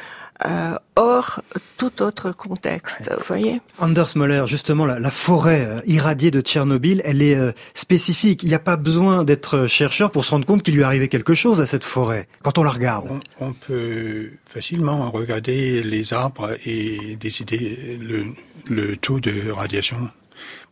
euh, 0.45 0.75
hors 0.95 1.41
tout 1.77 2.01
autre 2.01 2.31
contexte, 2.31 3.11
vous 3.15 3.23
voyez 3.27 3.61
Anders 3.77 4.09
Moller, 4.15 4.43
justement, 4.47 4.85
la, 4.85 5.11
forêt 5.11 5.65
euh, 5.65 5.81
irradiée 5.85 6.31
de 6.31 6.41
Tchernobyl, 6.41 7.01
elle 7.05 7.21
est 7.21 7.35
euh, 7.35 7.51
spécifique. 7.75 8.43
Il 8.43 8.49
n'y 8.49 8.55
a 8.55 8.59
pas 8.59 8.75
besoin 8.75 9.23
d'être 9.23 9.67
chercheur 9.67 10.11
pour 10.11 10.25
se 10.25 10.31
rendre 10.31 10.45
compte 10.45 10.63
qu'il 10.63 10.75
lui 10.75 10.83
arrivait 10.83 11.07
quelque 11.09 11.35
chose 11.35 11.61
à 11.61 11.65
cette 11.65 11.83
forêt, 11.83 12.27
quand 12.41 12.57
on 12.57 12.63
la 12.63 12.71
regarde. 12.71 13.09
On, 13.39 13.53
peut 13.53 14.31
facilement 14.45 15.11
regarder 15.11 15.83
les 15.83 16.13
arbres 16.13 16.51
et 16.65 17.15
décider 17.17 17.99
le, 18.01 18.25
le 18.69 18.97
taux 18.97 19.19
de 19.19 19.51
radiation. 19.51 20.09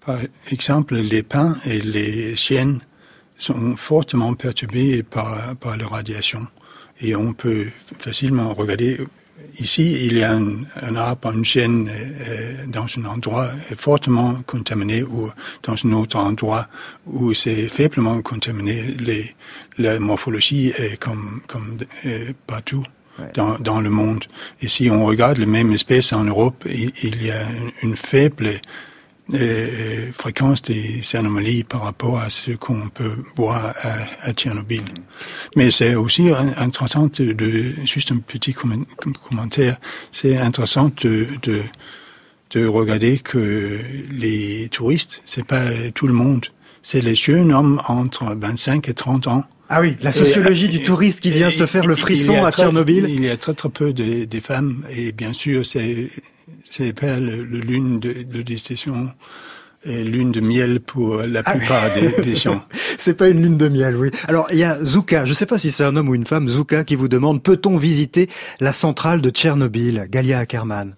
Par 0.05 0.17
exemple, 0.49 0.95
les 0.95 1.21
pins 1.23 1.55
et 1.65 1.79
les 1.79 2.35
chênes 2.35 2.79
sont 3.37 3.75
fortement 3.75 4.33
perturbés 4.33 5.03
par, 5.03 5.55
par 5.57 5.77
la 5.77 5.87
radiation. 5.87 6.47
Et 7.01 7.15
on 7.15 7.33
peut 7.33 7.67
facilement 7.99 8.53
regarder 8.53 8.97
Ici, 9.59 10.05
il 10.05 10.17
y 10.17 10.23
a 10.23 10.31
un, 10.31 10.95
arbre, 10.95 11.33
une 11.33 11.43
chaîne 11.43 11.89
euh, 11.89 12.65
dans 12.67 12.85
un 12.97 13.05
endroit 13.05 13.49
fortement 13.77 14.35
contaminé 14.45 15.03
ou 15.03 15.29
dans 15.63 15.75
un 15.85 15.91
autre 15.93 16.17
endroit 16.17 16.67
où 17.05 17.33
c'est 17.33 17.67
faiblement 17.67 18.21
contaminé. 18.21 18.81
Les, 18.99 19.35
la 19.77 19.99
morphologie 19.99 20.69
est 20.77 20.97
comme, 20.97 21.41
comme 21.47 21.77
euh, 22.05 22.31
partout. 22.47 22.83
Dans, 23.33 23.59
dans, 23.59 23.81
le 23.81 23.89
monde. 23.89 24.23
Et 24.61 24.69
si 24.69 24.89
on 24.89 25.03
regarde 25.03 25.39
les 25.39 25.45
mêmes 25.45 25.73
espèces 25.73 26.13
en 26.13 26.23
Europe, 26.23 26.65
il, 26.65 27.21
y 27.21 27.29
a 27.29 27.41
une 27.83 27.97
faible 27.97 28.49
fréquence 30.13 30.61
des 30.61 31.01
anomalies 31.15 31.63
par 31.63 31.83
rapport 31.83 32.19
à 32.19 32.29
ce 32.29 32.51
qu'on 32.51 32.89
peut 32.89 33.15
voir 33.35 33.73
à, 34.23 34.33
Tchernobyl. 34.33 34.83
Mais 35.55 35.71
c'est 35.71 35.95
aussi 35.95 36.29
intéressant 36.57 37.07
de, 37.07 37.73
juste 37.85 38.11
un 38.11 38.17
petit 38.17 38.53
commentaire, 38.53 39.77
c'est 40.11 40.37
intéressant 40.37 40.91
de, 41.03 41.27
de, 41.43 41.61
de 42.51 42.65
regarder 42.65 43.19
que 43.19 43.79
les 44.11 44.69
touristes, 44.69 45.21
c'est 45.25 45.45
pas 45.45 45.65
tout 45.93 46.07
le 46.07 46.13
monde, 46.13 46.47
c'est 46.81 47.01
les 47.01 47.15
jeunes 47.15 47.53
hommes 47.53 47.81
entre 47.87 48.35
25 48.39 48.89
et 48.89 48.93
30 48.93 49.27
ans. 49.27 49.43
Ah 49.69 49.81
oui, 49.81 49.95
la 50.01 50.11
sociologie 50.11 50.67
du 50.67 50.81
touriste 50.81 51.19
qui 51.19 51.29
vient 51.29 51.51
se 51.51 51.65
faire 51.67 51.85
le 51.85 51.95
frisson 51.95 52.43
à 52.43 52.51
Tchernobyl. 52.51 53.05
Il 53.07 53.23
y 53.23 53.29
a 53.29 53.37
très 53.37 53.53
très 53.53 53.69
peu 53.69 53.93
de, 53.93 54.39
femmes 54.39 54.83
et 54.95 55.11
bien 55.11 55.33
sûr 55.33 55.65
c'est 55.65 56.09
c'est 56.63 56.93
pas 56.93 57.19
le, 57.19 57.43
lune 57.43 57.99
de, 57.99 58.13
de 58.23 58.43
et 59.85 60.03
lune 60.03 60.31
de 60.31 60.41
miel 60.41 60.81
pour 60.81 61.17
la 61.17 61.41
ah 61.45 61.53
plupart 61.53 61.93
des, 61.93 62.21
des 62.21 62.35
gens. 62.35 62.63
c'est 62.97 63.13
pas 63.13 63.29
une 63.29 63.41
lune 63.41 63.57
de 63.57 63.69
miel, 63.69 63.95
oui. 63.95 64.09
Alors 64.27 64.47
il 64.51 64.57
y 64.57 64.63
a 64.63 64.83
Zuka, 64.83 65.25
je 65.25 65.33
sais 65.33 65.45
pas 65.45 65.57
si 65.57 65.71
c'est 65.71 65.83
un 65.83 65.95
homme 65.95 66.09
ou 66.09 66.15
une 66.15 66.25
femme, 66.25 66.49
Zuka 66.49 66.83
qui 66.83 66.95
vous 66.95 67.07
demande 67.07 67.43
peut-on 67.43 67.77
visiter 67.77 68.29
la 68.59 68.73
centrale 68.73 69.21
de 69.21 69.29
Tchernobyl, 69.29 70.07
Galia 70.09 70.39
Ackerman 70.39 70.95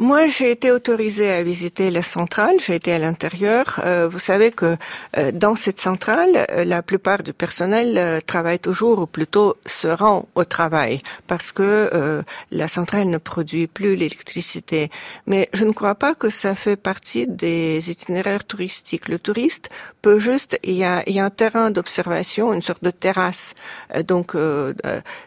moi, 0.00 0.28
j'ai 0.28 0.50
été 0.50 0.72
autorisée 0.72 1.30
à 1.30 1.42
visiter 1.42 1.90
la 1.90 2.02
centrale. 2.02 2.56
J'ai 2.58 2.74
été 2.74 2.90
à 2.94 2.98
l'intérieur. 2.98 3.82
Euh, 3.84 4.08
vous 4.08 4.18
savez 4.18 4.50
que 4.50 4.78
euh, 5.18 5.30
dans 5.30 5.54
cette 5.54 5.78
centrale, 5.78 6.46
euh, 6.50 6.64
la 6.64 6.82
plupart 6.82 7.22
du 7.22 7.34
personnel 7.34 8.22
travaille 8.24 8.58
toujours, 8.58 9.00
ou 9.00 9.06
plutôt 9.06 9.58
se 9.66 9.88
rend 9.88 10.26
au 10.34 10.44
travail, 10.44 11.02
parce 11.26 11.52
que 11.52 12.22
la 12.50 12.68
centrale 12.68 13.08
ne 13.10 13.18
produit 13.18 13.66
plus 13.66 13.94
l'électricité. 13.94 14.90
Mais 15.26 15.50
je 15.52 15.66
ne 15.66 15.72
crois 15.72 15.94
pas 15.94 16.14
que 16.14 16.30
ça 16.30 16.54
fait 16.54 16.76
partie 16.76 17.26
des 17.26 17.90
itinéraires 17.90 18.44
touristiques. 18.44 19.06
Le 19.08 19.18
touriste 19.18 19.68
peut 20.00 20.18
juste, 20.18 20.58
il 20.62 20.74
y 20.74 20.84
a, 20.84 21.02
y 21.10 21.20
a 21.20 21.24
un 21.26 21.30
terrain 21.30 21.70
d'observation, 21.70 22.54
une 22.54 22.62
sorte 22.62 22.82
de 22.82 22.90
terrasse, 22.90 23.54
donc 24.06 24.34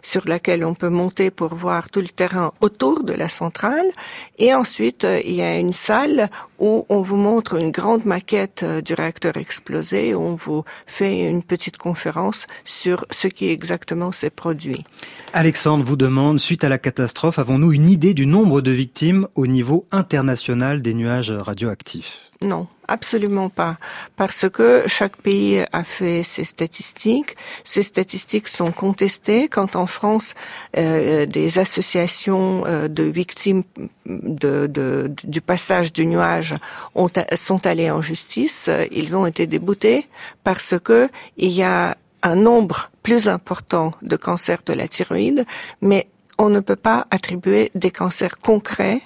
sur 0.02 0.28
laquelle 0.28 0.66
on 0.66 0.74
peut 0.74 0.90
monter 0.90 1.30
pour 1.30 1.54
voir 1.54 1.90
tout 1.92 2.02
le 2.02 2.08
terrain 2.08 2.54
autour 2.62 3.04
de 3.04 3.14
la 3.14 3.28
centrale, 3.28 3.92
et 4.40 4.54
ensuite, 4.64 5.04
euh, 5.04 5.20
il 5.26 5.34
y 5.34 5.42
a 5.42 5.58
une 5.58 5.74
salle 5.74 6.30
où 6.64 6.86
on 6.88 7.02
vous 7.02 7.18
montre 7.18 7.56
une 7.62 7.72
grande 7.72 8.06
maquette 8.06 8.64
euh, 8.64 8.80
du 8.80 8.94
réacteur 8.94 9.36
explosé, 9.36 10.16
où 10.16 10.22
on 10.22 10.36
vous 10.36 10.64
fait 10.88 11.28
une 11.30 11.44
petite 11.44 11.76
conférence 11.76 12.48
sur 12.64 13.06
ce 13.12 13.28
qui 13.28 13.50
exactement 13.50 14.14
s'est 14.14 14.30
produit. 14.30 14.86
Alexandre 15.34 15.84
vous 15.84 15.98
demande, 15.98 16.40
suite 16.40 16.64
à 16.64 16.70
la 16.70 16.78
catastrophe, 16.78 17.38
avons-nous 17.38 17.74
une 17.74 17.90
idée 17.90 18.14
du 18.14 18.26
nombre 18.26 18.62
de 18.62 18.72
victimes 18.72 19.28
au 19.36 19.46
niveau 19.46 19.86
international 19.92 20.82
des 20.82 20.94
nuages 20.94 21.32
radioactifs? 21.32 22.32
Non, 22.44 22.68
absolument 22.88 23.50
pas, 23.50 23.78
parce 24.18 24.50
que 24.50 24.84
chaque 24.88 25.18
pays 25.18 25.64
a 25.72 25.84
fait 25.84 26.24
ses 26.24 26.44
statistiques. 26.44 27.38
Ces 27.64 27.84
statistiques 27.84 28.50
sont 28.50 28.72
contestées. 28.72 29.48
Quand 29.48 29.78
en 29.78 29.86
France, 29.86 30.36
euh, 30.78 31.26
des 31.26 31.58
associations 31.58 32.64
euh, 32.66 32.90
de 32.90 33.04
victimes 33.04 33.64
de, 34.06 34.68
de, 34.68 35.10
du 35.24 35.40
passage 35.40 35.94
du 35.94 36.06
nuage 36.06 36.53
ont, 36.96 37.08
sont 37.36 37.66
allées 37.66 37.92
en 37.92 38.02
justice, 38.02 38.70
ils 38.92 39.16
ont 39.16 39.26
été 39.26 39.48
déboutés 39.48 40.08
parce 40.44 40.76
que 40.84 41.10
il 41.38 41.52
y 41.52 41.64
a 41.64 41.98
un 42.24 42.36
nombre 42.36 42.90
plus 43.04 43.28
important 43.28 43.92
de 44.02 44.16
cancers 44.16 44.62
de 44.66 44.74
la 44.74 44.88
thyroïde, 44.88 45.46
mais 45.82 46.08
on 46.38 46.50
ne 46.50 46.62
peut 46.62 46.78
pas 46.78 47.06
attribuer 47.12 47.72
des 47.76 47.92
cancers 47.92 48.40
concrets 48.40 49.02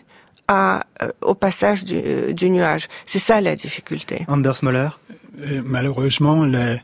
à, 0.47 0.85
euh, 1.01 1.09
au 1.21 1.33
passage 1.33 1.83
du, 1.83 1.95
euh, 1.97 2.33
du 2.33 2.49
nuage. 2.49 2.87
C'est 3.05 3.19
ça 3.19 3.41
la 3.41 3.55
difficulté. 3.55 4.23
Anders 4.27 4.63
Moller 4.63 4.89
euh, 5.39 5.61
Malheureusement, 5.65 6.45
la, 6.45 6.75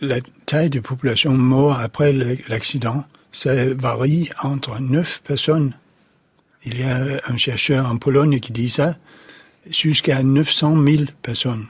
la 0.00 0.20
taille 0.46 0.70
de 0.70 0.80
population 0.80 1.32
morte 1.32 1.80
après 1.82 2.12
l'accident, 2.48 3.04
ça 3.32 3.52
varie 3.74 4.28
entre 4.42 4.80
9 4.80 5.22
personnes. 5.22 5.74
Il 6.64 6.78
y 6.78 6.82
a 6.82 6.98
un 7.26 7.36
chercheur 7.38 7.90
en 7.90 7.96
Pologne 7.96 8.40
qui 8.40 8.52
dit 8.52 8.68
ça, 8.68 8.96
jusqu'à 9.68 10.22
900 10.22 10.82
000 10.82 11.04
personnes. 11.22 11.66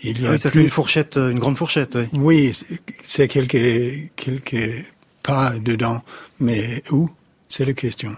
Il 0.00 0.20
y 0.20 0.26
a 0.26 0.32
oui, 0.32 0.38
ça 0.38 0.50
plus... 0.50 0.60
fait 0.60 0.64
une 0.64 0.70
fourchette, 0.70 1.16
une 1.16 1.38
grande 1.38 1.56
fourchette. 1.56 1.96
Oui, 2.12 2.52
oui 2.52 2.78
c'est 3.02 3.28
quelques, 3.28 4.10
quelques 4.16 4.84
pas 5.22 5.52
dedans, 5.60 6.02
mais 6.40 6.82
où? 6.90 7.08
C'est 7.48 7.64
la 7.64 7.72
question. 7.74 8.16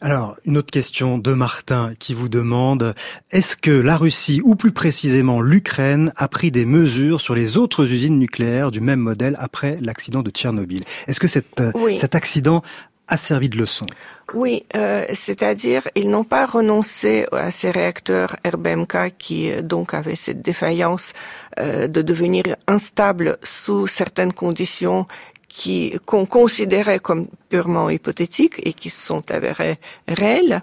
Alors, 0.00 0.36
une 0.44 0.58
autre 0.58 0.70
question 0.70 1.16
de 1.16 1.32
Martin 1.32 1.94
qui 1.98 2.12
vous 2.12 2.28
demande, 2.28 2.94
est-ce 3.30 3.56
que 3.56 3.70
la 3.70 3.96
Russie, 3.96 4.42
ou 4.44 4.54
plus 4.54 4.72
précisément 4.72 5.40
l'Ukraine, 5.40 6.12
a 6.16 6.28
pris 6.28 6.50
des 6.50 6.66
mesures 6.66 7.20
sur 7.20 7.34
les 7.34 7.56
autres 7.56 7.90
usines 7.90 8.18
nucléaires 8.18 8.70
du 8.70 8.80
même 8.80 9.00
modèle 9.00 9.36
après 9.38 9.78
l'accident 9.80 10.22
de 10.22 10.30
Tchernobyl? 10.30 10.84
Est-ce 11.06 11.18
que 11.18 11.28
cet, 11.28 11.62
cet 11.96 12.14
accident 12.14 12.62
a 13.08 13.16
servi 13.16 13.48
de 13.48 13.56
leçon 13.56 13.86
oui, 14.34 14.66
euh, 14.74 15.04
c'est-à-dire 15.14 15.88
ils 15.94 16.10
n'ont 16.10 16.24
pas 16.24 16.46
renoncé 16.46 17.26
à 17.30 17.50
ces 17.50 17.70
réacteurs 17.70 18.36
RBMK 18.44 19.16
qui 19.18 19.52
euh, 19.52 19.62
donc 19.62 19.94
avaient 19.94 20.16
cette 20.16 20.42
défaillance 20.42 21.12
euh, 21.60 21.86
de 21.86 22.02
devenir 22.02 22.44
instables 22.66 23.38
sous 23.44 23.86
certaines 23.86 24.32
conditions 24.32 25.06
qui 25.48 25.96
qu'on 26.04 26.26
considérait 26.26 26.98
comme 26.98 27.28
purement 27.48 27.88
hypothétiques 27.88 28.60
et 28.64 28.72
qui 28.72 28.90
se 28.90 29.06
sont 29.06 29.30
avérées 29.30 29.78
réelles. 30.06 30.62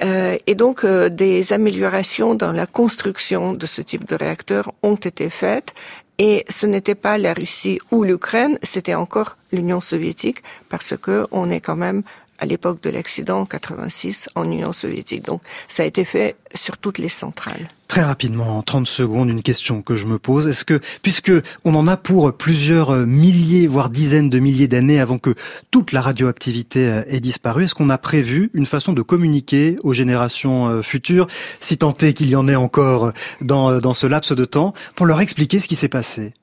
Et 0.00 0.54
donc 0.56 0.84
des 0.84 1.52
améliorations 1.52 2.34
dans 2.34 2.50
la 2.50 2.66
construction 2.66 3.52
de 3.52 3.66
ce 3.66 3.80
type 3.82 4.06
de 4.08 4.16
réacteur 4.16 4.72
ont 4.82 4.96
été 4.96 5.30
faites 5.30 5.72
et 6.18 6.44
ce 6.48 6.66
n'était 6.66 6.94
pas 6.94 7.18
la 7.18 7.34
Russie 7.34 7.78
ou 7.90 8.04
l'Ukraine, 8.04 8.58
c'était 8.62 8.94
encore 8.94 9.36
l'Union 9.52 9.80
soviétique 9.80 10.42
parce 10.68 10.96
que 10.96 11.26
on 11.30 11.50
est 11.50 11.60
quand 11.60 11.76
même 11.76 12.02
à 12.38 12.46
l'époque 12.46 12.82
de 12.82 12.90
l'accident 12.90 13.40
en 13.40 13.46
86 13.46 14.28
en 14.34 14.44
Union 14.44 14.72
soviétique. 14.72 15.24
Donc 15.24 15.42
ça 15.68 15.82
a 15.82 15.86
été 15.86 16.04
fait 16.04 16.36
sur 16.54 16.76
toutes 16.78 16.98
les 16.98 17.08
centrales. 17.08 17.68
Très 17.88 18.02
rapidement, 18.02 18.58
en 18.58 18.62
30 18.62 18.86
secondes, 18.86 19.30
une 19.30 19.42
question 19.42 19.80
que 19.80 19.94
je 19.94 20.06
me 20.06 20.18
pose. 20.18 20.48
Est-ce 20.48 20.64
que, 20.64 20.80
puisque 21.02 21.32
on 21.64 21.74
en 21.76 21.86
a 21.86 21.96
pour 21.96 22.32
plusieurs 22.32 22.92
milliers, 23.06 23.68
voire 23.68 23.90
dizaines 23.90 24.28
de 24.28 24.38
milliers 24.40 24.66
d'années 24.66 25.00
avant 25.00 25.18
que 25.18 25.34
toute 25.70 25.92
la 25.92 26.00
radioactivité 26.00 26.80
euh, 26.80 27.02
ait 27.06 27.20
disparu, 27.20 27.64
est-ce 27.64 27.74
qu'on 27.74 27.90
a 27.90 27.98
prévu 27.98 28.50
une 28.54 28.66
façon 28.66 28.92
de 28.92 29.02
communiquer 29.02 29.78
aux 29.82 29.92
générations 29.92 30.68
euh, 30.68 30.82
futures, 30.82 31.26
si 31.60 31.78
tant 31.78 31.96
est 31.98 32.12
qu'il 32.12 32.28
y 32.28 32.36
en 32.36 32.48
ait 32.48 32.56
encore 32.56 33.12
dans, 33.40 33.70
euh, 33.70 33.80
dans 33.80 33.94
ce 33.94 34.06
laps 34.06 34.36
de 34.36 34.44
temps, 34.44 34.74
pour 34.96 35.06
leur 35.06 35.20
expliquer 35.20 35.60
ce 35.60 35.68
qui 35.68 35.76
s'est 35.76 35.88
passé? 35.88 36.34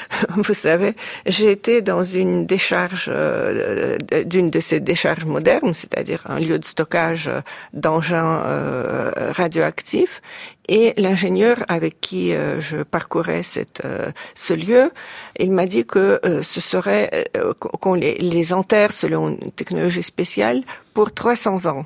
Vous 0.36 0.54
savez, 0.54 0.94
j'ai 1.26 1.50
été 1.50 1.82
dans 1.82 2.04
une 2.04 2.46
décharge, 2.46 3.10
euh, 3.12 3.98
d'une 4.24 4.50
de 4.50 4.60
ces 4.60 4.80
décharges 4.80 5.24
modernes, 5.24 5.72
c'est-à-dire 5.72 6.24
un 6.28 6.38
lieu 6.38 6.58
de 6.58 6.64
stockage 6.64 7.30
d'engins 7.72 8.42
euh, 8.44 9.12
radioactifs, 9.32 10.22
et 10.68 10.94
l'ingénieur 10.96 11.64
avec 11.68 12.00
qui 12.00 12.32
euh, 12.32 12.60
je 12.60 12.78
parcourais 12.78 13.42
ce 13.42 14.54
lieu, 14.54 14.90
il 15.38 15.52
m'a 15.52 15.66
dit 15.66 15.84
que 15.84 16.20
ce 16.42 16.60
serait 16.60 17.26
qu'on 17.58 17.94
les, 17.94 18.52
enterre 18.52 18.92
selon 18.92 19.28
une 19.28 19.50
technologie 19.52 20.02
spéciale 20.02 20.62
pour 20.94 21.12
300 21.12 21.66
ans. 21.66 21.84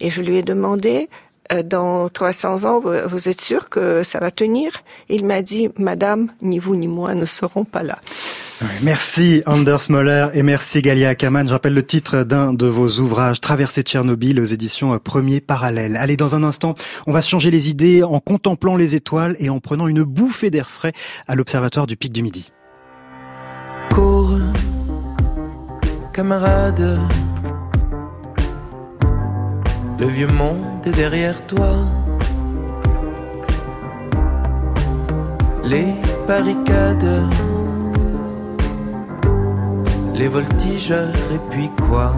Et 0.00 0.10
je 0.10 0.22
lui 0.22 0.36
ai 0.36 0.42
demandé 0.42 1.08
euh, 1.08 1.23
dans 1.64 2.08
300 2.08 2.64
ans, 2.64 2.80
vous 2.80 3.28
êtes 3.28 3.40
sûr 3.40 3.68
que 3.68 4.02
ça 4.02 4.18
va 4.18 4.30
tenir? 4.30 4.72
Il 5.08 5.24
m'a 5.24 5.42
dit, 5.42 5.68
Madame, 5.78 6.28
ni 6.42 6.58
vous 6.58 6.76
ni 6.76 6.88
moi 6.88 7.14
ne 7.14 7.24
serons 7.24 7.64
pas 7.64 7.82
là. 7.82 7.98
Merci 8.82 9.42
Anders 9.46 9.90
Moller 9.90 10.28
et 10.32 10.42
merci 10.42 10.80
Galia 10.80 11.10
Ackerman. 11.10 11.46
Je 11.46 11.52
rappelle 11.52 11.74
le 11.74 11.84
titre 11.84 12.22
d'un 12.22 12.52
de 12.52 12.66
vos 12.66 12.88
ouvrages, 13.00 13.40
Traversée 13.40 13.82
de 13.82 13.88
Tchernobyl 13.88 14.40
aux 14.40 14.44
éditions 14.44 14.98
Premier 14.98 15.40
Parallèle. 15.40 15.96
Allez, 15.96 16.16
dans 16.16 16.34
un 16.34 16.44
instant, 16.44 16.74
on 17.06 17.12
va 17.12 17.20
se 17.20 17.28
changer 17.28 17.50
les 17.50 17.68
idées 17.68 18.02
en 18.02 18.20
contemplant 18.20 18.76
les 18.76 18.94
étoiles 18.94 19.36
et 19.38 19.50
en 19.50 19.60
prenant 19.60 19.88
une 19.88 20.02
bouffée 20.02 20.50
d'air 20.50 20.70
frais 20.70 20.92
à 21.26 21.34
l'Observatoire 21.34 21.86
du 21.86 21.96
Pic 21.96 22.12
du 22.12 22.22
Midi. 22.22 22.52
Cours, 23.90 24.38
camarade 26.12 26.98
le 29.98 30.06
vieux 30.06 30.26
monde 30.26 30.86
est 30.86 30.96
derrière 30.96 31.46
toi. 31.46 31.72
Les 35.64 35.94
barricades, 36.26 37.22
les 40.14 40.28
voltigeurs 40.28 41.08
et 41.32 41.40
puis 41.50 41.70
quoi? 41.86 42.12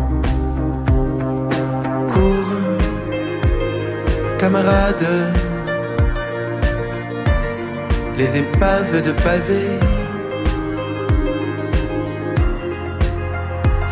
Cours, 2.13 2.53
camarades, 4.39 5.07
les 8.17 8.39
épaves 8.39 9.03
de 9.03 9.13
pavés. 9.13 9.79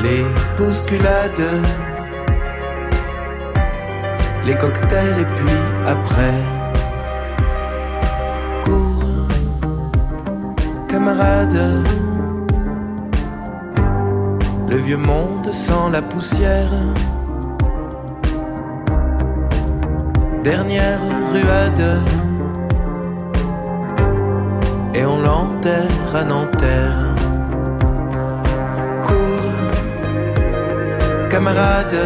Les 0.03 0.23
bousculades 0.59 1.84
les 4.47 4.55
cocktails 4.57 5.21
et 5.21 5.29
puis 5.37 5.61
après. 5.87 6.39
Cours, 8.65 9.29
camarade. 10.89 11.61
Le 14.69 14.77
vieux 14.77 14.97
monde 14.97 15.51
sans 15.53 15.89
la 15.89 16.03
poussière. 16.03 16.75
Dernière 20.43 21.01
ruade. 21.33 22.01
Et 24.95 25.05
on 25.05 25.19
l'enterre 25.19 26.11
à 26.15 26.25
Nanterre. 26.25 27.15
Cours, 29.07 29.71
camarade 31.31 31.97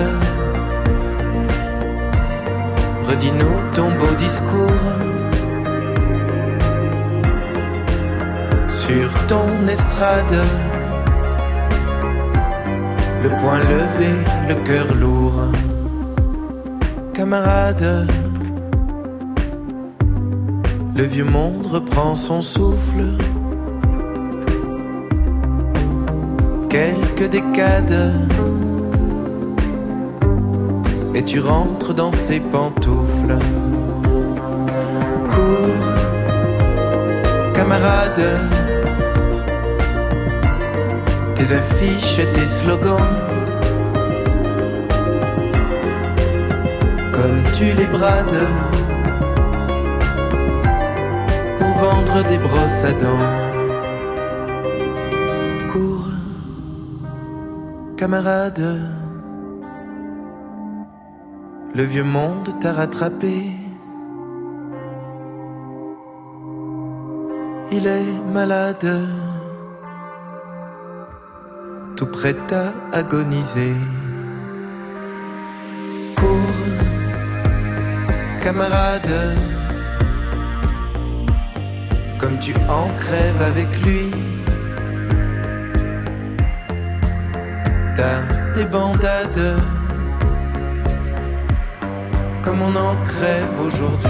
redis-nous 3.09 3.59
ton 3.75 3.89
beau 3.99 4.15
discours. 4.19 4.87
Sur 8.71 9.09
ton 9.27 9.49
estrade, 9.67 10.39
le 13.23 13.29
poing 13.41 13.61
levé, 13.61 14.13
le 14.49 14.55
cœur 14.67 14.95
lourd. 14.95 15.41
Camarade, 17.15 18.07
le 20.95 21.05
vieux 21.05 21.25
monde 21.25 21.67
reprend 21.67 22.15
son 22.15 22.43
souffle. 22.43 23.05
Quelques 26.69 27.31
décades 27.31 28.13
et 31.19 31.25
tu 31.25 31.41
rentres 31.41 31.95
dans 31.95 32.13
ses 32.13 32.39
pantoufles. 32.39 33.39
Cours, 35.33 35.97
camarade, 37.55 38.25
tes 41.35 41.53
affiches 41.61 42.21
et 42.21 42.29
tes 42.35 42.47
slogans. 42.47 43.17
Comme 47.17 47.43
tu 47.57 47.65
les 47.79 47.89
brades 47.97 48.45
pour 51.59 51.73
vendre 51.85 52.23
des 52.29 52.39
brosses 52.39 52.85
à 52.91 52.93
dents. 53.03 53.31
Cours, 55.73 56.11
camarade 57.97 58.98
le 61.75 61.83
vieux 61.83 62.05
monde 62.05 62.49
t'a 62.61 62.73
rattrapé. 62.73 63.51
Il 67.71 67.87
est 67.87 68.33
malade, 68.33 68.91
tout 71.97 72.07
prêt 72.07 72.37
à 72.53 72.97
agoniser. 72.97 73.75
Cours, 76.17 76.63
camarade, 78.43 79.37
comme 82.19 82.39
tu 82.39 82.55
en 82.69 82.89
crèves 82.97 83.43
avec 83.43 83.69
lui. 83.85 84.11
T'as 87.95 88.23
des 88.55 88.65
bandades 88.65 89.78
comme 92.49 92.63
on 92.63 92.77
en 92.77 92.97
crève 93.05 93.61
aujourd'hui. 93.61 94.09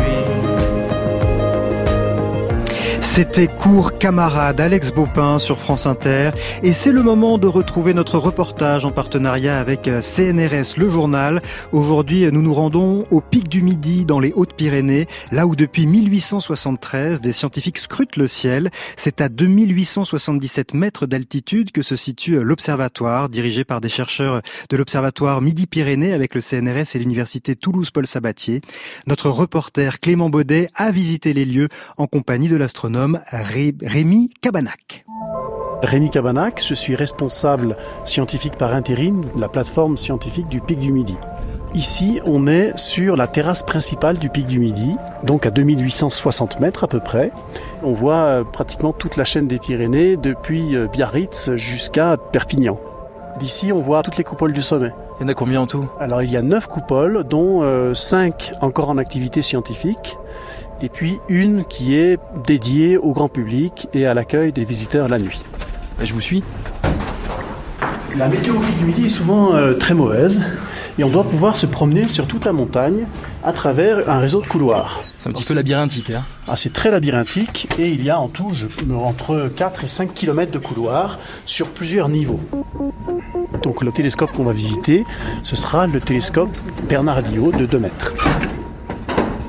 C'était 3.01 3.47
court 3.47 3.99
camarade 3.99 4.61
Alex 4.61 4.91
Baupin 4.91 5.39
sur 5.39 5.59
France 5.59 5.87
Inter 5.87 6.31
et 6.63 6.73
c'est 6.73 6.91
le 6.91 7.03
moment 7.03 7.39
de 7.39 7.47
retrouver 7.47 7.95
notre 7.95 8.19
reportage 8.19 8.85
en 8.85 8.91
partenariat 8.91 9.61
avec 9.61 9.87
euh, 9.87 10.01
CNRS 10.01 10.77
Le 10.77 10.89
Journal. 10.89 11.41
Aujourd'hui, 11.71 12.29
nous 12.33 12.43
nous 12.43 12.55
rendons 12.55 13.07
au 13.11 13.21
pic 13.21 13.49
du 13.49 13.63
Midi 13.63 14.05
dans 14.05 14.19
les 14.19 14.33
Hautes-Pyrénées, 14.33 15.07
là 15.31 15.47
où 15.47 15.55
depuis 15.55 15.87
1873 15.87 17.21
des 17.21 17.33
scientifiques 17.33 17.79
scrutent 17.79 18.17
le 18.17 18.27
ciel. 18.27 18.71
C'est 18.97 19.21
à 19.21 19.29
2877 19.29 20.75
mètres 20.75 21.07
d'altitude 21.07 21.71
que 21.71 21.83
se 21.83 21.95
situe 21.95 22.43
l'observatoire 22.43 23.29
dirigé 23.29 23.65
par 23.65 23.81
des 23.81 23.89
chercheurs 23.89 24.43
de 24.71 24.77
l'observatoire 24.77 25.41
Midi-Pyrénées 25.41 26.15
avec 26.15 26.35
le 26.35 26.41
CNRS 26.41 26.97
et 26.97 26.99
l'université 26.99 27.55
Toulouse-Paul 27.55 28.07
Sabatier. 28.07 28.61
Notre 29.07 29.31
reporter 29.31 30.01
Clément 30.01 30.31
Baudet 30.31 30.69
a 30.75 30.91
visité 30.91 31.33
les 31.33 31.45
lieux 31.45 31.69
en 31.97 32.07
compagnie 32.07 32.49
de 32.49 32.57
l'astronome 32.57 32.88
Rémi 32.91 34.31
Cabanac. 34.41 35.05
Rémi 35.83 36.11
Cabanac, 36.11 36.63
je 36.67 36.75
suis 36.75 36.97
responsable 36.97 37.77
scientifique 38.05 38.57
par 38.57 38.75
intérim 38.75 39.25
de 39.35 39.41
la 39.41 39.49
plateforme 39.49 39.97
scientifique 39.97 40.49
du 40.49 40.61
Pic 40.61 40.79
du 40.79 40.91
Midi. 40.91 41.17
Ici, 41.75 42.19
on 42.25 42.47
est 42.47 42.77
sur 42.79 43.15
la 43.17 43.27
terrasse 43.27 43.63
principale 43.63 44.19
du 44.19 44.31
Pic 44.31 44.47
du 44.47 44.59
Midi, 44.59 44.97
donc 45.23 45.45
à 45.45 45.51
2860 45.51 46.61
mètres 46.61 46.85
à 46.85 46.89
peu 46.89 46.99
près. 46.99 47.31
On 47.83 47.93
voit 47.93 48.15
euh, 48.15 48.45
pratiquement 48.45 48.95
toute 48.95 49.17
la 49.17 49.25
chaîne 49.25 49.47
des 49.47 49.59
Pyrénées, 49.59 50.17
depuis 50.17 50.75
euh, 50.75 50.87
Biarritz 50.87 51.55
jusqu'à 51.57 52.17
Perpignan. 52.17 52.81
D'ici, 53.39 53.71
on 53.71 53.81
voit 53.81 54.03
toutes 54.03 54.17
les 54.17 54.25
coupoles 54.25 54.55
du 54.55 54.63
sommet. 54.63 54.93
Il 55.21 55.25
y 55.25 55.27
en 55.27 55.29
a 55.29 55.35
combien 55.35 55.61
en 55.61 55.67
tout? 55.67 55.87
Alors, 56.01 56.23
il 56.23 56.31
y 56.31 56.37
a 56.37 56.43
9 56.43 56.67
coupoles, 56.69 57.25
dont 57.25 57.63
5 57.95 58.51
euh, 58.55 58.67
encore 58.67 58.89
en 58.89 58.97
activité 58.97 59.43
scientifique 59.43 60.17
et 60.81 60.89
puis 60.89 61.19
une 61.29 61.65
qui 61.65 61.95
est 61.95 62.19
dédiée 62.47 62.97
au 62.97 63.13
grand 63.13 63.29
public 63.29 63.89
et 63.95 64.07
à 64.07 64.15
l'accueil 64.15 64.53
des 64.53 64.65
visiteurs 64.65 65.09
la 65.09 65.19
nuit. 65.19 65.41
je 66.03 66.13
vous 66.13 66.21
suis. 66.21 66.43
La 68.17 68.29
météo 68.29 68.55
du 68.79 68.85
midi 68.85 69.07
est 69.07 69.11
souvent 69.11 69.55
euh, 69.55 69.75
très 69.75 69.95
mauvaise 69.95 70.43
et 70.99 71.05
on 71.05 71.09
doit 71.09 71.25
pouvoir 71.25 71.57
se 71.57 71.67
promener 71.67 72.09
sur 72.09 72.27
toute 72.27 72.45
la 72.45 72.53
montagne 72.53 73.07
à 73.45 73.53
travers 73.53 74.09
un 74.09 74.19
réseau 74.19 74.41
de 74.41 74.47
couloirs. 74.47 75.05
C'est 75.17 75.29
un 75.29 75.33
petit 75.33 75.45
peu 75.45 75.55
labyrinthique. 75.55 76.11
Hein 76.11 76.25
ah, 76.49 76.57
c'est 76.57 76.73
très 76.73 76.91
labyrinthique 76.91 77.69
et 77.79 77.89
il 77.89 78.03
y 78.03 78.11
a 78.11 78.19
en 78.19 78.29
tout 78.29 78.51
je, 78.55 78.67
entre 78.93 79.51
4 79.55 79.85
et 79.85 79.89
5 79.89 80.15
km 80.15 80.51
de 80.51 80.59
couloirs 80.59 81.19
sur 81.47 81.69
plusieurs 81.69 82.09
niveaux. 82.09 82.41
Donc 83.63 83.85
le 83.85 83.93
télescope 83.93 84.33
qu'on 84.33 84.45
va 84.45 84.53
visiter, 84.53 85.05
ce 85.43 85.55
sera 85.55 85.87
le 85.87 86.01
télescope 86.01 86.51
Bernardino 86.89 87.53
de 87.53 87.67
2 87.67 87.79
mètres. 87.79 88.15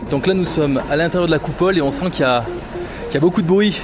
Donc 0.09 0.25
là, 0.25 0.33
nous 0.33 0.45
sommes 0.45 0.81
à 0.89 0.95
l'intérieur 0.95 1.27
de 1.27 1.31
la 1.31 1.37
coupole 1.37 1.77
et 1.77 1.81
on 1.81 1.91
sent 1.91 2.09
qu'il 2.11 2.25
y, 2.25 3.17
a 3.17 3.19
beaucoup 3.19 3.43
de 3.43 3.47
bruit. 3.47 3.79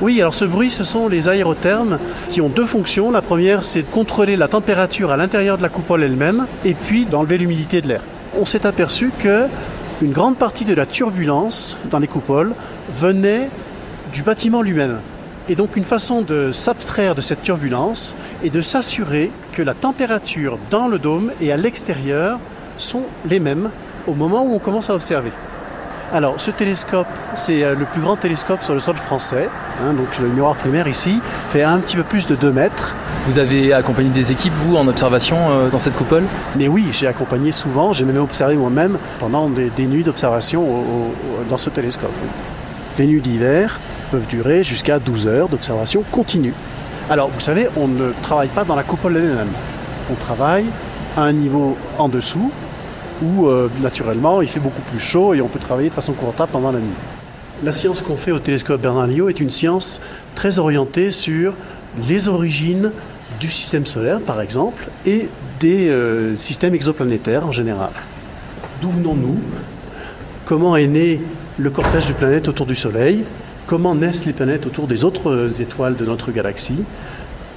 Oui, 0.00 0.18
alors 0.18 0.32
ce 0.32 0.46
bruit, 0.46 0.70
ce 0.70 0.82
sont 0.82 1.08
les 1.08 1.28
aérothermes 1.28 1.98
qui 2.30 2.40
ont 2.40 2.48
deux 2.48 2.64
fonctions. 2.64 3.10
La 3.10 3.20
première, 3.20 3.62
c'est 3.62 3.82
de 3.82 3.90
contrôler 3.90 4.36
la 4.36 4.48
température 4.48 5.10
à 5.10 5.18
l'intérieur 5.18 5.58
de 5.58 5.62
la 5.62 5.68
coupole 5.68 6.04
elle-même 6.04 6.46
et 6.64 6.72
puis 6.72 7.04
d'enlever 7.04 7.36
l'humidité 7.36 7.82
de 7.82 7.88
l'air. 7.88 8.00
On 8.40 8.46
s'est 8.46 8.64
aperçu 8.64 9.12
que 9.18 9.46
une 10.00 10.12
grande 10.12 10.38
partie 10.38 10.64
de 10.64 10.72
la 10.72 10.86
turbulence 10.86 11.76
dans 11.90 11.98
les 11.98 12.08
coupoles 12.08 12.54
venait 12.96 13.50
du 14.14 14.22
bâtiment 14.22 14.62
lui-même. 14.62 15.00
Et 15.50 15.54
donc 15.54 15.76
une 15.76 15.84
façon 15.84 16.22
de 16.22 16.50
s'abstraire 16.50 17.14
de 17.14 17.20
cette 17.20 17.42
turbulence 17.42 18.16
est 18.42 18.50
de 18.50 18.62
s'assurer 18.62 19.30
que 19.52 19.60
la 19.60 19.74
température 19.74 20.58
dans 20.70 20.88
le 20.88 20.98
dôme 20.98 21.30
et 21.42 21.52
à 21.52 21.58
l'extérieur 21.58 22.38
sont 22.78 23.02
les 23.28 23.40
mêmes 23.40 23.70
au 24.06 24.14
moment 24.14 24.42
où 24.42 24.54
on 24.54 24.58
commence 24.58 24.90
à 24.90 24.94
observer. 24.94 25.32
Alors, 26.12 26.40
ce 26.40 26.50
télescope, 26.50 27.06
c'est 27.36 27.62
euh, 27.62 27.76
le 27.76 27.84
plus 27.84 28.00
grand 28.00 28.16
télescope 28.16 28.64
sur 28.64 28.74
le 28.74 28.80
sol 28.80 28.96
français. 28.96 29.48
Hein, 29.80 29.92
donc, 29.92 30.18
le 30.18 30.26
miroir 30.26 30.56
primaire 30.56 30.88
ici 30.88 31.20
fait 31.50 31.62
un 31.62 31.78
petit 31.78 31.94
peu 31.94 32.02
plus 32.02 32.26
de 32.26 32.34
2 32.34 32.50
mètres. 32.50 32.96
Vous 33.26 33.38
avez 33.38 33.72
accompagné 33.72 34.08
des 34.08 34.32
équipes, 34.32 34.52
vous, 34.54 34.74
en 34.74 34.88
observation 34.88 35.36
euh, 35.38 35.68
dans 35.68 35.78
cette 35.78 35.94
coupole? 35.94 36.24
Mais 36.56 36.66
oui, 36.66 36.86
j'ai 36.90 37.06
accompagné 37.06 37.52
souvent. 37.52 37.92
J'ai 37.92 38.04
même 38.04 38.16
observé 38.16 38.56
moi-même 38.56 38.98
pendant 39.20 39.48
des, 39.48 39.70
nuits 39.86 40.02
d'observation 40.02 40.66
dans 41.48 41.58
ce 41.58 41.70
télescope. 41.70 42.10
Les 42.98 43.06
nuits 43.06 43.20
d'hiver 43.20 43.78
peuvent 44.10 44.26
durer 44.26 44.64
jusqu'à 44.64 44.98
12 44.98 45.28
heures 45.28 45.48
d'observation 45.48 46.02
continue. 46.10 46.54
Alors, 47.08 47.30
vous 47.30 47.40
savez, 47.40 47.68
on 47.76 47.86
ne 47.86 48.12
travaille 48.22 48.48
pas 48.48 48.64
dans 48.64 48.74
la 48.74 48.82
coupole 48.82 49.16
elle-même. 49.16 49.52
On 50.10 50.14
travaille 50.14 50.66
à 51.16 51.22
un 51.22 51.32
niveau 51.32 51.76
en 51.98 52.08
dessous, 52.08 52.50
où 53.22 53.46
euh, 53.46 53.68
naturellement 53.82 54.42
il 54.42 54.48
fait 54.48 54.60
beaucoup 54.60 54.82
plus 54.82 55.00
chaud 55.00 55.34
et 55.34 55.40
on 55.40 55.48
peut 55.48 55.58
travailler 55.58 55.88
de 55.88 55.94
façon 55.94 56.12
confortable 56.12 56.52
pendant 56.52 56.72
la 56.72 56.78
nuit. 56.78 56.88
La 57.62 57.72
science 57.72 58.00
qu'on 58.00 58.16
fait 58.16 58.32
au 58.32 58.38
télescope 58.38 58.80
Bernard-Lyot 58.80 59.28
est 59.28 59.40
une 59.40 59.50
science 59.50 60.00
très 60.34 60.58
orientée 60.58 61.10
sur 61.10 61.54
les 62.08 62.28
origines 62.28 62.90
du 63.38 63.48
système 63.48 63.86
solaire, 63.86 64.20
par 64.20 64.40
exemple, 64.40 64.88
et 65.06 65.28
des 65.58 65.88
euh, 65.88 66.36
systèmes 66.36 66.74
exoplanétaires 66.74 67.46
en 67.46 67.52
général. 67.52 67.90
D'où 68.80 68.90
venons-nous? 68.90 69.38
Comment 70.46 70.76
est 70.76 70.86
né 70.86 71.20
le 71.58 71.70
cortège 71.70 72.06
de 72.06 72.12
planètes 72.14 72.48
autour 72.48 72.66
du 72.66 72.74
Soleil? 72.74 73.24
Comment 73.66 73.94
naissent 73.94 74.24
les 74.24 74.32
planètes 74.32 74.66
autour 74.66 74.86
des 74.86 75.04
autres 75.04 75.30
euh, 75.30 75.48
étoiles 75.48 75.96
de 75.96 76.04
notre 76.04 76.32
galaxie? 76.32 76.82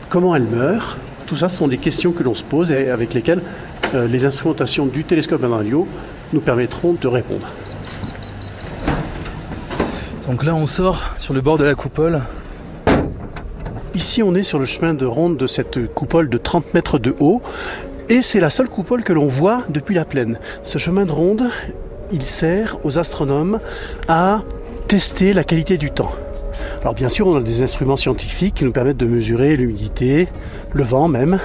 Comment 0.09 0.36
elles 0.36 0.43
meurent? 0.43 0.97
Tout 1.26 1.38
ça 1.38 1.47
sont 1.47 1.68
des 1.68 1.78
questions 1.78 2.11
que 2.11 2.24
l'on 2.24 2.36
se 2.36 2.43
pose 2.43 2.72
et 2.72 2.89
avec 2.89 3.14
lesquelles 3.14 3.41
les 3.93 4.25
instrumentations 4.25 4.86
du 4.86 5.03
télescope 5.03 5.41
Bernardino 5.41 5.88
nous 6.34 6.41
permettront 6.41 6.93
de 6.93 7.07
répondre. 7.07 7.47
Donc 10.27 10.43
là, 10.43 10.55
on 10.55 10.65
sort 10.65 11.11
sur 11.17 11.34
le 11.34 11.41
bord 11.41 11.57
de 11.57 11.65
la 11.65 11.75
coupole. 11.75 12.21
Ici, 13.93 14.23
on 14.23 14.34
est 14.36 14.43
sur 14.43 14.57
le 14.57 14.65
chemin 14.65 14.93
de 14.93 15.05
ronde 15.05 15.38
de 15.38 15.47
cette 15.47 15.93
coupole 15.93 16.29
de 16.29 16.38
30 16.38 16.73
mètres 16.73 16.97
de 16.97 17.13
haut. 17.19 17.41
Et 18.09 18.21
c'est 18.21 18.39
la 18.39 18.49
seule 18.49 18.69
coupole 18.69 19.03
que 19.03 19.13
l'on 19.13 19.27
voit 19.27 19.63
depuis 19.69 19.95
la 19.95 20.05
plaine. 20.05 20.39
Ce 20.63 20.77
chemin 20.77 21.05
de 21.05 21.11
ronde, 21.11 21.49
il 22.11 22.23
sert 22.23 22.77
aux 22.86 22.99
astronomes 22.99 23.59
à 24.07 24.41
tester 24.88 25.34
la 25.34 25.43
qualité 25.43 25.77
du 25.77 25.91
temps. 25.91 26.11
Alors 26.81 26.93
bien 26.93 27.09
sûr, 27.09 27.27
on 27.27 27.36
a 27.36 27.41
des 27.41 27.61
instruments 27.61 27.95
scientifiques 27.95 28.55
qui 28.55 28.65
nous 28.65 28.71
permettent 28.71 28.97
de 28.97 29.05
mesurer 29.05 29.55
l'humidité, 29.55 30.27
le 30.73 30.84
vent 30.84 31.07
même, 31.07 31.39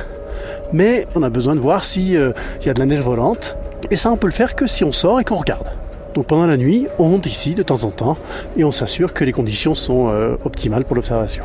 mais 0.73 1.07
on 1.15 1.23
a 1.23 1.31
besoin 1.31 1.55
de 1.55 1.61
voir 1.61 1.85
s'il 1.85 2.17
euh, 2.17 2.33
y 2.65 2.69
a 2.69 2.75
de 2.75 2.79
la 2.79 2.87
neige 2.87 3.01
volante. 3.01 3.57
Et 3.91 3.97
ça, 3.97 4.11
on 4.11 4.17
peut 4.17 4.27
le 4.27 4.33
faire 4.33 4.55
que 4.55 4.67
si 4.67 4.85
on 4.85 4.93
sort 4.93 5.21
et 5.21 5.25
qu'on 5.25 5.37
regarde. 5.37 5.71
Donc 6.15 6.27
pendant 6.27 6.47
la 6.47 6.57
nuit, 6.57 6.87
on 6.99 7.09
monte 7.09 7.27
ici 7.27 7.55
de 7.55 7.63
temps 7.63 7.85
en 7.85 7.91
temps 7.91 8.17
et 8.57 8.65
on 8.65 8.73
s'assure 8.73 9.13
que 9.13 9.25
les 9.25 9.33
conditions 9.33 9.75
sont 9.75 10.09
euh, 10.09 10.37
optimales 10.45 10.85
pour 10.85 10.97
l'observation. 10.97 11.45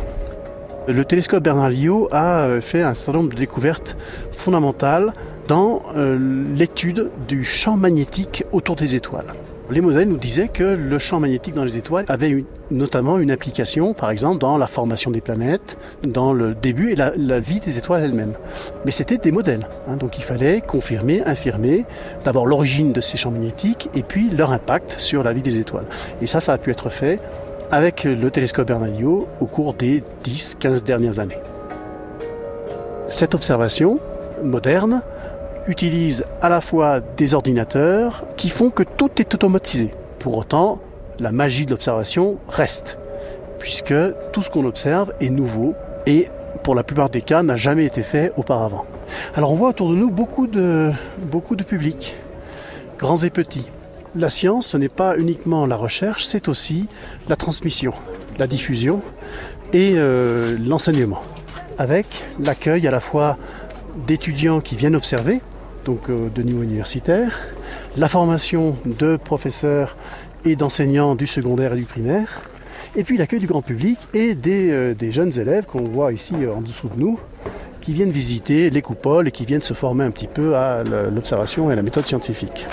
Le 0.88 1.06
télescope 1.06 1.44
Bernard-Lyot 1.44 2.10
a 2.12 2.42
euh, 2.42 2.62
fait 2.62 2.82
un 2.82 2.94
certain 2.94 3.20
nombre 3.20 3.34
de 3.34 3.38
découvertes 3.38 3.96
fondamentales 4.32 5.14
dans 5.48 5.84
l'étude 6.56 7.10
du 7.28 7.44
champ 7.44 7.76
magnétique 7.76 8.46
autour 8.54 8.78
des 8.78 8.96
étoiles. 8.96 9.34
Les 9.70 9.80
modèles 9.80 10.10
nous 10.10 10.18
disaient 10.18 10.50
que 10.50 10.64
le 10.64 10.98
champ 11.00 11.22
magnétique 11.22 11.54
dans 11.54 11.64
les 11.64 11.78
étoiles 11.78 12.06
avait 12.10 12.44
notamment 12.70 13.18
une 13.18 13.32
application, 13.32 13.94
par 13.94 14.12
exemple, 14.12 14.40
dans 14.40 14.58
la 14.58 14.68
formation 14.68 15.10
des 15.10 15.22
planètes, 15.22 15.78
dans 16.06 16.34
le 16.34 16.54
début 16.54 16.92
et 16.92 16.96
la, 16.96 17.40
vie 17.40 17.62
des 17.62 17.78
étoiles 17.78 18.04
elles-mêmes. 18.04 18.34
Mais 18.84 18.92
c'était 18.92 19.18
des 19.18 19.32
modèles, 19.32 19.68
hein, 19.88 19.96
donc 19.96 20.18
il 20.18 20.24
fallait 20.24 20.60
confirmer, 20.60 21.24
infirmer 21.26 21.86
d'abord 22.26 22.46
l'origine 22.46 22.92
de 22.92 23.00
ces 23.00 23.16
champs 23.16 23.32
magnétiques 23.32 23.90
et 23.96 24.04
puis 24.04 24.30
leur 24.30 24.52
impact 24.52 25.00
sur 25.00 25.24
la 25.24 25.32
vie 25.32 25.42
des 25.42 25.60
étoiles. 25.60 25.86
Et 26.22 26.28
ça, 26.28 26.42
ça 26.42 26.54
a 26.54 26.58
pu 26.58 26.70
être 26.70 26.90
fait 26.90 27.20
avec 27.72 28.04
le 28.04 28.30
télescope 28.30 28.68
Bernalio 28.68 29.28
au 29.40 29.46
cours 29.46 29.74
des 29.74 30.04
10-15 30.26 30.84
dernières 30.84 31.20
années. 31.20 31.40
Cette 33.10 33.34
observation 33.34 34.00
moderne 34.44 35.02
utilise 35.68 36.26
à 36.42 36.50
la 36.50 36.62
fois 36.62 37.00
des 37.00 37.34
ordinateurs 37.34 38.26
qui 38.38 38.50
font 38.50 38.70
que 38.70 38.84
tout 38.84 39.10
est 39.18 39.34
automatisé. 39.34 39.94
Pour 40.20 40.38
autant, 40.38 40.80
la 41.20 41.32
magie 41.32 41.66
de 41.66 41.72
l'observation 41.72 42.38
reste, 42.48 42.98
puisque 43.60 43.94
tout 44.32 44.42
ce 44.42 44.50
qu'on 44.50 44.66
observe 44.66 45.14
est 45.22 45.30
nouveau 45.30 45.76
et 46.06 46.28
pour 46.64 46.76
la 46.76 46.84
plupart 46.84 47.10
des 47.10 47.22
cas 47.22 47.44
n'a 47.44 47.56
jamais 47.56 47.86
été 47.86 48.04
fait 48.04 48.32
auparavant. 48.38 48.86
Alors 49.36 49.52
on 49.52 49.56
voit 49.56 49.70
autour 49.70 49.90
de 49.90 49.96
nous 49.96 50.10
beaucoup 50.10 50.48
de, 50.48 50.92
beaucoup 51.18 51.56
de 51.56 51.64
publics, 51.64 52.16
grands 52.98 53.18
et 53.18 53.30
petits. 53.30 53.70
La 54.16 54.30
science, 54.30 54.68
ce 54.68 54.78
n'est 54.78 54.90
pas 54.90 55.18
uniquement 55.18 55.66
la 55.66 55.76
recherche, 55.76 56.26
c'est 56.26 56.48
aussi 56.48 56.88
la 57.28 57.36
transmission, 57.36 57.94
la 58.38 58.48
diffusion 58.48 59.02
et 59.74 59.94
euh, 59.96 60.56
l'enseignement, 60.64 61.22
avec 61.78 62.06
l'accueil 62.40 62.88
à 62.88 62.92
la 62.92 63.00
fois 63.00 63.38
d'étudiants 64.08 64.62
qui 64.62 64.76
viennent 64.76 64.96
observer, 64.96 65.42
donc 65.86 66.10
euh, 66.10 66.30
de 66.30 66.42
niveau 66.42 66.64
universitaire, 66.64 67.40
la 67.98 68.10
formation 68.10 68.78
de 68.86 69.18
professeurs 69.18 69.96
et 70.46 70.56
d'enseignants 70.56 71.16
du 71.16 71.28
secondaire 71.28 71.74
et 71.74 71.78
du 71.78 71.86
primaire, 71.86 72.42
et 72.96 73.04
puis 73.04 73.18
l'accueil 73.18 73.40
du 73.40 73.48
grand 73.48 73.62
public 73.62 73.98
et 74.14 74.36
des, 74.36 74.72
euh, 74.72 75.12
jeunes 75.12 75.38
élèves 75.40 75.66
qu'on 75.66 75.84
voit 75.84 76.14
ici 76.14 76.34
euh, 76.36 76.52
en 76.52 76.62
dessous 76.62 76.90
de 76.90 77.00
nous, 77.00 77.20
qui 77.82 77.94
viennent 77.94 78.12
visiter 78.12 78.70
les 78.70 78.82
coupoles 78.82 79.28
et 79.28 79.32
qui 79.32 79.46
viennent 79.46 79.62
se 79.62 79.74
former 79.74 80.06
un 80.06 80.12
petit 80.12 80.28
peu 80.28 80.56
à 80.56 80.84
l'observation 80.84 81.70
et 81.70 81.74
à 81.74 81.76
la 81.76 81.82
méthode 81.82 82.06
scientifique. 82.06 82.66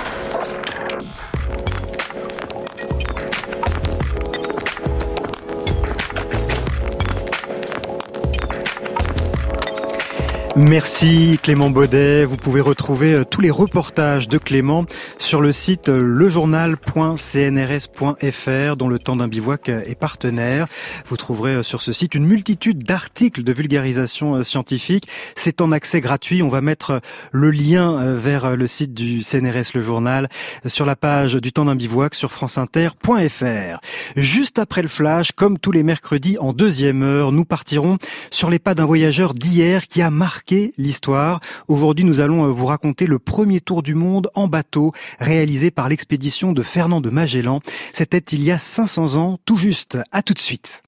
Merci 10.61 11.41
Clément 11.43 11.71
Baudet. 11.71 12.27
Vous 12.27 12.37
pouvez 12.37 12.61
retrouver 12.61 13.15
euh, 13.15 13.25
tous 13.25 13.41
les 13.41 13.51
reportages 13.51 14.29
de 14.29 14.37
Clément 14.37 14.85
sur 15.19 15.41
le 15.41 15.53
site 15.53 15.89
euh, 15.89 16.03
lejournal.cnrs.fr 16.03 18.77
dont 18.77 18.89
le 18.89 18.99
temps 18.99 19.17
d'un 19.17 19.27
bivouac 19.27 19.71
euh, 19.71 19.81
est 19.87 19.99
partenaire. 19.99 20.67
Vous 21.07 21.17
trouverez 21.17 21.63
sur 21.63 21.81
ce 21.81 21.95
site 21.95 22.15
une 22.15 22.27
multitude 22.27 22.83
d'articles 22.83 23.43
de 23.43 23.53
vulgarisation 23.55 24.45
scientifique. 24.45 25.09
C'est 25.35 25.63
en 25.63 25.73
accès 25.73 26.03
gratuit. 26.03 26.43
On 26.43 26.51
va 26.51 26.61
mettre 26.61 27.01
le 27.33 27.51
lien 27.51 28.13
vers 28.15 28.55
le 28.55 28.67
site 28.67 28.93
du 28.93 29.23
CNRS 29.23 29.73
Le 29.75 29.81
Journal 29.81 30.29
sur 30.67 30.85
la 30.85 30.95
page 30.95 31.37
du 31.37 31.53
temps 31.53 31.65
d'un 31.65 31.75
bivouac 31.75 32.15
sur 32.15 32.33
franceinter.fr. 32.33 33.81
Juste 34.17 34.59
après 34.59 34.83
le 34.83 34.89
flash, 34.89 35.33
comme 35.33 35.59
tous 35.59 35.73
les 35.73 35.83
mercredis 35.83 36.37
en 36.39 36.53
deuxième 36.53 37.03
heure, 37.03 37.33
nous 37.33 37.47
partirons 37.47 37.97
sur 38.31 38.51
les 38.51 38.59
pas 38.59 38.75
d'un 38.75 38.85
voyageur 38.85 39.33
d'hier 39.33 39.87
qui 39.87 40.03
a 40.03 40.11
marqué 40.11 40.50
l'histoire. 40.79 41.41
Aujourd'hui, 41.69 42.05
nous 42.05 42.21
allons 42.21 42.45
euh, 42.45 42.51
vous 42.51 42.67
raconter 42.67 43.07
le 43.07 43.19
premier 43.19 43.61
tour 43.61 43.83
du 43.83 43.95
monde 43.95 44.29
en 44.35 44.49
bateau 44.49 44.93
réalisé 45.19 45.71
par 45.71 45.89
l'expédition 45.89 46.53
de 46.53 46.63
Fernand 46.63 47.01
de 47.01 47.11
Magellan. 47.11 47.61
C'était 47.93 48.19
il 48.19 48.43
y 48.43 48.51
a 48.51 48.59
500 48.59 49.17
ans, 49.17 49.39
tout 49.45 49.57
juste. 49.57 49.99
À 50.13 50.23
tout 50.23 50.35
de 50.35 50.39
suite. 50.39 50.79